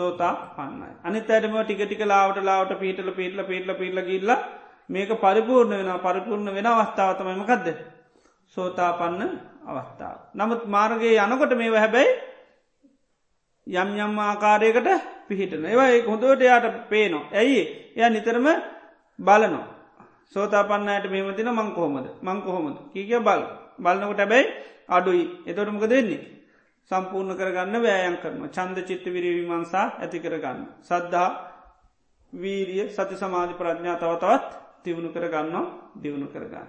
[0.00, 0.90] සෝතා පන්නයි.
[1.04, 4.30] අනි තැටම ටික ටික ලාවට ලාවට පීටල පිටල පිටල පිටල ගිල්ල
[4.88, 7.68] මේක පරිපූර්ණ වෙන පරිපූර්ණ වෙන අවස්ථාවතමයිමකක්ද.
[8.56, 9.32] සෝතා පන්න
[9.68, 10.16] අවස්ථාව.
[10.34, 12.10] නමුත් මාර්ගයේ යනකොට මේ හැබැයි
[13.66, 14.88] යම් යම් ආකාරයකට
[15.28, 17.30] පිහිටන ඒවයි හොඳට යාට පේනවා.
[17.32, 17.62] ඇයි
[17.96, 18.46] එය නිතරම
[19.18, 19.60] බලනො.
[20.34, 23.42] සෝතාපන්නයට මේමතින මංකොහොමද මංකොහොමද කීක බල
[23.78, 24.46] බලනකොට ඇබැයි
[24.88, 26.39] අඩුයි එතොටමක දෙන්නේ.
[26.90, 30.60] සම්පූර්ණ කරගන්න වෑයන් කරන චන්ද චිත්ත විරවිමන්සා ඇති කරගන්න.
[30.82, 31.28] සද්ධා
[32.32, 34.48] වීරිය සති සමාධි ප්‍රඥා තවතවත්
[34.82, 35.54] තිවුණු කරගන්න
[36.02, 36.68] දියුණු කරගන්න.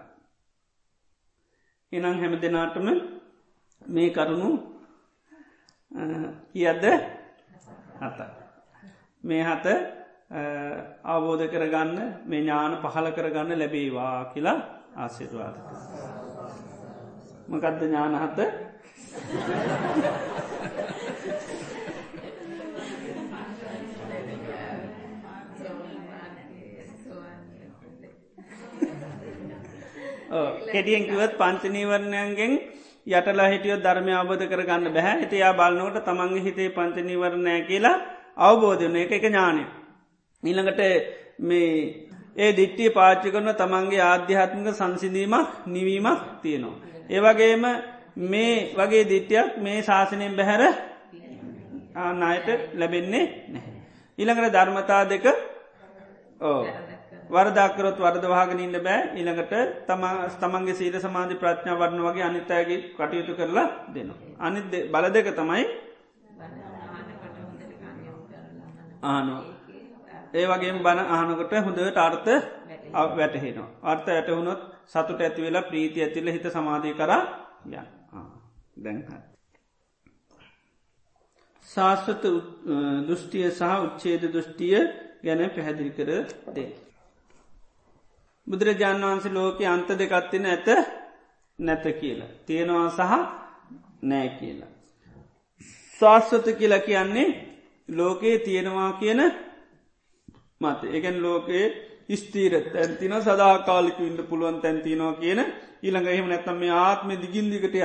[1.91, 2.87] එනම් හැම දෙනාටම
[3.81, 4.49] මේ කරුණු
[6.53, 6.85] කියද්ද
[7.99, 8.19] හත.
[9.23, 9.65] මේ හත
[11.03, 14.59] අවබෝධ කරගන්න මේ ඥාන පහල කරගන්න ලැබේවා කියලා
[14.97, 15.55] ආසිර්වාද.
[17.49, 18.39] මකදද ඥානහත
[30.71, 32.53] කෙටියෙන්කිවත් පංචනීවරණයන්ගෙන්
[33.07, 37.97] යටලා හිටියෝ ධර්මය අවබෝධ කරගන්න බැහැ හිටයා බලන්නවට තමන්ගේ හිතේ පංචනීවරණය කියලා
[38.39, 39.63] අවබෝධන එක එක ඥානය.
[40.43, 40.81] නිළඟට
[41.41, 41.71] මේ
[42.35, 46.79] ඒ දිට්ටිය පාච්චි කරන තමන්ගේ ආධ්‍යාත්මික සංසිඳීමක් නිවීමක් තියෙනවා.
[47.09, 47.65] ඒවගේම
[48.17, 50.63] මේ වගේ දිට්ටියක් මේ ශාසනයෙන් බැහැර
[51.95, 53.73] ආනායට ලැබෙන්නේ නැහැ.
[54.17, 55.25] ඊළඟට ධර්මතා දෙක
[56.41, 56.65] ඕ
[57.29, 59.53] වරදාකරොත් වර්ද වහගෙන ඉන්න බෑ ඉළඟට
[59.87, 60.03] තම
[60.39, 64.17] තමන්ගේ සීල සමාධි ප්‍රඥා වරණ වගේ අනිත්තයගේ කටයුතු කරලා දෙනවා.
[64.39, 65.63] අනිත් බල දෙක තමයි
[69.03, 69.41] ආනෝ.
[70.33, 72.29] ඒ වගේ බණ ආනකොට හොඳට අර්ථ
[73.13, 73.69] වැටහෙනවා.
[73.83, 77.11] අර්ථ ඇටහුණොත් සතුට ඇති වෙලා ප්‍රීති ඇතිල හිත සමාධී කර
[77.69, 78.00] ය
[78.77, 79.03] දැන්හ.
[81.69, 82.23] ශාස්වත
[83.07, 84.79] දෘෂ්ටිය සහ උච්චේද දෘෂ්ටිය
[85.23, 86.09] ගැන පැහැදිලි කර
[86.55, 86.71] දේ.
[88.47, 90.67] බුදුරජාණන් වහන්සේ ලෝක අන්ත දෙකත්තින ඇත
[91.59, 92.31] නැත කියලා.
[92.45, 93.13] තියෙනවා සහ
[94.03, 94.71] නෑ කියලා.
[96.01, 97.29] ශාස්වත කියලා කියන්නේ
[97.89, 99.21] ලෝකයේ තියෙනවා කියන
[100.61, 101.65] මත එකන් ලෝකයේ
[102.13, 105.39] ස්තීර තැන්තින සදාකාලික ඉන්න පුළුවන් තැන්තිනවා කියන
[105.83, 107.79] ඊළඟ එහෙම නැත්තම් මේ ආත්ම දිගින්දිකටය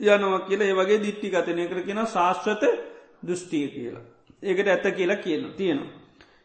[0.00, 2.62] යනවා කියලා ඒ වගේ දිට්ටි ගතනය කර කියෙන ශාස්ත්‍රත
[3.22, 4.04] දෘෂ්ටිය කියලා.
[4.42, 5.92] ඒකට ඇත්ත කියලා කියන තියෙනවා.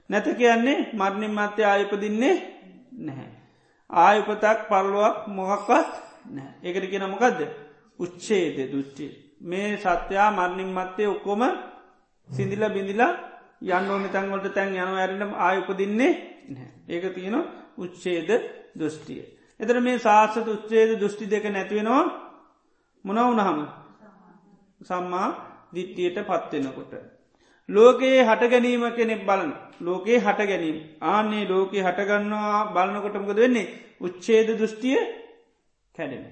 [0.09, 2.35] නැත කියන්නේ මරණින් මත්‍ය ආයපදින්නේ
[2.99, 3.29] නැහැ.
[3.89, 5.91] ආයුපතක් පල්ලුවක් මොහක්වත්
[6.27, 7.39] නෑ ඒකට කියෙන මොකක්ද
[7.99, 9.05] උච්චේද දුෘෂ්ටි
[9.43, 11.43] මේ සත්‍යයා මරණින් මත්තේ ඔක්කොම
[12.29, 13.11] සිදිල බිඳිලා
[13.69, 16.11] යන්න ඕන තැන්වලට තැන් යන ඇරනම් ආයුපදින්නේ
[16.87, 17.37] ඒක තියෙන
[17.77, 18.29] උච්චේද
[18.73, 19.23] දෘෂ්ටිය.
[19.59, 22.05] එතර මේ ශාසත උච්චේද දෘෂ්ටි දෙක නැතිවෙනවා
[23.05, 23.59] මොනවුනහම
[24.81, 25.27] සම්මා
[25.73, 26.93] දිට්ටියට පත්වෙනකොට.
[27.69, 33.71] ලෝකයේ හට ගැනීම කෙනෙක් බලන ලෝකයේ හට ගැනීම ආන්නේ ලෝකයේ හටගන්නවා බලනකොටමකද වෙන්නේ
[34.01, 34.99] උච්චේද දෘෂ්ටිය
[35.95, 36.25] කැඩෙන.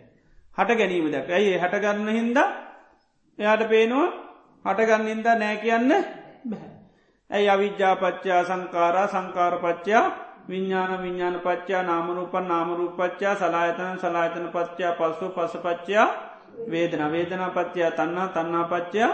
[0.57, 2.37] හට ගැනීම දැක ඇයි හටගන්න හින්ද
[3.39, 4.07] එයාට පේනවා
[4.65, 5.91] හටගන්නින්ද නෑ කියන්න
[6.45, 6.71] බැහැ.
[7.29, 10.05] ඇයි අවිද්‍යාපච්චා සංකාරා සංකාරපච්චා
[10.49, 16.07] විඤ්ඥාන විඤ්ඥාන පච්චා නාමරූපන් නාමරූපච්චා සලායතන සලායතන පච්චා පස්සු පසපච්චා
[16.67, 19.11] වේදන වේදනා පච්චා තන්නා තන්නා පච්චා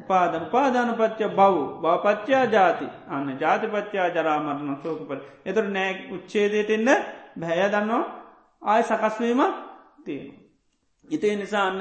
[0.00, 2.86] පාදන පාදාන පච්ච බව් බවපච්චා ජාති.
[3.08, 6.88] අන්න ජාතිපච්චා ජරාමරණ සෝකපල එතුර නෑ උච්චේදයට එන්න
[7.36, 8.04] බැහැ දන්නවා
[8.62, 9.40] ආය සකස්වීම
[10.04, 10.32] තියෙන.
[11.08, 11.80] ඉතේ නිසාන්න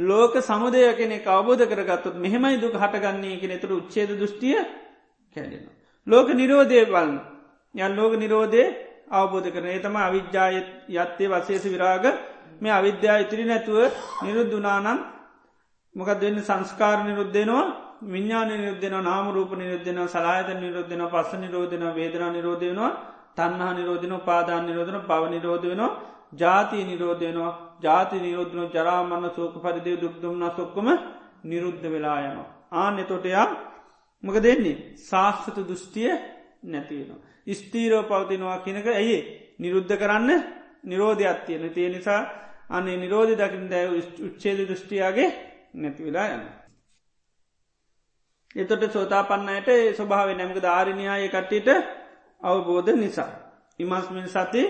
[0.00, 4.58] ලෝක සමුදය කෙනෙ අවබෝධ කරගත්තුත් මෙහෙමයි දුක හටගන්නේ කෙනෙ තුර උච්චේද දෘෂ්ටිය
[5.36, 5.64] කැඩෙන.
[6.06, 7.18] ලෝක නිරෝධය බලන්න.
[7.74, 8.64] යන් ලෝක නිරෝධය
[9.10, 9.66] අවබෝධ කරන.
[9.66, 10.56] ඒතම අවිද්‍යාය
[10.94, 12.04] යත්තේ වසේස විරාග
[12.60, 13.78] මේ අවිද්‍යා ඉතිරි නැතුව
[14.22, 14.98] නිරුද්ධනානම්
[15.96, 17.64] මොකද වෙන්න සංස්කාර නිරුද්ධනවා
[18.04, 22.92] විඤ්ඥාන නිරුද්ධන නාමරූප නිරුද්ධන සලායත නිරුද්ධන පස්ස නිරෝධන වේදනා නිරෝධයනවා
[23.36, 25.92] තන්හා නිරෝධන පාදාන නිරෝධන පව නිරෝධ වෙනවා
[26.34, 30.88] ජාතිය නිරෝධයනවා ජාති නිරෝධන ජරාමන්න සෝක පරිදේ දුක්දුම්න්න සොක්කම
[31.44, 32.48] නිරුද්ධ වෙලා යනවා.
[32.72, 33.46] ආන එතොටයා
[34.24, 36.10] මොක දෙන්නේ ශාස්්‍රත දෘෂ්ටිය
[36.64, 37.24] නැතිවෙනවා.
[37.54, 39.18] ස්තීරෝ පවතිනවා කියනක ඇයි
[39.60, 40.30] නිරුද්ධ කරන්න
[40.86, 42.22] නිරෝධයක් තියෙන තිය නිසා
[42.68, 43.86] අන්නේ නිරෝධ දකිින් දැය
[44.26, 45.30] උච්චේද දෘෂ්ටියයාගේ
[45.74, 46.46] නැතිවෙලා යන්න.
[48.56, 51.68] එතොට සෝතා පන්නයට ස්වභාව නැමක ධාරණයාය කට්ටිට
[52.42, 53.30] අවබෝධ නිසා.
[53.78, 54.62] ඉමස්මින් සති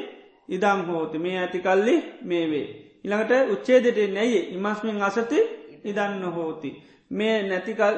[0.49, 2.67] ඉදම් හෝති මේ ඇතිකල්ලි මේ වේ.
[3.05, 5.39] ඉළඟට උච්චේදට නැයි ඉමස්මින් අසති
[5.85, 6.71] ඉදන්න හෝති.
[7.11, 7.97] මේ නැතිකල්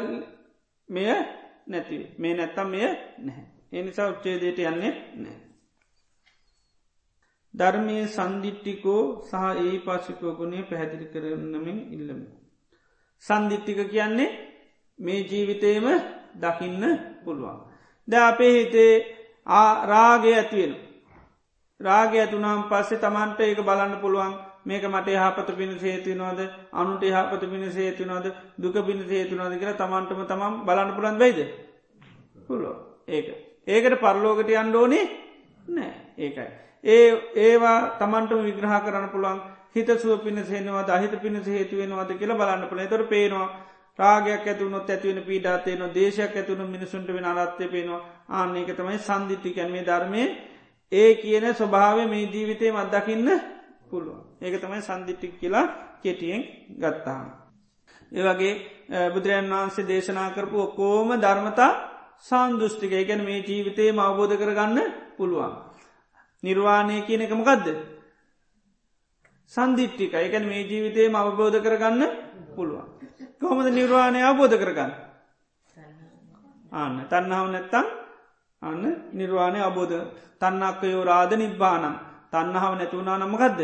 [0.88, 1.08] මෙය
[1.66, 2.86] නැති මේ නැත්තම් මෙය
[3.18, 3.44] නැහැ.
[3.72, 5.47] එනිසා උච්චේදයට යන්නේ නෑ.
[7.58, 12.20] ධර්මය සන්දිිට්ටිකෝ සහ ඒ පාශිකෝ ගුණේ පැහැදිලි කරන්නමින් ඉල්ලම.
[13.24, 14.30] සන්දිිට්ටික කියන්නේ
[14.98, 15.86] මේ ජීවිතේම
[16.36, 16.84] දකින්න
[17.24, 17.58] පුළුවන්.
[18.08, 18.92] ද අපේ හිතේ
[19.86, 20.74] රාගය ඇතිවෙන.
[21.80, 26.40] රාග ඇතුනම් පස්සේ තමන්ට ඒක බලන්න පුළුවන් මේක මට හපත පිණ සේතිනවාද
[26.72, 28.26] අනුට හපත පිණ සේතිනවාද
[28.58, 31.40] දුක පිණ සේතුනවාද කියලා තමන්ටම තමම් බලන්න පුළන් වෙයිද
[32.46, 32.76] පුලෝ
[33.08, 33.28] ඒක
[33.66, 35.04] ඒකට පරලෝකට අන්ඩෝනේ
[35.68, 36.50] නෑ ඒකයි.
[36.84, 37.06] ඒ
[37.38, 39.40] ඒවා තමන්ටම විග්‍රහ කරන්න පුළුවන්.
[39.70, 43.48] හිත සුව පිණ සේනවා දහිත පිණ හේතුවෙනවාද කියලා බලන්න පුළ තොර පේනවා
[43.98, 48.02] රාගයක් ඇතුනොත් ඇතිවෙන පීඩාතයන දේශයක් ඇතුුණු මිනිසුන්ට වෙන අරත්ය පේනවා.
[48.30, 50.22] ආන්නේක තමයි සන්දිිටි කැන්මේ ධර්මය
[50.92, 53.28] ඒ කියන ස්වභාව මේ ජීවිතය මත්දකින්න
[53.84, 54.22] පුළුවන්.
[54.38, 55.66] ඒක තමයි සන්දිිට්ටික් කියලා
[56.02, 56.42] කෙටියෙන්
[56.76, 57.26] ගත්තාම.
[58.12, 58.52] ඒවගේ
[59.10, 61.72] බුදුරජන් වහන්සේ දේශනා කරපු ඔක්කෝම ධර්මතා
[62.20, 64.78] සාන්දුෘෂ්ටික ගැන මේ ජීවිතයේ අවබෝධ කරගන්න
[65.16, 65.67] පුළුවන්.
[66.42, 67.66] නිර්වාණය කියන එකමකදද.
[69.52, 72.02] සන්දිිට්ටික එකැන මේ ජීවිතයේ අවබෝධ කරගන්න
[72.54, 72.86] පුළුවන්.
[73.40, 74.92] කොහොමද නිර්වාණය අවබෝධ කරගන්න.
[76.72, 77.86] අන්න තන්නාව නැත්තම්
[78.62, 78.82] අන්න
[79.12, 79.94] නිර්වාණය අබෝධ
[80.40, 81.94] තන්නක්කයෝ රාධ නිබ්බානම්
[82.30, 83.60] තන්නහාව නැතුවනා නමකදද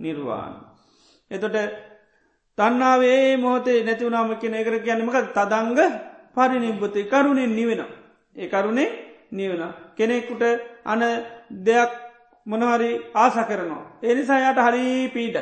[0.00, 0.54] නිර්වාණ.
[1.30, 1.56] එතොට
[2.58, 5.80] තන්නාවේ මෝතේ නැතිවනාම කියන එකර කියන්නමක තදංග
[6.34, 7.82] පරිනිබ්බතය කරුණෙන් නිවෙන.
[8.36, 8.88] ඒ කරුණේ
[9.32, 9.62] නිවන.
[9.92, 10.42] කෙනෙකුට
[10.84, 11.00] අන
[11.50, 11.90] දෙයක්
[12.46, 13.84] මොනහරි ආස කරනවා.
[14.02, 15.36] එනිසා යට හරි පීඩ.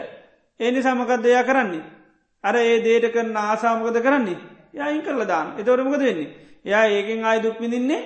[0.61, 1.83] ඒනි සමකක් දෙයක් කරන්නේ.
[2.45, 4.39] අර ඒ දේට කරන්න ආසාමකද කරන්නේ
[4.75, 6.35] යයින් කරල දාන්න එතවරමකද වෙන්නේ.
[6.65, 8.03] යා ඒකෙන් ආය දුක් විඳින්නේ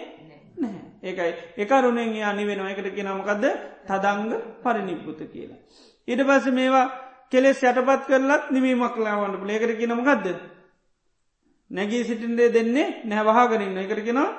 [0.57, 0.83] නැහැ.
[1.03, 3.45] ඒකයි එකරුණෙන් යා නිවෙනවා එකට කියෙනමකක්ද
[3.87, 4.33] තදංග
[4.63, 5.61] පරිනිබ්බුත කියලා.
[6.09, 6.87] ඉට පස මේවා
[7.31, 10.27] කෙලෙස් යටපත් කරලත් නිවීමක් ලාවන්නට ලේකර කියනමකක්ද
[11.71, 14.31] නැගී සිටින්දේ දෙන්නේ නැවහාගරන්න එකරගෙනවා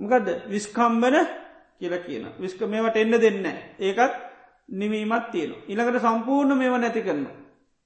[0.00, 0.28] මොකදද?
[0.48, 1.16] විස්කම්බන
[1.78, 2.24] කියල කියන.
[2.38, 3.46] විස්ක මේවට එන්න දෙන්න
[3.80, 4.14] ඒකත්
[4.70, 7.26] නිවීමත් තියෙන ඉළඟට සම්පූර්ණ මේව නැති කරන්න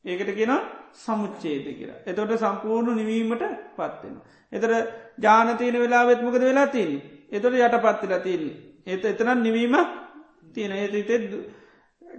[0.05, 0.55] ඒකට කියෙන
[0.95, 2.03] සමුච්චේද කියලා.
[2.07, 3.45] එතොට සම්පූර්ණ නිවීමට
[3.77, 4.16] පත්වෙන
[4.53, 4.73] එතර
[5.19, 7.03] ජානතීන වෙලාවෙත්මකද වෙලා තියන්නේ?
[7.31, 8.57] එතොට යට පත්තිලා තියන්නේ.
[8.87, 9.77] ඒත එතනත් නිවීම
[10.55, 11.20] තියෙන ඒතේ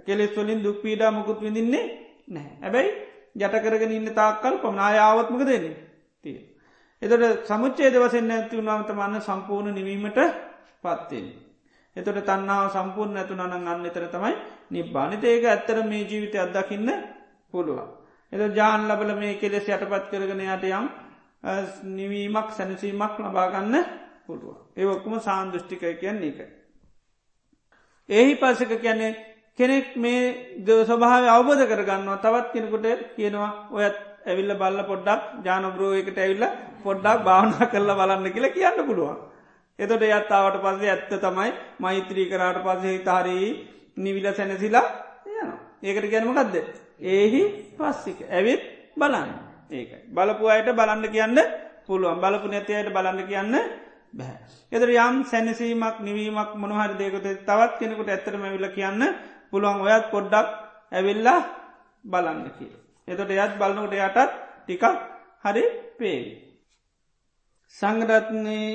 [0.06, 1.84] කෙලෙස් වලින් දුක් පීඩා මොකුත් විඳින්නේ
[2.28, 2.56] නැහැ.
[2.62, 2.90] ඇබැයි
[3.38, 5.76] යටකරගෙන ඉන්න තාක්කල් පමනායාවත්මක දෙන්නේ තිය.
[7.02, 10.18] එතට සමුච්චේද වසෙන් ඇති වුණාවතමන්න සම්පූර්ණ නිවීමට
[10.82, 11.26] පත්වෙන්.
[11.96, 14.34] එතොට තන්නාව සම්පූර්ණ ඇතුනනන් අන්න එතර තමයි
[14.70, 16.90] නිබ්බානිත ඒක ඇත්තර මේ ජීවිත අත්දකින්න
[17.50, 17.88] පුළුවන්.
[18.32, 20.88] එත ජාන් ලබල මේ කෙලෙස් යටපත් කරගෙන යට යම්
[21.92, 23.74] නිවීමක් සැනසීමක් ලබාගන්න
[24.26, 24.56] පුළුව.
[24.76, 26.38] ඒවක්කුම සාන්දෘෂ්ටිකය කියන්නේ එක.
[28.08, 29.12] එහි පසක කියන්නේ
[29.58, 33.96] කෙනෙක් මේ ද ස්වභාව අවබෝධ කරගන්නවා තවත් කෙනෙකුට කියනවා ඔයත්
[34.26, 36.44] ඇවිල්ල බල්ල පොඩ්ඩක් ජානබරෝයකට ඇවිල්ල
[36.84, 39.18] පොඩ්ඩක් භාවනා කරලා බලන්න කියලා කියන්න පුළුවන්.
[39.78, 43.48] එතොට යත්තාවට පස්සේ ඇත්ත තමයි මෛත්‍රී කරාට පස්සේ හිතාරී
[43.96, 44.86] නිවිල සැනසිලා
[45.32, 45.50] යන
[45.82, 46.56] ඒකට ගැනමකක්ද
[47.12, 47.42] ඒහි
[47.78, 48.62] පස්සික ඇවිත්
[48.96, 49.30] බලන්න
[49.70, 51.38] ඒකයි බලපු අයට බලන්න කියන්න
[51.86, 53.54] පුළුවන් බලපු නැතියට බලන්න කියන්න
[54.14, 54.38] බැහැ.
[54.72, 59.02] එදර යම් සැනසීමක් නිවීමක් මොනහරි දෙකත තවත් කෙනෙකුට ඇත්තරම විල කියන්න
[59.50, 60.48] පුළුවන් ඔයත් පොඩ්ඩක්
[60.92, 61.40] ඇවිල්ලා
[62.04, 62.72] බලන්න කිය.
[63.08, 64.18] එතොට යත් බලනකට යටත්
[64.64, 64.84] ටිකක්
[65.44, 65.64] හරි
[65.98, 66.47] පේවි.
[67.74, 68.72] සංගරත්නයේ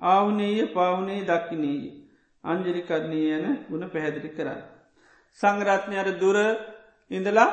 [0.00, 1.82] ආවනේය පවුනේ දක්කිනීය
[2.44, 4.60] අංජලි කරණී යන ගුණ පැහැදිලි කරන්න.
[5.38, 6.38] සංගරත්නය අර දුර
[7.10, 7.48] ඉඳලා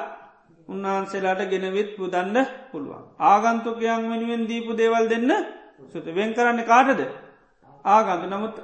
[0.70, 2.38] උන්වහන්සේලාට ගෙනවිත් පුදන්න
[2.72, 3.04] පුළුවන්.
[3.22, 5.32] ආගන්තුකයන් වෙනුවෙන් දීපු දේවල් දෙන්න
[5.86, 7.02] සුත වෙන් කරන්න කාටද
[7.86, 8.56] ආගන්තු නමුත්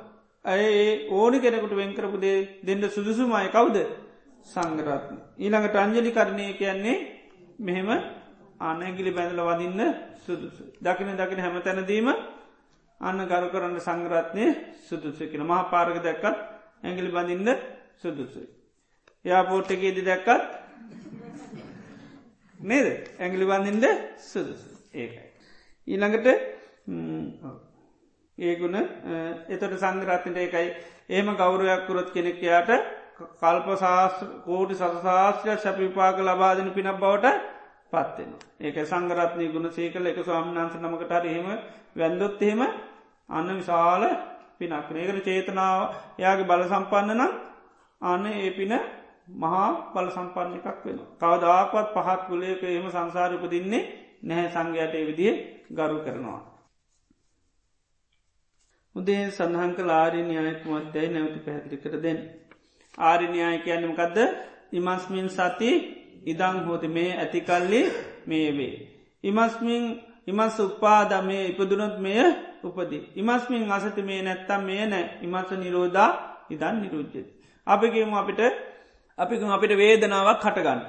[0.45, 3.77] ඇය ඕනි කෙනෙකුට වෙන්කරපු දේ දෙන්න සුදුසුමයි කවුද
[4.45, 5.15] සංගරත්න.
[5.37, 6.97] ඊළඟට අංජලි කරණය කියන්නේ
[7.59, 7.89] මෙහෙම
[8.63, 9.81] අනැගිලි බැඳල වදින්න
[10.19, 10.63] සුදුසු.
[10.79, 12.07] දකින දකින හැම තැනදීම
[13.01, 14.45] අන්න ගරු කරන්න සංගරත්නය
[14.81, 16.37] සුදුසු කියෙන මහා පාරක දැක්කත්
[16.83, 17.49] ඇගිලි බඳින්න
[17.97, 18.47] සුදුසුයි.
[19.25, 20.43] යාපෝට්ටකේදි දැක්කත්
[22.59, 22.87] නේද
[23.19, 23.85] ඇගිලි බඳින්ට
[24.21, 25.27] සුදුසු ඒකයි.
[25.87, 26.27] ඊළඟට
[28.37, 28.77] ඒගුණ
[29.47, 30.67] එතට සංගරත්නට ඒකයි
[31.09, 32.71] ඒම ගෞරයක් කුරොත් කෙනෙක්කයාට
[33.39, 33.67] කල්ප
[34.45, 37.52] කෝටි සසාස්ත්‍රය සැපිපාක ලබාදන පිනක් බවට
[37.93, 38.31] පත්වෙන.
[38.59, 41.47] ඒක සංගරත්නය ගුණ සේකල එක ස්වාමිනාන්ස නමකට හරිහෙම
[41.93, 42.61] වැන්දොත් එහෙම
[43.29, 44.03] අන්න විශාල
[44.59, 45.79] පිනක් ඒකට චේතනාව
[46.17, 47.33] යාගේ බල සම්පන්න නම්
[48.01, 48.73] අන්න ඒ පින
[49.35, 50.99] මහා බල සම්පන්න එකක් වෙන.
[51.19, 53.83] කවදාකවත් පහත් පුලේක එම සංසාරපදින්නේ
[54.23, 55.33] නැහැ සංඝයට විදිිය
[55.69, 56.41] ගරු කරනවා.
[58.95, 62.19] උදේ සඳහන්ක ආරිණ්‍යයක මධ්‍යයි නැවති පැහැදිලි කර දෙන්න.
[62.99, 64.17] ආරිණ්‍යය කියන්නමකදද
[64.71, 65.71] ඉමස්මින් සති
[66.23, 67.81] ඉදං හෝති මේ ඇතිකල්ලි
[68.27, 68.73] මේ වේ.
[69.23, 69.83] ඉමස්මින්
[70.25, 72.19] ඉමස් උපාදමය ඉපදුනොත් මෙය
[72.63, 73.01] උපදී.
[73.15, 76.09] ඉමස්මින් අසති මේ නැත්තම් මේ නෑ ඉමස නිරෝධා
[76.49, 77.17] ඉදන් නිරුද්ධ.
[77.67, 78.41] අපිගේම අපිට
[79.17, 80.81] අපිකම අපිට වේදනාවක් හටගන්න.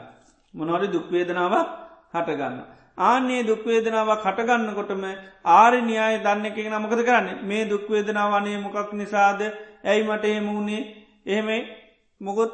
[0.54, 1.68] මොනවරි දුක්වේදනාවක්
[2.14, 2.56] හටගන්න.
[2.98, 5.04] ආන්නේ දුක්වේදනාවක් හටගන්නකොටම
[5.52, 9.40] ආරිනියාය දන්න එක නමකද කරන්න මේ දුක්වේදනාවනේ මොකක් නිසාද
[9.84, 10.82] ඇයි මට එහෙමුණේ
[11.26, 11.48] එහෙම
[12.20, 12.52] මොකොත්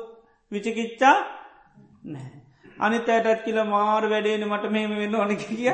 [0.52, 1.16] විචකිච්චා
[2.04, 2.39] නෑ.
[2.80, 5.68] අනිත් අයටත් කියල මාර් වැඩේන මට මෙහෙම වෙන්න ඕන කිය.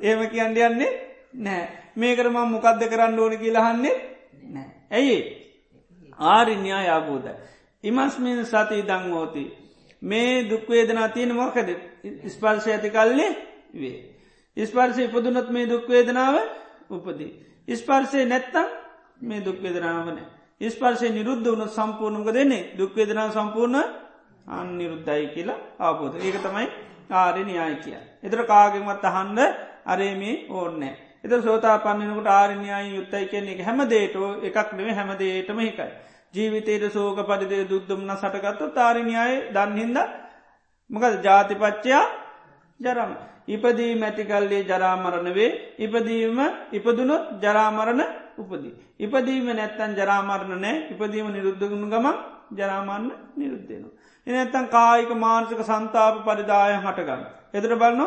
[0.00, 0.90] ඒම කියන්න යන්නේ
[1.36, 1.68] නෑ.
[1.96, 3.94] මේකරම මොකක්ද කරන්න ඕන කියලහන්නේ
[4.48, 4.68] නෑ.
[4.90, 5.18] ඇයි
[6.18, 7.26] ආරින්‍යා යාබූද
[7.84, 9.44] ඉමස්මින් සති දංවෝති
[10.02, 11.68] මේ දුක්වේදනා තියෙන මොකද?
[12.28, 13.30] ස්පර්ශය ඇති කල්ලේ
[13.74, 13.98] වේ.
[14.56, 16.36] ස්පර්ශය ඉපදුනොත් මේ දුක්වේදනාව
[16.90, 17.32] උපදී.
[17.68, 18.68] ස්පර්ශය නැත්තම්
[19.22, 20.18] මේ දුක්වේදනාවන
[20.68, 23.84] ස්පර්ශය නිරුද්ධ වුණ සම්පූර්ණක දෙන්නේ දුක්වේදනාව සම්පූර්ණ
[24.46, 26.68] අනිරුද්ධයි කියලා ආපෝද ඒක තමයි
[27.12, 27.96] ආරි න්‍යාය කිය.
[28.22, 29.40] එතර කාගෙන්වත් අහන්ඩ
[29.86, 30.94] අරේමේ ඕන්නෑ.
[31.24, 35.90] එත සෝතා පන්නනකට ආරණ්‍යයි යුත්තයි කියන්නේ හැම දේටෝ එකක් නෙවේ හැම දේටම එකයි.
[36.34, 39.98] ජීවිතයට සෝක පරිදේ දුද්දුම්න සටගත්තු තාරණ්‍යයි දන්හින්ද
[40.90, 42.04] මකද ජාතිපච්චයා
[42.80, 43.12] ජරම.
[43.48, 46.38] ඉපදී මැතිකල්ලේ ජරාමරණවේ ඉපදීම
[46.72, 48.02] ඉපදුනොත් ජරාමරණ
[48.38, 48.74] උපදී.
[49.00, 52.06] ඉපදීම නැත්තන් ජරාමරණ නෑ ඉපදීම නිරුද්ධගුණු ගම
[52.58, 54.01] ජරාමරණ නිරුද්ධයනවා.
[54.26, 57.22] එනැත්තන් කායික මානසික සන්තාප පරිදාය හටගන්න.
[57.54, 58.06] එතර බලන්නො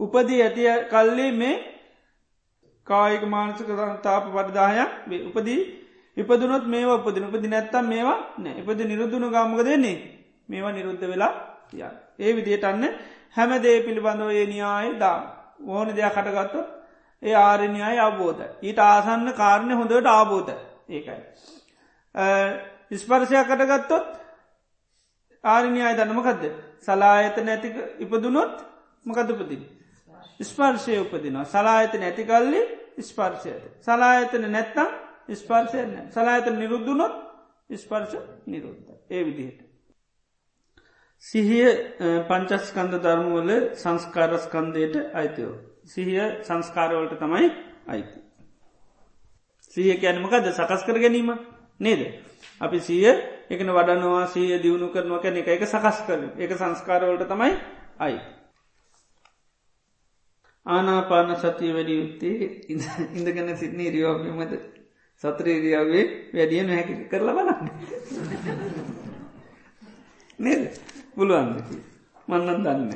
[0.00, 1.54] උපදී ඇතිය කල්ලේ මේ
[2.86, 4.90] කායික මානසික සන්තාප පරිදායක්
[5.28, 5.60] උපදී
[6.16, 9.96] ඉපදුනොත් මේ උපදින උපදි නැත්තම් මේවා නෑ ඉපද නිරුද්ධුණු ගාමක දෙන්නේ
[10.48, 11.32] මේවා නිරුද්ධ වෙලා
[11.72, 11.82] ය.
[12.18, 12.84] ඒ විදියට අන්න
[13.36, 15.18] හැමදේ පිළිබඳව ඒ න්‍යාය දා
[15.66, 16.60] ඕන දෙයක් කටගත්තු
[17.22, 18.42] ඒ ආරණ්‍යයි අවබෝධ.
[18.62, 20.52] ඊට ආසන්න කාරණය හොඳට ආබෝධ
[20.88, 21.18] ඒකයි.
[22.90, 24.06] ඉස්පර්ශයක් කටගත්තොත්
[25.44, 26.42] ආරණ්‍යය දන්නමකදද
[26.80, 27.68] සලායත නැති
[27.98, 28.54] ඉපදුනොත්
[29.06, 29.62] මකදපතින්.
[30.40, 32.62] ස්පර්ශය උපදිනවා සලායත නැතිකල්ලි
[33.00, 33.62] ස්පර්ශයට.
[33.80, 34.88] සලායතන නැත්තම්
[35.32, 35.80] ස්පර්ශය
[36.10, 37.14] සලායත නිරුද්ධනොත්
[37.74, 38.16] ස්පර්ශ
[38.46, 38.90] නිරුද්ධ.
[39.10, 39.60] ඒ විදිහට.
[41.24, 41.68] සිහිය
[42.28, 45.54] පංචස්කන්ධ ධර්මවල සංස්කාරස්කන්දයට අයිතයෝ.
[45.84, 47.46] සිහිය සංස්කාරවලට තමයි
[47.86, 48.18] අයිති.
[49.72, 51.30] සිය කැනමකද සකස් කර ගැනීම
[51.80, 52.02] නේද.
[52.60, 53.06] අපි සිය
[53.50, 57.52] එකන වඩනවා සීය දියුණු කරනවා කැන එක එක සකස් කර එක සංස්කාරවලට තමයි
[57.98, 58.18] අයි.
[60.66, 62.36] ආනාපාන සතිය වැඩි යුත්තේ
[63.14, 64.54] ඉඳගන්න සිත්නී රියෝමද
[65.22, 66.04] සත්‍රීරියාවේ
[66.34, 67.68] වැඩිය නොහැකි කරලා බලන්න.
[70.38, 70.62] නේද
[71.14, 71.76] පුළුවන්දකි
[72.28, 72.92] මන්නත් දන්න.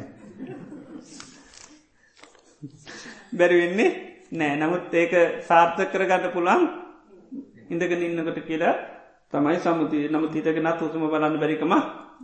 [3.32, 3.90] බැරිවෙන්නේ
[4.32, 5.12] නෑ නමුත් ඒක
[5.42, 6.64] සාර්ථක කරගන්න පුළන්
[7.70, 8.76] ඉඳගෙන ඉන්නකට කියලා
[9.32, 11.72] තමයි සමුති නම තිටගෙන තුසම බලන්න බැරිකම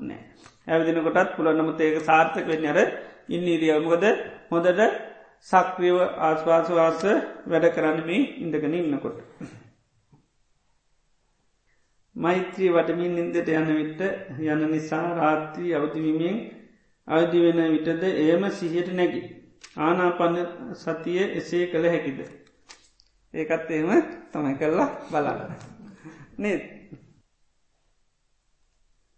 [0.01, 0.21] නෑ.
[0.67, 2.79] ඇවිදිනකොටත් පුළ නමුත් ඒක සාර්ථක වෙන්න අර
[3.29, 4.05] ඉන්න ඉරියවමකද
[4.51, 4.81] හොඳට
[5.47, 7.03] සක්‍රියව ආස්වාසවාස
[7.47, 9.19] වැඩ කරන්නමේ ඉඳගෙන ඉන්නකොට.
[12.17, 14.01] මෛත්‍රී වටමින් නින්දට යන විට
[14.47, 16.39] යන නිසා රාත්‍රී අවතිවීමෙන්
[17.09, 19.23] අවදි වෙන විටද එයම සිහියට නැගි.
[19.79, 20.39] ආනාපන්න
[20.75, 22.21] සතිය එසේ කළ හැකිද.
[23.35, 25.53] ඒකත් එහෙම තමයි කරලා බලන්න.
[26.39, 26.84] නේත්.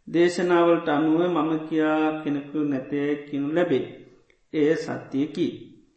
[0.09, 4.07] දේශනාවලට අනුව මම කියා කෙනෙකු නැතේ කිනු ලැබේ.
[4.53, 5.47] එය සත්‍යයකි.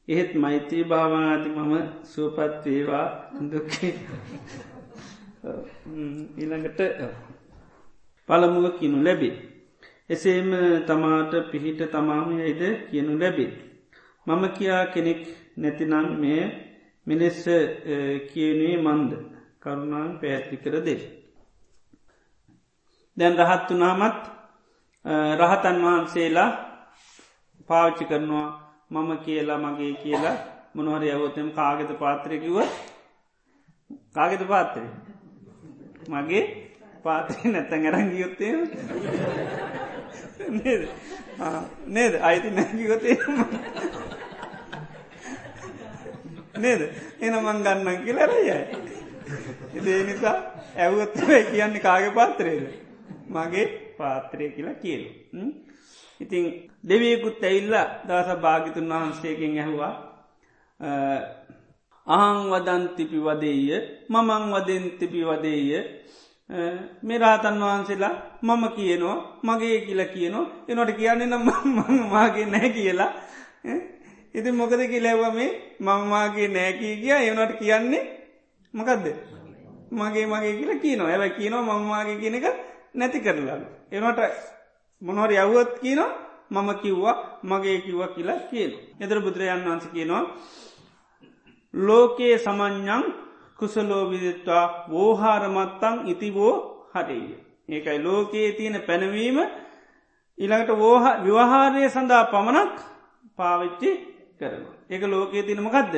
[0.07, 1.73] එහෙත් මෛත්‍රී භාවනාති මම
[2.03, 3.94] සුවපත් වේවා දුක්කේ.
[6.38, 6.81] ඊළඟට
[8.30, 9.36] පළමුුව කිනු ලැබේ.
[10.10, 10.52] එසේම
[10.88, 13.52] තමාට පිහිට තමාම යයිද කියනු ලැබේ.
[14.27, 15.27] මම කියා කෙනෙක්
[15.57, 16.44] නැතිනන් මේ
[17.07, 17.45] මිනිස්ස
[18.31, 19.11] කියනේ මන්ද
[19.60, 21.18] කරුණාන් පැඇත්ති කර දේ.
[23.19, 24.21] දැන් රහත් වනාමත්
[25.39, 26.49] රහතන් වහන්සේලා
[27.69, 28.47] පාවිච්චි කරනවා
[28.91, 30.37] මම කියලා මගේ කියලා.
[30.75, 32.57] මොනහර යවතම කාගෙත පාත්‍රයකිව
[34.13, 34.87] කාගෙත පාත්‍රය
[36.09, 36.43] මගේ
[37.03, 38.51] පාත්‍රය නැත්තැන් අරංගියොත්තේ
[40.55, 40.83] නේද?
[41.87, 42.13] නේද?
[42.21, 43.17] අයිති නැකිවතේ
[46.57, 46.81] නේද?
[47.19, 48.57] එන මං ගන්නන් කියලරයයි
[49.73, 50.37] ඉදේ නිසා
[50.77, 52.89] ඇවුත්වේ කියන්නේ කාගේ පාත්‍රයද?
[53.30, 55.03] මගේ පාත්‍රය කියලා කියල
[56.22, 56.45] ඉතිං
[56.84, 59.93] දෙවියකුත් ඇයිල්ලා දස භාගිතුන් වහන්සේකින් ඇහවා
[62.07, 63.69] අහං වදන් තිපි වදේය
[64.10, 65.72] මමං වදෙන් තිපි වදේය
[67.03, 70.45] මේ රාතන් වහන්සේලා මම කියනවා මගේ කියලා කියනවා.
[70.68, 71.45] එනොට කියන්නේ නම්
[72.06, 73.11] මගේ නෑ කියලා.
[74.35, 75.51] ඉති මොකද කිලැව මේ?
[75.80, 78.03] මංමාගේ නෑකී කිය එවනට කියන්නේ
[78.73, 79.06] මොකක්ද
[79.91, 81.10] මගේ මගේ කියලා කියනවා.
[81.10, 82.47] ඇැ කියනවා මංමාගේ කියන එක
[82.95, 83.60] නැති කරලා
[83.91, 84.20] එනට
[85.02, 86.11] මොනොර යව්වත් කියනවා
[86.52, 88.72] මම කිව්වා මගේ කිව්ව කියලා කියන.
[88.99, 90.24] එදර බුදුරජාන් වන්ස කියනවා
[91.74, 93.03] ලෝකයේ සමඥ්ඥං
[93.60, 96.53] කුසලෝවිදත්වා වෝහාරමත්තං ඉතිවෝ
[96.94, 97.26] හරේය.
[97.70, 99.38] ඒකයි ලෝකයේ තියෙන පැනවීම
[100.38, 102.76] ඉළඟට වෝහ විවහාරය සඳහා පමණක්
[103.38, 103.90] පාවිච්චි
[104.40, 104.64] කරන.
[104.90, 105.95] ඒක ලෝකයේ තිනමකක්ද.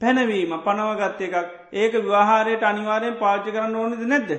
[0.00, 1.36] පැනවීම පනවගත්ත එකක්
[1.74, 4.30] ඒක විවාහාරයට අනිවාරයෙන් පාච්චි කරන්න ඕනද නැද්ද.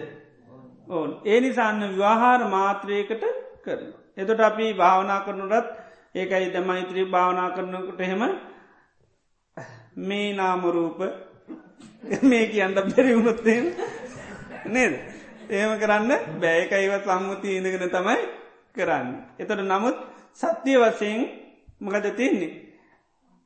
[0.88, 3.24] ඕන් ඒ නිසාන්න විවාහාර මාත්‍රයකට
[3.64, 3.94] කරන.
[4.18, 5.68] එතොට අපි භාවනා කරනුටත්
[6.16, 8.24] ඒකයි තමයිත්‍රී භාවනා කරනකට එහෙම
[10.00, 11.00] මේ නාමරූප
[12.24, 13.60] මේ කියන්න බැරි වුණොත්තේ
[14.68, 14.94] නේද.
[15.50, 18.22] ඒම කරන්න බෑයකයිව සම්මුති ඉඳගෙන තමයි
[18.76, 19.08] කරන්න.
[19.40, 19.98] එතට නමුත්
[20.34, 21.22] සත්‍යය වශයෙන්
[21.82, 22.54] මකද තින්නේ.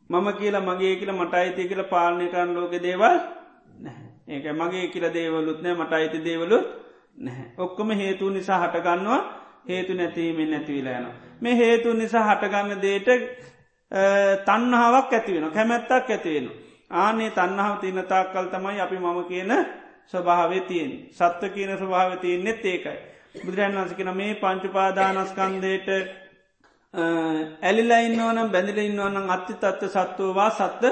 [0.10, 3.18] මම කියලා මගේ කියල මට අයිති කියල පාලනය කරන්න ලෝක දේවල්
[4.28, 6.66] ඒක මගේ කියල දේවලුත් නෑ මට අයිති දේවලුත්
[7.16, 7.46] නැහැ.
[7.58, 9.22] ඔක්කොම හේතු නිසා හටගන්නවා
[9.68, 11.08] හේතු නැතිීමෙන් නැතිවිලා යන.
[11.42, 13.08] මේ හේතු නිසා හටගන්න දේට
[14.46, 16.50] තන්නහාවක් ඇතිවෙන කැමැත්තක් ඇතිවෙන.
[16.92, 19.52] ආනේ තන්නහාව තියන තාක්කල් තමයි අපි මම කියන
[20.08, 22.98] ස්වභාව තියෙන් සත්ව කියන ස්වභාව තියන්නෙත් ඒකයි.
[23.38, 25.88] බුදුරන් වන්සකෙන මේ පංචුපාදානස්කන්දයට
[27.64, 30.84] ඇලිලා ඉන්නවනම් බැඳිල ඉන්නවනම් අත්ති තත්ව සත්වවා සත්ත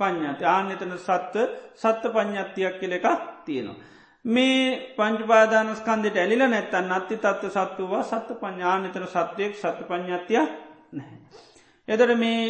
[0.00, 1.36] පඥ්ඥාති ආනෙතන සත්ව
[1.74, 3.06] සත්ත පඥ්ඥත්තියක් කෙල එකක්
[3.44, 3.93] තියෙනවා.
[4.24, 10.40] මේ පංචපාදානස්කන්දට ඇලිල නැත්තන් අත්ති තත්ව සත්වවා සත්ත පඥානතන සත්වයෙක් සත්ත පඥ්ඥත්තිය
[10.92, 11.18] නැහැ.
[11.88, 12.44] එදර මේ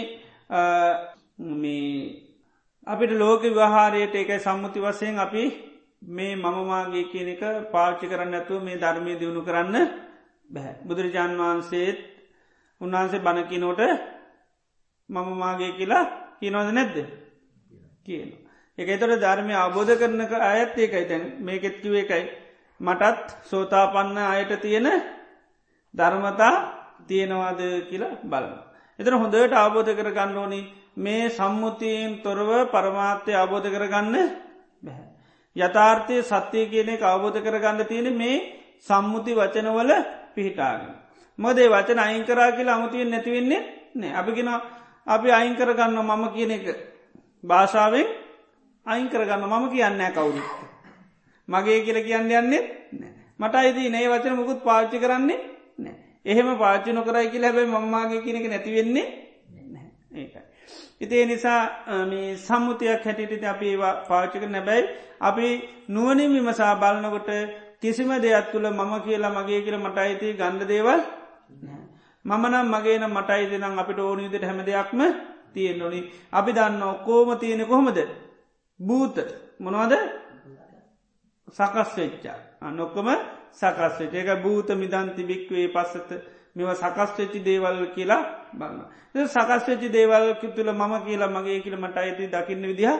[2.86, 5.44] අපිට ලෝක විවාහාරයට එකයි සම්මුති වසයෙන් අපි
[6.08, 7.42] මේ මමමාගේ කියන එක
[7.72, 9.76] පාච්චි කරන්න ඇතුව මේ ධර්මය දියුණු කරන්න
[10.50, 10.74] බැහැ.
[10.84, 11.98] බුදුරජාන් වහන්සේත්
[12.80, 13.80] උන්වහන්සේ බණකිනෝට
[15.10, 16.04] මම මාගේ කියලා
[16.38, 16.96] කියනවද නැද්ද
[18.04, 18.43] කියන.
[18.78, 22.24] එක තොට ධර්මය අබෝධ කරනක අයත් ඒකයි තැන් මේකෙත්කිව එකයි
[22.80, 24.86] මටත් සෝතාපන්න අයට තියෙන
[25.94, 26.54] ධර්මතා
[27.06, 28.54] තියෙනවාද කියලා බලන්න.
[28.98, 30.60] එතර හොඳට අවබෝධ කර ගන්න ඕනි
[30.96, 34.16] මේ සම්මුතියෙන් තොරව පරමාත්‍යය අවබෝධ කරගන්න
[34.82, 35.06] බැහැ.
[35.56, 38.36] යථාර්ථය සත්‍යය කියනෙ අවබෝධ කරගන්න තියෙන මේ
[38.80, 39.90] සම්මුති වචනවල
[40.34, 40.94] පිහිටාගෙන.
[41.38, 43.62] මොදේ වචන අයිංකරා කියලා අමුතියෙන් නැතිවෙන්නේ
[43.94, 44.50] නෑ අපිගෙන
[45.06, 46.66] අපි අයිංකරගන්න මම කියන එක
[47.44, 48.23] භාෂාවෙන්
[48.86, 50.48] අයිංකරගන්න මම කියන්න කවුරුත්.
[51.48, 52.62] මගේ කියල කියන්න යන්නේ
[53.40, 55.38] මට අයිති නේ වචන මුකුත් පාච්චි කරන්නේ
[55.78, 55.94] නෑ
[56.26, 59.06] එහෙම පාච්චි නොකරයි කියලා හැබයි මමගේ කියනක නැතිවෙන්නේ
[60.14, 60.42] ඒකයි.
[61.00, 61.60] ඉතිේ නිසා
[62.10, 64.88] මේ සම්මුතියක් හැටිට අපි ඒවා පාචික නැබැයි
[65.20, 65.46] අපි
[65.88, 67.30] නුවනින් විමසා බලනකොට
[67.80, 71.00] කිසිම දෙයක් තුළ මම කියලා මගේ කියල මට අයිති ගණ්ඩ දේවල්
[72.24, 75.00] මමනම් මගේන මටයි දෙනම් අපිට ඕනීදට හැම දෙයක්ම
[75.54, 76.00] තියෙන් ඕනි.
[76.32, 77.98] අපි දන්න ඔක්කෝම තියෙන කොහොමද?
[78.80, 79.16] භූත.
[79.60, 79.94] මොනවද?
[81.48, 82.38] සකස් වෙච්චා.
[82.60, 83.08] අනොක්කම
[83.52, 86.10] සකස් වෙච ඒක භූත මිදන්ති භික්වේ පස්සත.
[86.54, 88.22] මෙව සකස් වෙච්චි දේවල් කියලා
[88.52, 92.90] බන්න සකස් වෙච්චි දේවල් තුළ මම කියලා මගේ කියල මට අයිති දකින්න විදිහ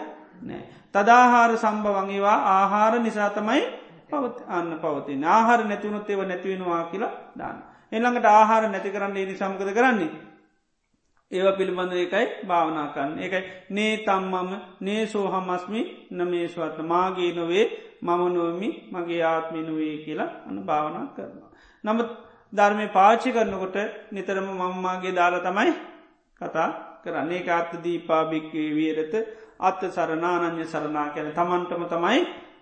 [0.41, 0.63] නෑ.
[0.93, 3.63] තදාහාර සම්භවංගේවා ආහාර නිසාතමයි
[4.11, 7.59] පවත් අන්න පවතින ආහාර නැතිවුණොත් ඒව නැතිවෙනවා කියලා දාන්න.
[7.93, 10.11] එළඟට ආහාර නැති කරන්න ඒනි සමකද කරන්නේ.
[11.31, 15.83] ඒව පිළිබඳ එකයි භාවනා කරන්න එකයි නේ තම්මම නේ සෝහමස්මි
[16.13, 17.67] නමේස්වත්න මාගේ නොවේ
[18.03, 21.51] මම නොවමි මගේ ආත්මිනුවේ කියලා අන්න භාවනා කරනවා.
[21.85, 22.11] නමුත්
[22.53, 23.77] ධර්මය පාචි කරනකොට
[24.13, 25.73] නිතරම මංමාගේ දාලා තමයි
[26.41, 26.69] කතා
[27.03, 29.15] කරන්නේ අත්ත දීපාභික්වේ වියරත
[29.61, 32.21] අත්ත සරනානං්‍ය සරනා කැන තමන්ටම තමයි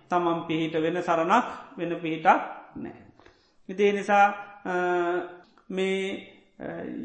[0.09, 1.45] තමන් පිහිට වෙන සරණක්
[1.77, 2.41] වෙන පිහිටක්
[2.75, 2.99] නෑ.
[3.69, 4.25] ඉතිේ නිසා
[5.69, 6.32] මේ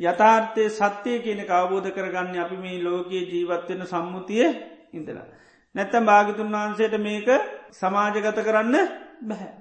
[0.01, 4.45] යථාර්ථය සත්‍යය කියන අවබෝධ කරගන්න අපි මේ ලෝකයේ ජීවත්වෙන සම්මුතිය
[4.93, 5.27] ඉඳලා.
[5.75, 7.29] නැත්තම් භාගිතුන් වහන්සේට මේක
[7.70, 8.77] සමාජගත කරන්න
[9.23, 9.53] බැහැ.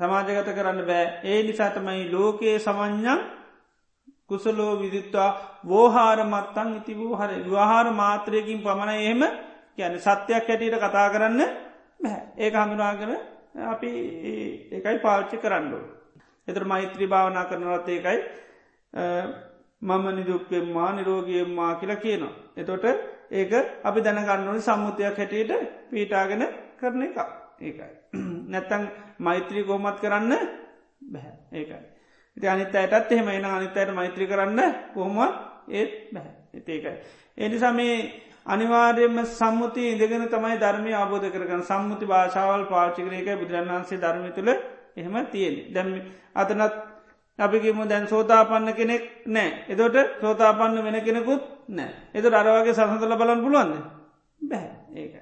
[0.00, 3.20] සමාජගත කරන්න බෑ ඒ නිසාතමයි ලෝකයේ සමඥ්ඥන්
[4.26, 5.30] කුසලෝ විදිත්වා
[5.64, 9.22] වෝහාර මත්තන් ඉති වූහර විවාහාර මාත්‍රයකින් පමණ එහෙම
[9.78, 11.40] ගැන සත්‍යයක් හැටියට කතා කරන්න
[12.36, 13.12] ඒ හඳුනාගෙන
[13.64, 13.90] අපි
[14.72, 15.78] ඒකයි පාච්චි කරන්නඩු.
[16.48, 18.18] එතර මෛත්‍රී භාවනා කරනවත් ඒකයි
[19.82, 22.34] මම නිදුක්කෙම්මා නිරෝගියම්මා කියලා කියනවා.
[22.56, 22.84] එතොට
[23.32, 23.52] ඒක
[23.82, 25.52] අපි දැනගන්නවන සම්මුතියක් හැටියට
[25.90, 26.44] පීටාගෙන
[26.78, 27.18] කරන එක
[27.60, 27.90] ඒකයි.
[28.52, 28.84] නැත්තං
[29.18, 30.32] මෛත්‍රී ගෝමත් කරන්න
[31.04, 31.82] බැහැ ඒකයි.
[32.36, 34.60] ඉති අනිත අයටත් එහෙම එන අනිතයට මෛත්‍රී කරන්න
[34.94, 35.18] කොහොම
[35.70, 36.32] ඒත් බැහැ
[36.68, 36.94] ඒකයි.
[37.38, 37.96] එනිසා මේ
[38.46, 44.50] අනිවාර්යම සම්මුති ඉඳගෙන තමයි ධර්මය අබෝධ කරගන සම්මුති භාෂාවල් පාචිකරයක බුදුරන් වන්සේ ධර්මය තුළ
[44.96, 45.88] එහෙම තියෙන දැම
[46.34, 46.93] අතනත්
[47.38, 49.64] අපිකිම දැන් සෝතාපන්න කෙනෙක් නෑ.
[49.68, 51.90] එදොට සෝතාපන්න වෙන කෙනෙකුත් නෑ.
[52.14, 53.74] එතු අරවාගේ සසඳල බලන් පුළුවන්ද?
[54.40, 55.14] බැහැ ඒක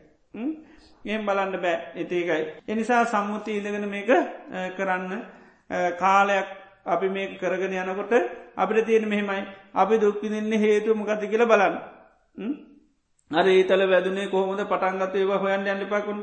[1.05, 1.79] ඒම් බලන්න බෑ.
[1.95, 4.11] එතිකයි එනිසා සම්මුති ඉඳගෙන මේක
[4.77, 5.13] කරන්න.
[5.99, 6.49] කාලයක්
[6.87, 8.13] අපි මේ කරගෙන යනකොට
[8.57, 9.47] අපිට තියෙන මෙහෙමයි.
[9.75, 11.75] අපි දුක්කිදින්න හේතු මොකති කියල බලන්න.
[13.31, 16.21] අර ඒතල වැදුනේ කොහොමද පටන්ගත ඒවා හොයන් යන්නපකුන්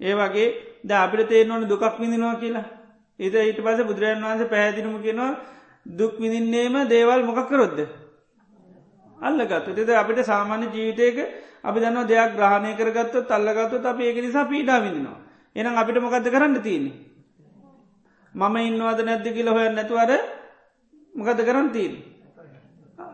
[0.00, 0.48] ඒ වගේ.
[0.84, 2.77] ද අපිට තේරනවන දුකක් විඳනවා කියලා.
[3.18, 5.32] ඒත ඊට පස බුදුරජන් වහන්ස පැහැදිනම කියෙනවා
[5.98, 7.78] දුක් විඳින්නේම දේවල් මොකක්කරොද්ද
[9.18, 9.74] අල්ලගත්තු.
[9.74, 11.18] තෙද අපිට සාමාන්‍ය ජීවිතයක
[11.64, 15.18] අපි දන්න දෙයක් ග්‍රහණය කරගත්ත තල්ලගත්තු අප ඒක නිසා පීඩා විඳිනවා.
[15.56, 16.96] එනම් අපිට මොකක්ද කරන්න තියෙන්නේ?
[18.34, 20.10] මම ඉන්නවාද නැද්ද කියල හොය නැතුවර
[21.14, 21.94] මොකද කරන්න තිීන්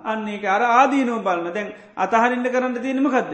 [0.04, 3.32] අන්නේ අර ආදීනෝ බලන්න දැන් අතහරින්ට කරන්න තියෙනමකක්ද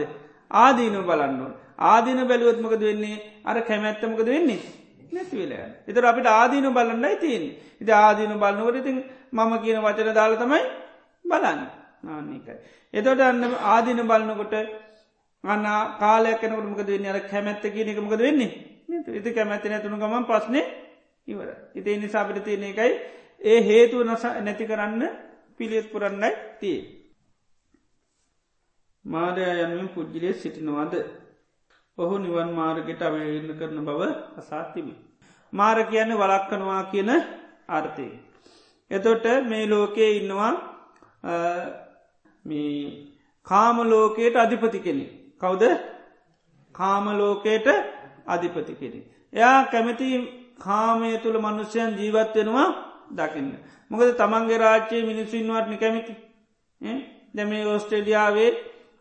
[0.51, 1.51] ආදීනෝ බලන්නවා
[1.91, 3.17] ආදීන බැලුවත්මකද වෙන්නේ?
[3.45, 4.80] අර කැමැත්තමකද වෙන්නේ?
[5.11, 5.53] නැතිවෙල
[5.87, 7.43] එතර අපිට ආදීන බලන්නයි තින්
[7.81, 8.97] ඉති ආදීන බලන්නවරඉතින්
[9.31, 10.63] මම කියන වචන දාල තමයි
[11.25, 11.61] බලන්න.
[12.03, 12.55] නාන්නේකයි.
[12.93, 14.53] එතොට අන්න ආදීන බලන්නකොට
[15.43, 15.65] අන්න
[15.99, 17.05] කාලයක්නකට මකද වෙන්න?
[17.07, 18.51] අර කැමැත්ත කියනකමකද වෙන්නේ?
[19.09, 20.65] ඉති කැමැත්ත නැතුුණු ගමන් පස්නේ
[21.27, 22.93] ඉවර ඉතිේ නිසාපිට තියෙන එකයි
[23.41, 25.03] ඒ හේතුව නස නැති කරන්න
[25.57, 26.79] පිළියත් පුරන්නයි තිය.
[29.05, 30.93] මාරය යනුවෙන් පුද්ජිලේ සිටිනවාද?
[32.01, 34.01] ඔහු නිවන් මාර්ගට අවයන්න කරන බව
[34.37, 34.93] අසාතිමි.
[35.53, 37.09] මාර කියන්න වලක්කනවා කියන
[37.69, 38.07] අර්ථය.
[38.91, 40.53] එතොට මේ ලෝකයේ ඉන්නවා
[43.47, 45.05] කාමලෝකයට අධිපති කෙනෙ.
[45.37, 45.63] කවුද
[46.75, 47.67] කාමලෝකයට
[48.27, 48.99] අධිපති කෙනෙ.
[49.33, 50.07] එයා කැමති
[50.59, 52.69] කාමය තුළ මනුෂ්‍යයන් ජීවත්වෙනවා
[53.11, 53.51] දකින්න.
[53.91, 56.13] මොකද තමන්ගේ රාජ්‍යයේ මිනිස්සුන්වාටනි කැමිති.
[57.35, 58.51] දැම ඔස්ට්‍රේලියාවේ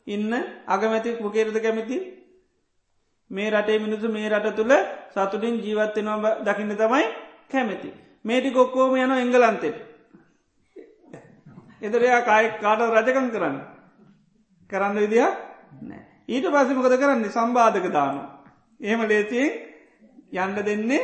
[0.06, 0.32] ඉන්න
[0.66, 1.96] අගමැති මොකේරද කැමිති
[3.30, 4.72] මේ රටේ මිනිසු මේ රට තුළ
[5.10, 7.04] සතුටින් ජීවත්වෙනවා දකින්න තමයි
[7.48, 7.90] කැමැති.
[8.24, 9.76] මේටි කොක්කෝම යන එංගලන්තෙට.
[11.82, 13.56] එදරයා කාය කාට රජකම් කරන්න.
[14.70, 15.28] කරන්න විදිහ
[15.80, 16.02] නෑ.
[16.28, 18.16] ඊට පසිමකද කරන්නේ සම්බාධක දාන.
[18.80, 19.50] එහෙම ලේතියෙන්
[20.32, 21.02] යන්ඩ දෙන්නේ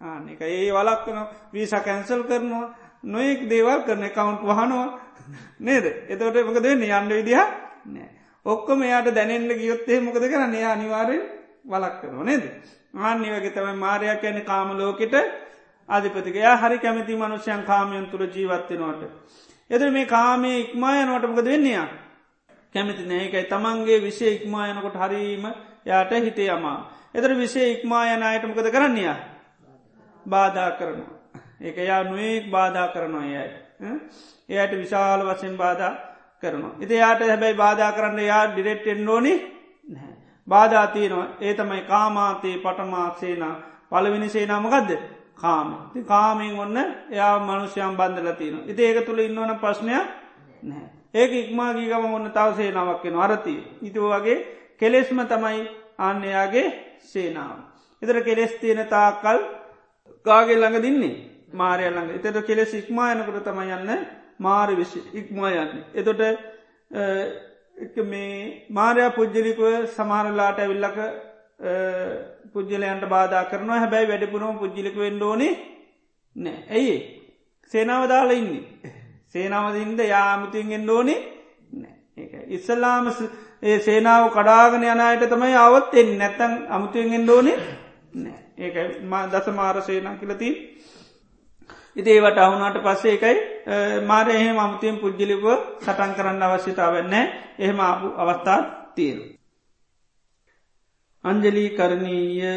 [0.00, 1.20] ආනෙක ඒ වලක්වන
[1.52, 2.74] වීස කැන්සල් කරනවා
[3.04, 4.88] නොයෙක් දේවල් කරන කවුන්ට් වහනවා
[5.60, 7.44] නේද එතවට මක දෙන්න යන්න විදිහ
[7.86, 8.08] නෑ.
[8.46, 11.22] ඔක්කොම එයාට දැනෙන්ට ගියොත්තේ මොකද කරන්න එයා අනිවාරෙන්
[11.64, 12.44] වලක් කරන නේද.
[12.94, 15.14] ආන්‍ය වගේ තමයි මාරයක් යන කාම ලෝකෙට
[15.88, 19.02] අධිපතිකයා හරි කැමති මනුෂ්‍යයන් කාමයන් තුළ ජීවත්වෙනවට.
[19.70, 21.88] එද මේ කාමය ඉක්මායනවටමකද වෙන්නේයා.
[22.74, 25.44] කැමති නෑකයි තමන්ගේ විශෂය ඉක්මායනකොට හරීම
[25.86, 26.78] යාට හිතේ අමා.
[27.14, 29.18] එතර විශෂය ඉක්මායනයටමකද කරන්නේයා.
[30.26, 31.16] බාධා කරනවා.
[31.60, 33.50] ඒක යා නුවෙක් බාධා කරනවා යයි.
[34.50, 35.94] එයට විශාල වසෙන් බාධා
[36.42, 36.76] කරනවා.
[36.80, 39.51] ඉති යාට හැබැයි බාධා කරන්න යා ඩිරෙක්ටෙන් ඕනි නැහැ.
[40.48, 43.44] බාධාතියනවා ඒ තමයි කාමාතයේ පටමාක්සේන
[43.90, 44.90] පලවිනි සේනාමකදද
[45.36, 45.68] කාම.
[45.92, 46.76] ති කාමෙන් ඔන්න
[47.10, 50.06] එයා මනුෂ්‍යයම් බන්ධලතියන ඉති ඒක තුළ ඉන්නවන ප්‍රශ්නයක්
[50.62, 54.38] නෑ ඒක ඉක්මාගී ගම ඔන්න තව සේනාවක්කෙන අරතිය ඉතුව වගේ
[54.78, 55.60] කෙලෙස්ම තමයි
[56.00, 56.66] අන්නයාගේ
[57.02, 57.58] සේනාව.
[58.02, 59.38] එතර කෙලෙස් තියෙන තාකල්
[60.26, 61.16] කාගේ ළඟ දින්නේ?
[61.52, 62.10] මාරය ළඟ.
[62.18, 63.90] එතට කෙලෙස් ඉක්මායනකට තම යන්න
[64.38, 65.84] මාර විශ් ඉක්මා යන්න.
[65.94, 67.51] එතොට එක
[68.04, 70.98] මේ මාරයා පුද්ජලිකුව සමහරලාට ඇවිල්ලක
[72.52, 73.78] පුද්ජලයන්ට බාධා කරනවා.
[73.78, 75.48] හැබැයි වැඩිපුරම පුද්ජිලික වෙන්ඩෝනි
[76.36, 76.58] නෑ.
[76.70, 76.96] ඇයි
[77.72, 78.98] සේනාව දාලා ඉන්නේ.
[79.34, 81.14] සේනාවදින්ද යාමතින්ගෙන් දෝනි
[82.48, 83.06] ඉස්සල්ලාම
[83.62, 87.56] ඒ සේනාව කඩාගෙන යනයට තමයි අවත් එෙන් නැත්තන් අමුතුවෙන්ගෙන් දෝනේ
[88.58, 88.76] ඒක
[89.32, 90.54] දස මාර සේනා කියලතිී
[91.96, 93.36] ඉතිේවට අහුනාට පස්සේ එකයි
[94.02, 95.44] මාර එහෙම අමුතියෙන් පුද්ජලිව
[95.78, 97.14] සටන් කරන්න අවශ්‍යතාවන්න
[97.58, 98.60] එහෙම ආපු අවස්ථා
[98.94, 99.20] තියෙන.
[101.24, 102.54] අංජලී කරණීය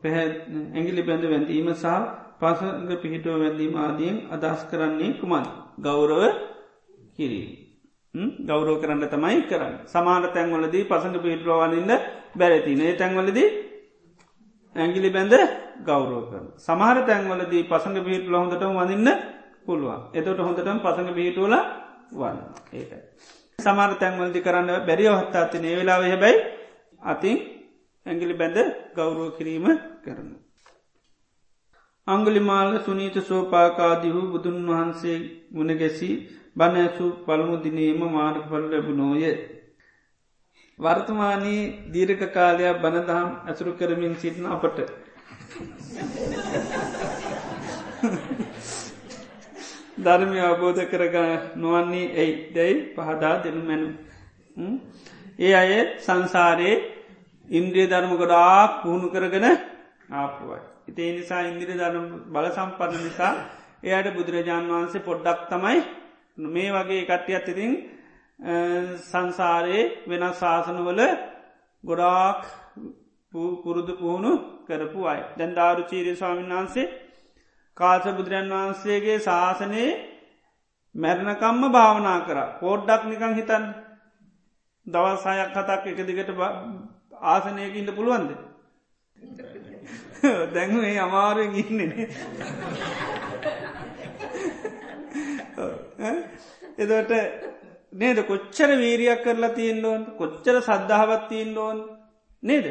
[0.00, 0.28] පැහැ
[0.74, 1.98] ඇගිලි බැඳ වැඳීම සහ
[2.40, 5.44] පසග පිහිටුව වැඳීම ආදියෙන් අදස් කරන්නේ කුමන්
[5.80, 6.22] ගෞරව
[7.14, 7.46] කිරී.
[8.40, 9.74] ගෞරෝ කරන්න තමයි කරන්න.
[9.86, 11.92] සමාන තැන්වලදී පසඟ පිහිටුවවන්නන්න
[12.36, 13.48] බැරතින ඒ තැන්වලදී
[14.76, 15.34] ඇගිලි බැඳ
[15.82, 16.46] ගෞරෝ කරන.
[16.58, 19.08] සමහර තැන්වලදී පසඟ පිහිටුල හොඳට වඳන්න
[19.64, 21.54] පුළුවන් එතට හොඳටම පසඟ පිහිටුවල
[22.12, 22.38] වන්න
[22.72, 23.00] ඒකයි.
[23.58, 26.38] සමාර තැන්වලදි කරන්න බැරි ඔහත්තාතින ඒ වෙලාව හැබැයි
[27.02, 27.36] අතින්
[28.06, 28.58] ඇගිලි බැඳ
[28.94, 29.66] ගෞරෝ කිරීම
[30.02, 30.28] කරන.
[32.06, 35.18] අංගලිමාල සුනීත සෝපාකාදිහු බුදුන් වහන්සේ
[35.52, 36.10] ගුණගැසි
[36.56, 39.24] බණඇසු පළමුදිනීම මාර්ගඵල ලැබුණෝය.
[40.78, 44.78] වර්තමානී දීර්ඝ කාලයක් බණදහම් ඇසුරු කරමින් සිටින අපට.
[49.98, 51.16] ධර්මය අවබෝධ කරග
[51.56, 53.88] නොවන්නේ ඇයි දැයි පහදා දෙනු මැනු.
[55.38, 56.82] ඒ අය සංසාරයේ
[57.48, 59.46] ඉන්ද්‍රිය ධර්ම ගොඩාක් පුහුණු කරගෙන
[60.12, 60.60] ආපුුවයි.
[60.88, 63.32] ඉතිේ නිසා ඉන්දිරි ධර්ම බල සම්පන්න නිසා
[63.84, 65.78] එයට බුදුරජාණන් වහන්සේ පොඩ්ඩක් තමයි
[66.48, 67.72] මේ වගේ කට්ටිය අත්තිතින්
[68.44, 71.00] සංසාරයේ වෙනස් ශාසනවල
[71.84, 72.40] ගොඩාක්
[73.62, 74.32] පුරුදු පුහුණු
[74.66, 75.22] කරපු අයි.
[75.34, 76.86] දැන් ධාරු චීරී ස්වාමීන් වහන්සේ
[77.76, 79.90] කාස බුදුරන් වහන්සේගේ ශාසනයේ
[80.94, 83.64] මැරණකම්ම භාවනා කර පෝඩ්ඩක් නිකං හිතන්
[84.86, 86.30] දවස්සායක් කතක් එක දිගට
[87.24, 88.30] ආසනයක ඉන්න පුළුවන්ද.
[90.54, 92.06] දැන්ේ අමාරුවෙන් ඉන්නනේ
[96.82, 97.12] එදට
[97.94, 98.18] නේද?
[98.22, 101.78] කොච්චර වීරියක් කරලා තියෙන් ඕන් කොච්චර සද්ධාවත් තියෙන් ඕන්
[102.42, 102.66] නේද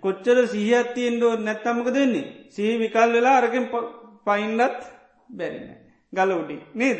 [0.00, 3.66] කොච්චර සීහත් තියෙන් ඕන් නැත්තමක දෙන්නේ සී විකල් වෙලා අරගෙන්
[4.26, 4.80] පයින්ඩත්
[5.30, 5.68] බැරින
[6.12, 6.98] ගලවඩි නේද?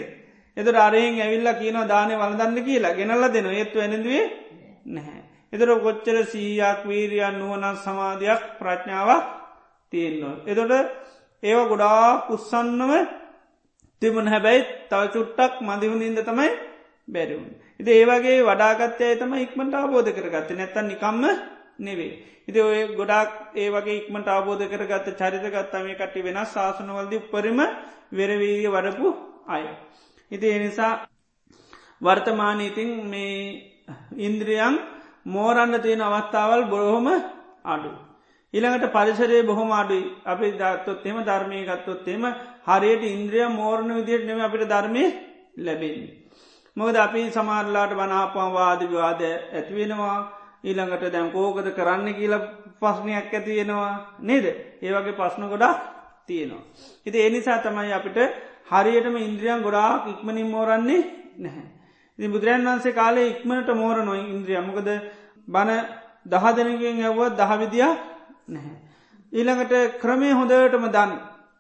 [0.56, 2.96] එද අරයෙන් ඇවිල්ලා කියන දානය වලදන්න කියලා.
[2.98, 4.24] ගෙනල්ල දෙන ඒත්තු ඇනදුවේ
[4.86, 5.22] නැහැ.
[5.52, 9.24] එතර කොච්චර සීයක් වීරයන් නුවනත් සමාධයක් ප්‍රඥාවක්
[9.92, 10.36] තියෙන්නවා.
[10.46, 10.72] එතොට
[11.42, 12.92] ඒව ගොඩා කුස්සන්නව
[14.02, 16.50] තිබුණ හැබැයි තව චුට්ටක් මදිවුණින්ද තමයි
[17.08, 17.50] බැරිවුන්.
[17.80, 21.24] ඉති ඒවගේ වඩාගත්තය තම ඉක්මට අවබෝධ කරගත්ත නැත්තන් නිකම්ම
[21.78, 22.12] නෙවේ.
[22.44, 27.60] ඉති ඔය ගොඩක් ඒ වගේ ඉක්මට අවබෝධ කරගත්ත චරිතගත්තම මේ කටි වෙනස් ශාසනවලද උපරිම
[28.12, 29.08] වෙරවීය වඩපු
[29.48, 29.64] අය.
[30.30, 30.92] ඉති එනිසා
[32.02, 33.36] වර්තමානීතින් මේ
[34.18, 34.74] ඉන්ද්‍රියන්
[35.26, 37.06] මෝරන්න තියෙන අවස්ථාවල් බොහොම
[37.66, 37.90] අඩු.
[38.54, 42.24] ඊළඟට පරිසරයේ බොහොම අඩුයි අපි දත්තොත් එම ධර්මය ගත්තොත් එම
[42.66, 45.04] හරියට ඉන්ද්‍රිය මෝරණ විදියට නෙම අපිට ධර්මය
[45.58, 46.18] ලැබෙන්නේ.
[46.76, 50.16] මොකද අපි සමාරලාට වනාපම් වාද විවාද ඇතිවෙනවා
[50.64, 52.34] ඊළඟට දැම් කෝකද කරන්න කියල
[52.80, 53.90] පස්්නයක් ඇතියෙනවා
[54.20, 54.46] නේද
[54.82, 55.74] ඒවගේ පස්්න ගොඩා
[56.26, 56.64] තියෙනවා.
[57.04, 58.18] හිති එනිසා තමයි අපිට
[58.70, 61.02] හරියටම ඉන්ද්‍රියන් ගොඩාක් ඉක්මනින් මෝරන්නේ
[61.38, 61.66] නැහැ.
[62.18, 64.88] ඉති බුදුරන් වන්සේ කාලේ ඉක්මනට මෝර නොයි ඉන්ද්‍රිය මොකද
[65.48, 65.80] බණ
[66.26, 67.94] දහදනගෙන් ඇව්වත් දහවිදියා
[68.48, 68.76] නැහැ.
[69.32, 71.12] ඊළඟට ක්‍රමය හොඳටම දන්න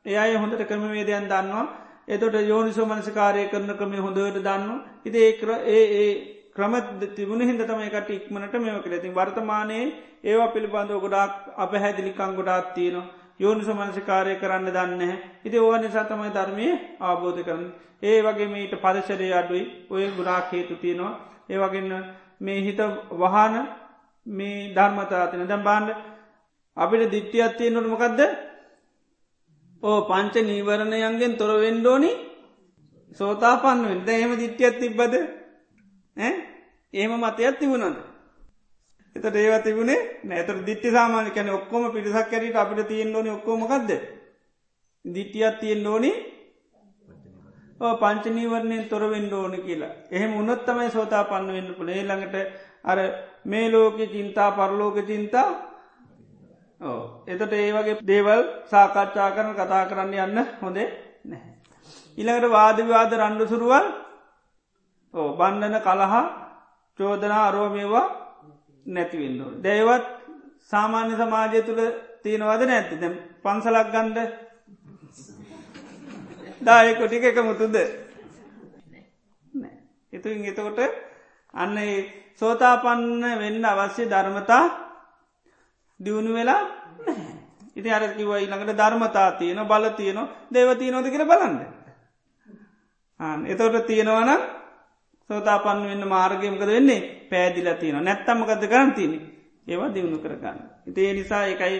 [0.06, 1.66] එයයි හොඳට ක්‍රමවේදයන් දන්නවා
[2.12, 4.70] එතොට යෝනිසෝ මනසිකාරය කරන ක්‍රමය හොඳට දන්න.
[5.04, 5.32] ඉති ඒ
[5.70, 6.12] ඒ ඒ
[6.52, 6.74] ක්‍රම
[7.14, 9.84] තිබුණ හිද තමයි එකට ඉක්මනට මෙම කරති වර්තමානයේ
[10.24, 13.10] ඒවා පිළිබඳව ගොඩක් අප හැදිලිකං ගොඩාත් තියනවා.
[13.40, 15.12] යෝනිස මනසිකාරය කරන්න දන්න
[15.44, 16.66] ඉති ඕව නිසා තමයි ධර්මය
[17.02, 17.64] ආබෝධ කරන
[18.02, 19.64] ඒ වගේ මීට පරිසරය අඩුයි.
[19.90, 21.14] ඔය ගුරාක් හේතු තියෙනවා.
[21.50, 21.92] ඒ වගන්න
[22.40, 22.80] මේ හිත
[23.22, 23.54] වහන
[24.26, 25.90] මේ ධර්මතාතින දැම් බාන්ඩ
[26.76, 28.20] අපිට දිට්ටියත් තියෙනොට මොකක්ද
[29.82, 32.10] ඕ පංච නීවරණයන්ගෙන් තොර වෙන්ඩෝනි
[33.18, 35.14] සෝතා පන්ුවෙන් ද එහෙම දිට්ටියත් තිබ්බද?
[36.94, 37.96] එහෙම මතයක් තිබුණද?
[39.16, 43.90] එතට ඒව තිබුණේ නැතර දිට්ටි සාමානිකන ඔක්කොම පිටිසක් කැරට අපිට තියෙන් ඕනි ඔක්කොමකක්ද
[45.04, 46.12] දිට්ටියත් තියෙන් ඕනි.
[48.00, 49.92] පංචනීවරණයෙන් තොර වෙන්ඩ ඕන කියලා.
[50.10, 52.36] එහෙම උනොත්තමයි සෝතා පන්න වෙන්න පුළේ ළඟට
[52.84, 52.98] අර
[53.44, 55.48] මේ ලෝක චින්තා පරලෝක චින්තා
[57.26, 60.88] එතට ඒ වගේ දේවල් සාකච්ඡා කරන කතා කරන්න යන්න හොඳේ
[61.24, 61.52] නැහැ.
[62.18, 63.86] ඉළඟට වාදවිවාද රණ්ඩු සුරුවල්.
[65.14, 66.24] ඕ බන්ධන කළහා
[66.98, 68.06] චෝදනා අරෝමේවා
[68.86, 69.50] නැතිවෙන්ඩෝ.
[69.58, 70.06] දැයවත්
[70.64, 71.82] සාමාන්‍ය සමාජය තුළ
[72.22, 74.18] තියෙනවද නැති දැ පන්සලක් ගන්ඩ
[76.60, 77.76] දායකොටික එක මුතුද
[80.12, 80.80] එතුන් එතකොට
[81.54, 81.76] අන්න
[82.40, 84.64] සෝතාපන්න වෙන්න අවශ්‍ය ධර්මතා
[86.04, 86.62] දියුණු වෙලා
[87.76, 90.18] ඉති අරකිව ඊළඟට ධර්මතා තියන බල තියන
[90.50, 91.56] දේවතියනොද කියල බලන්න.
[93.46, 94.30] එතවට තියෙනවන
[95.30, 97.00] සෝතාපන්න වෙන්න මාර්ගයමකද වෙන්නේ?
[97.30, 99.12] පෑදිල තියෙන නැත්තම්මකද ගන්තින
[99.66, 100.58] ඒවා දියුණු කරගන්න.
[100.86, 101.76] ඉතිේ නිසා එකයි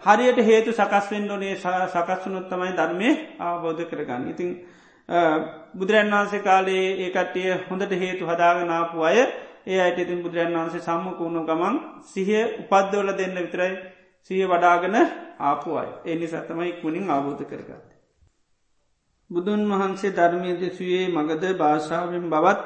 [0.00, 3.10] හරියට හේතු සකස් වෙන්ඩෝනේ සකස්වනුත් තමයි ධර්මය
[3.40, 4.30] අවබෝධ කරගන්න.
[4.30, 4.50] ඉතිං
[5.74, 9.18] බුදුරන් වහන්සේ කාලේ ඒකට්ටිය හොඳට හේතු හදාගනාපු අය
[9.66, 11.76] ඒ අයට ඉතින් බුදුරන් වහන්සේ සම්මකුණු ගමන්
[12.06, 13.72] සිහිය උපද්දවල දෙන්න විතරයි
[14.30, 14.96] සිය වඩාගන
[15.40, 17.90] ආපු අයි එනි සතමයි කුණින් අවබෝධ කරගත්ත.
[19.30, 22.60] බුදුන් වහන්සේ ධර්මය දෙසුවේ මගද භාෂාවෙන් බවත්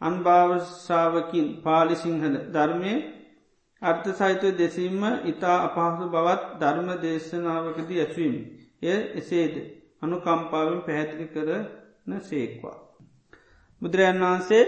[0.00, 2.92] අන්භාවශාවකින් පාලිසිංහල ධර්මය
[3.82, 8.36] අර්ථ සහිතව දෙසීම ඉතා අපහසු බවත් ධර්ම දේශනාවකදී ඇස්වීම.
[8.82, 9.54] එය එසේද
[10.02, 12.78] අනුකම්පාවෙන් පැහැතිලි කරන සේක්වා.
[13.82, 14.64] බුදුරජන් වහන්සේ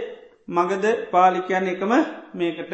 [0.49, 1.93] මගද පාලිකයන් එකම
[2.35, 2.73] මේකට.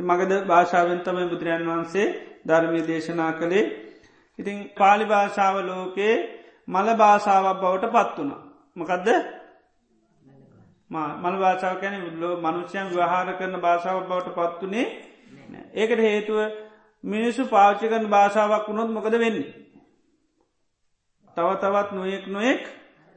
[0.00, 2.06] මගද භාෂාවෙන් තමයි බුදුරජන් වහන්සේ
[2.46, 3.64] ධර්මය දේශනා කළේ.
[4.38, 6.16] ඉතිං පාලි භාෂාව ලෝකයේ
[6.68, 8.32] මල භාෂාවක් බවට පත් වුණ.
[8.76, 9.08] මකදද?
[10.90, 14.86] මල් භාෂාව කැන ලෝ මනුෂ්‍යයන් ව්‍යහාර කරන භාෂාව බවට පත්වනේ
[15.74, 16.38] ඒකට හේතුව
[17.04, 19.48] මිනිස්සු පාච්චිකන් භාෂාවක් වුණොත් මොකද වෙන්නේ.
[21.36, 22.62] තව තවත් නොයෙක් නොයෙක්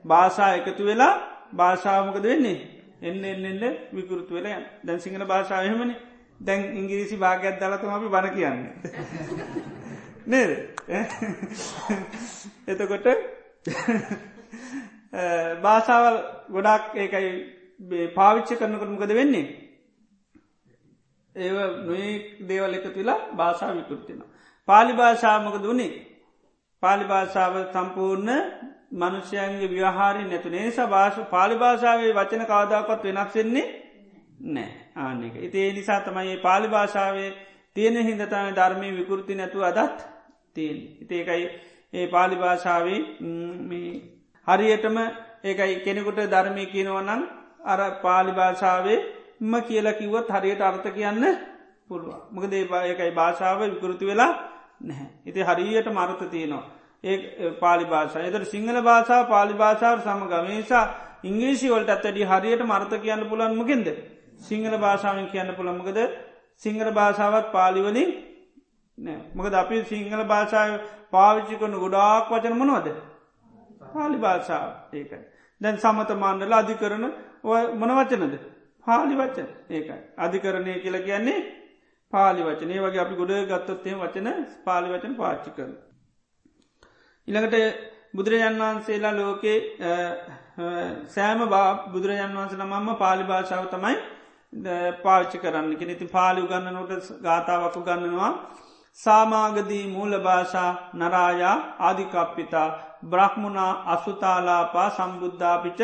[0.06, 1.14] භාෂා එකතු වෙලා
[1.54, 2.73] භාෂාවමකද වෙන්නේ?
[3.04, 6.00] එන්න එන්න එන්න විකෘතු වෙලා දැන් සිංහල භාෂාවහමනේ
[6.40, 8.60] දැන් ඉංගිරිසි භාගයක් දලතම අපි බණ කියන්න.
[10.32, 10.52] නේද
[12.68, 13.08] එතකොට
[15.64, 16.18] භාෂාවල්
[16.50, 17.30] ගොඩක් ඒකයි
[18.14, 19.48] පාවිච්ච කරනකට මොකද වෙන්නේ.
[21.36, 21.50] ඒ
[21.82, 22.12] නොේ
[22.44, 24.20] දේවල් එකතු වෙලා භාෂා විකෘතින.
[24.68, 25.92] පාලි භාෂාමකද වනේ
[26.84, 28.32] පාලි භාෂාව සම්පූර්ණ
[28.94, 33.66] මනුෂ්‍යයන්ගේ ව්‍යහාරි නැතුනේ සභාෂ පාලි භාෂාවේ වචන කාදාකත් වෙනක්සෙන්නේ
[34.48, 35.36] නෑ ආනෙක.
[35.38, 37.30] ඉතිේ නිසා තමයි පාලි භාෂාවේ
[37.76, 39.98] තියෙන හිදතම ධර්මය විකෘති නැතු අදත්
[40.54, 40.78] තියෙන්.
[41.02, 41.46] ඉතේකයි
[41.94, 43.00] ඒ පාලි භාෂාවේ
[44.48, 44.98] හරියටම
[45.44, 47.22] ඒකයි කෙනෙකුට ධර්මය කියනවනන්
[47.66, 49.00] අර පාලි භාෂාවේ
[49.42, 51.24] ම කියලා කිව්වත් හරියට අර්ථ කියන්න
[51.88, 52.14] පුළුව.
[52.32, 54.32] මක දේ ඒකයි භාෂාව විකෘති වෙලා
[54.82, 55.10] නැහැ.
[55.26, 56.64] ඉති හරියට මර්ථ තියනවා.
[57.04, 58.26] ඒ පාලි භාෂා.
[58.28, 60.84] එතට සිංහල භාෂා පාලි භාෂාව සමගමේසා
[61.24, 63.88] ඉංග්‍රීසි වලට ඇත්තඩි හරියට මර්ථ කියන්න පුළන්මකින්ද.
[64.40, 66.00] සිංහල භාෂාවෙන් කියන්න පුළමකද
[66.62, 68.10] සිංහල භාෂාවත් පාලිවලින්
[69.36, 70.72] මකද අපි සිංහල භාෂාව
[71.12, 72.88] පාවිච්චි කරන ගොඩාක් වචන මොනවද?
[73.86, 74.70] පාලි භාෂාව.
[74.94, 75.22] ඒකයි.
[75.62, 77.06] දැන් සමත මාණ්ඩල අධි කරන
[77.80, 78.36] මොන වචනද?
[78.88, 79.48] පාලි වචන.
[79.70, 80.00] ඒකයි.
[80.18, 81.40] අධිකරණය කියල කියන්නේ
[82.14, 82.80] පාලි වචනේ.
[82.82, 84.30] වගේ අපි ගොඩ ගත්තොත්තේ වචන
[84.66, 85.74] පාලි වචන පාච්චි කරන
[87.28, 87.56] ඉළඟට
[88.14, 89.58] බුදුරජන් වහන්සේලා ලෝකේ
[91.10, 93.96] සෑම බා බුදුරජන් වන්සල මම්ම පාලි භාෂාව තමයි
[95.04, 98.32] පාච්චි කරන්න කෙනෙති පාලි උගන්නනොට ගාථාවකු ගන්නනවා
[99.00, 102.68] සාමාගදී මූල භාෂා නරායා ආධිකප්පිතා
[103.06, 105.80] බ්‍රහ්මුණා අසුතාලාපා සම්බුද්ධාපිච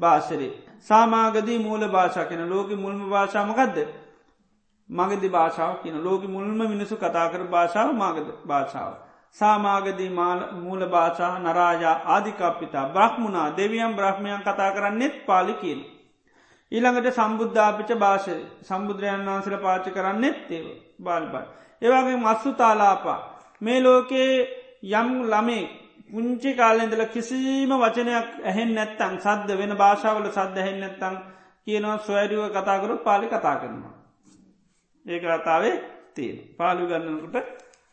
[0.00, 0.52] භාෂරේ.
[0.80, 3.78] සාමාගදී මූල භාෂා කෙන ලෝක මුල්ම භාෂාමකක්ද.
[4.90, 8.92] මගදි භාෂාව කියන ලෝක මුල්ම මිනිසු කතාකර භාෂාව මාගද භාෂාව.
[9.36, 15.80] සාමාගදී මූල භාෂා නරාජා ආධිකප්පිතා බ්‍රහ්මුණා දෙවියම් බ්‍රහ්මයන් කතා කරන්නෙත් පාලි කියන.
[16.72, 18.26] ඊළඟට සම්බුද්ධාපිච භාෂ
[18.62, 20.66] සම්බුදුරයන් වහන්සල පාච කරන්නෙත් ඒව
[21.00, 21.44] බාල්බයි.
[21.82, 23.20] ඒවගේ මස්සු තාලාපා
[23.62, 24.34] මේ ලෝකයේ
[24.92, 25.64] යම් ළමේ
[26.10, 31.16] පුංචි කාලෙදල කිසිීම වචනයක් ඇහෙන් නැත්තං සද්ධ වෙන භාෂාවල සද්ධ ඇහෙන් නැත්තං
[31.66, 33.94] කියනවා ස්වෑඩුව කතාකරු පාලි කතා කරනවා.
[35.06, 35.76] ඒක කතාවේ
[36.14, 37.36] තිය පාලු ගන්නනකට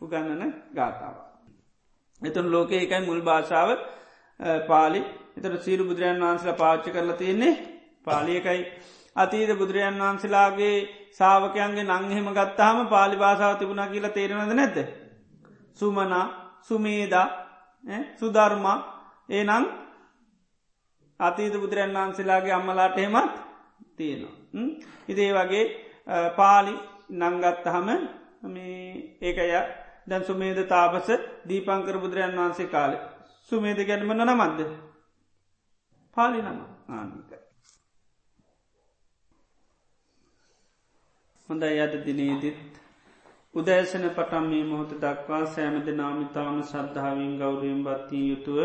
[0.02, 1.25] උගන්නන ගාථාව.
[2.22, 3.70] එතුන් ලෝකය එකයි මුල් භාෂාව
[4.68, 5.02] පාලි
[5.38, 7.54] එතට සීරු බුදුරජන් වහන්සල පාච්චි කරලා තියන්නේ
[8.04, 8.62] පාලියකයි
[9.16, 10.76] අතීද බුදුරජන් වහන්සලාගේ
[11.12, 14.78] සාාවකයන්ගේ නංහෙම ගත්තාම පාලි භාෂාව තිබුණ කියලා තේරෙනද නැද්ද.
[15.74, 16.26] සුමනා
[16.62, 17.28] සුමේදා
[18.16, 18.78] සුධර්මා
[19.30, 19.66] ඒ නම්
[21.20, 23.34] අතීත බුදුරන් වහන්සේලාගේ අම්මලාට හෙමත්
[23.96, 24.36] තියෙනවා.
[25.08, 25.66] ඉදේ වගේ
[26.36, 26.74] පාලි
[27.12, 27.88] නංගත්තහම
[29.22, 29.46] ඒකය
[30.08, 31.08] දැන් සුමේද තාපස
[31.48, 32.98] දීපංකර බුදුරන් වහන්සේ කාලෙ.
[33.52, 34.60] සුමේද ගැනීම නමද්ද
[36.18, 36.60] පාලි නම
[36.90, 37.30] ආනික.
[41.50, 42.82] හොඳයි අද දිනේදිත්
[43.54, 48.60] උදෑසන පටම් මේ මොහොත දක්වා සෑමද නාමිතාම සද්ධාවෙන් ගෞරයෙන් බත්තිී යුතුව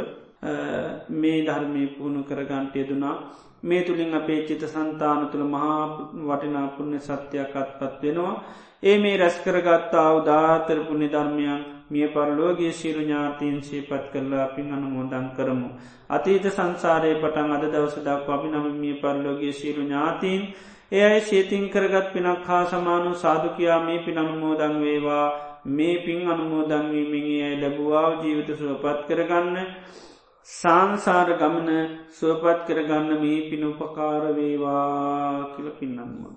[1.14, 3.16] මේ ධර්මය පුහුණු කරගන්ටය දුනා
[3.62, 5.82] මේ තුළින් අපේ චිත සන්තාන තුළ මහා
[6.24, 8.34] වටිනාපුුණ්‍ය සත්‍යයක් අත්පත් වෙනවා.
[8.82, 15.68] ඒ මේ රැස්කරගත්තා උදාතර පුුණි ධර්මයන් මිය පරලෝගේ ශීරු ඥාතීන් ශීපත් කරලා අපින් අනුමෝදන් කරමු.
[16.10, 20.42] අතීත සංසාරය පටන් අද දවසදක් අපි නම මිය පරලෝගේ ශීරු ඥාතීන්
[20.92, 25.26] ඒ අයි ශේතින් කරගත් පිනක් හා සමානු සාධකයා මේ පිනනුමෝදන් වේවා
[25.66, 29.58] මේ පින් අනුමෝදන්වීමගේ ඇයි ලැබවාව ජීවිත සුවපත් කරගන්න
[30.48, 31.70] සංසාර ගමන
[32.12, 36.36] සුවපත් කරගන්න මේ පිනුපකාර වේවා කියල පින්නම්මෝද.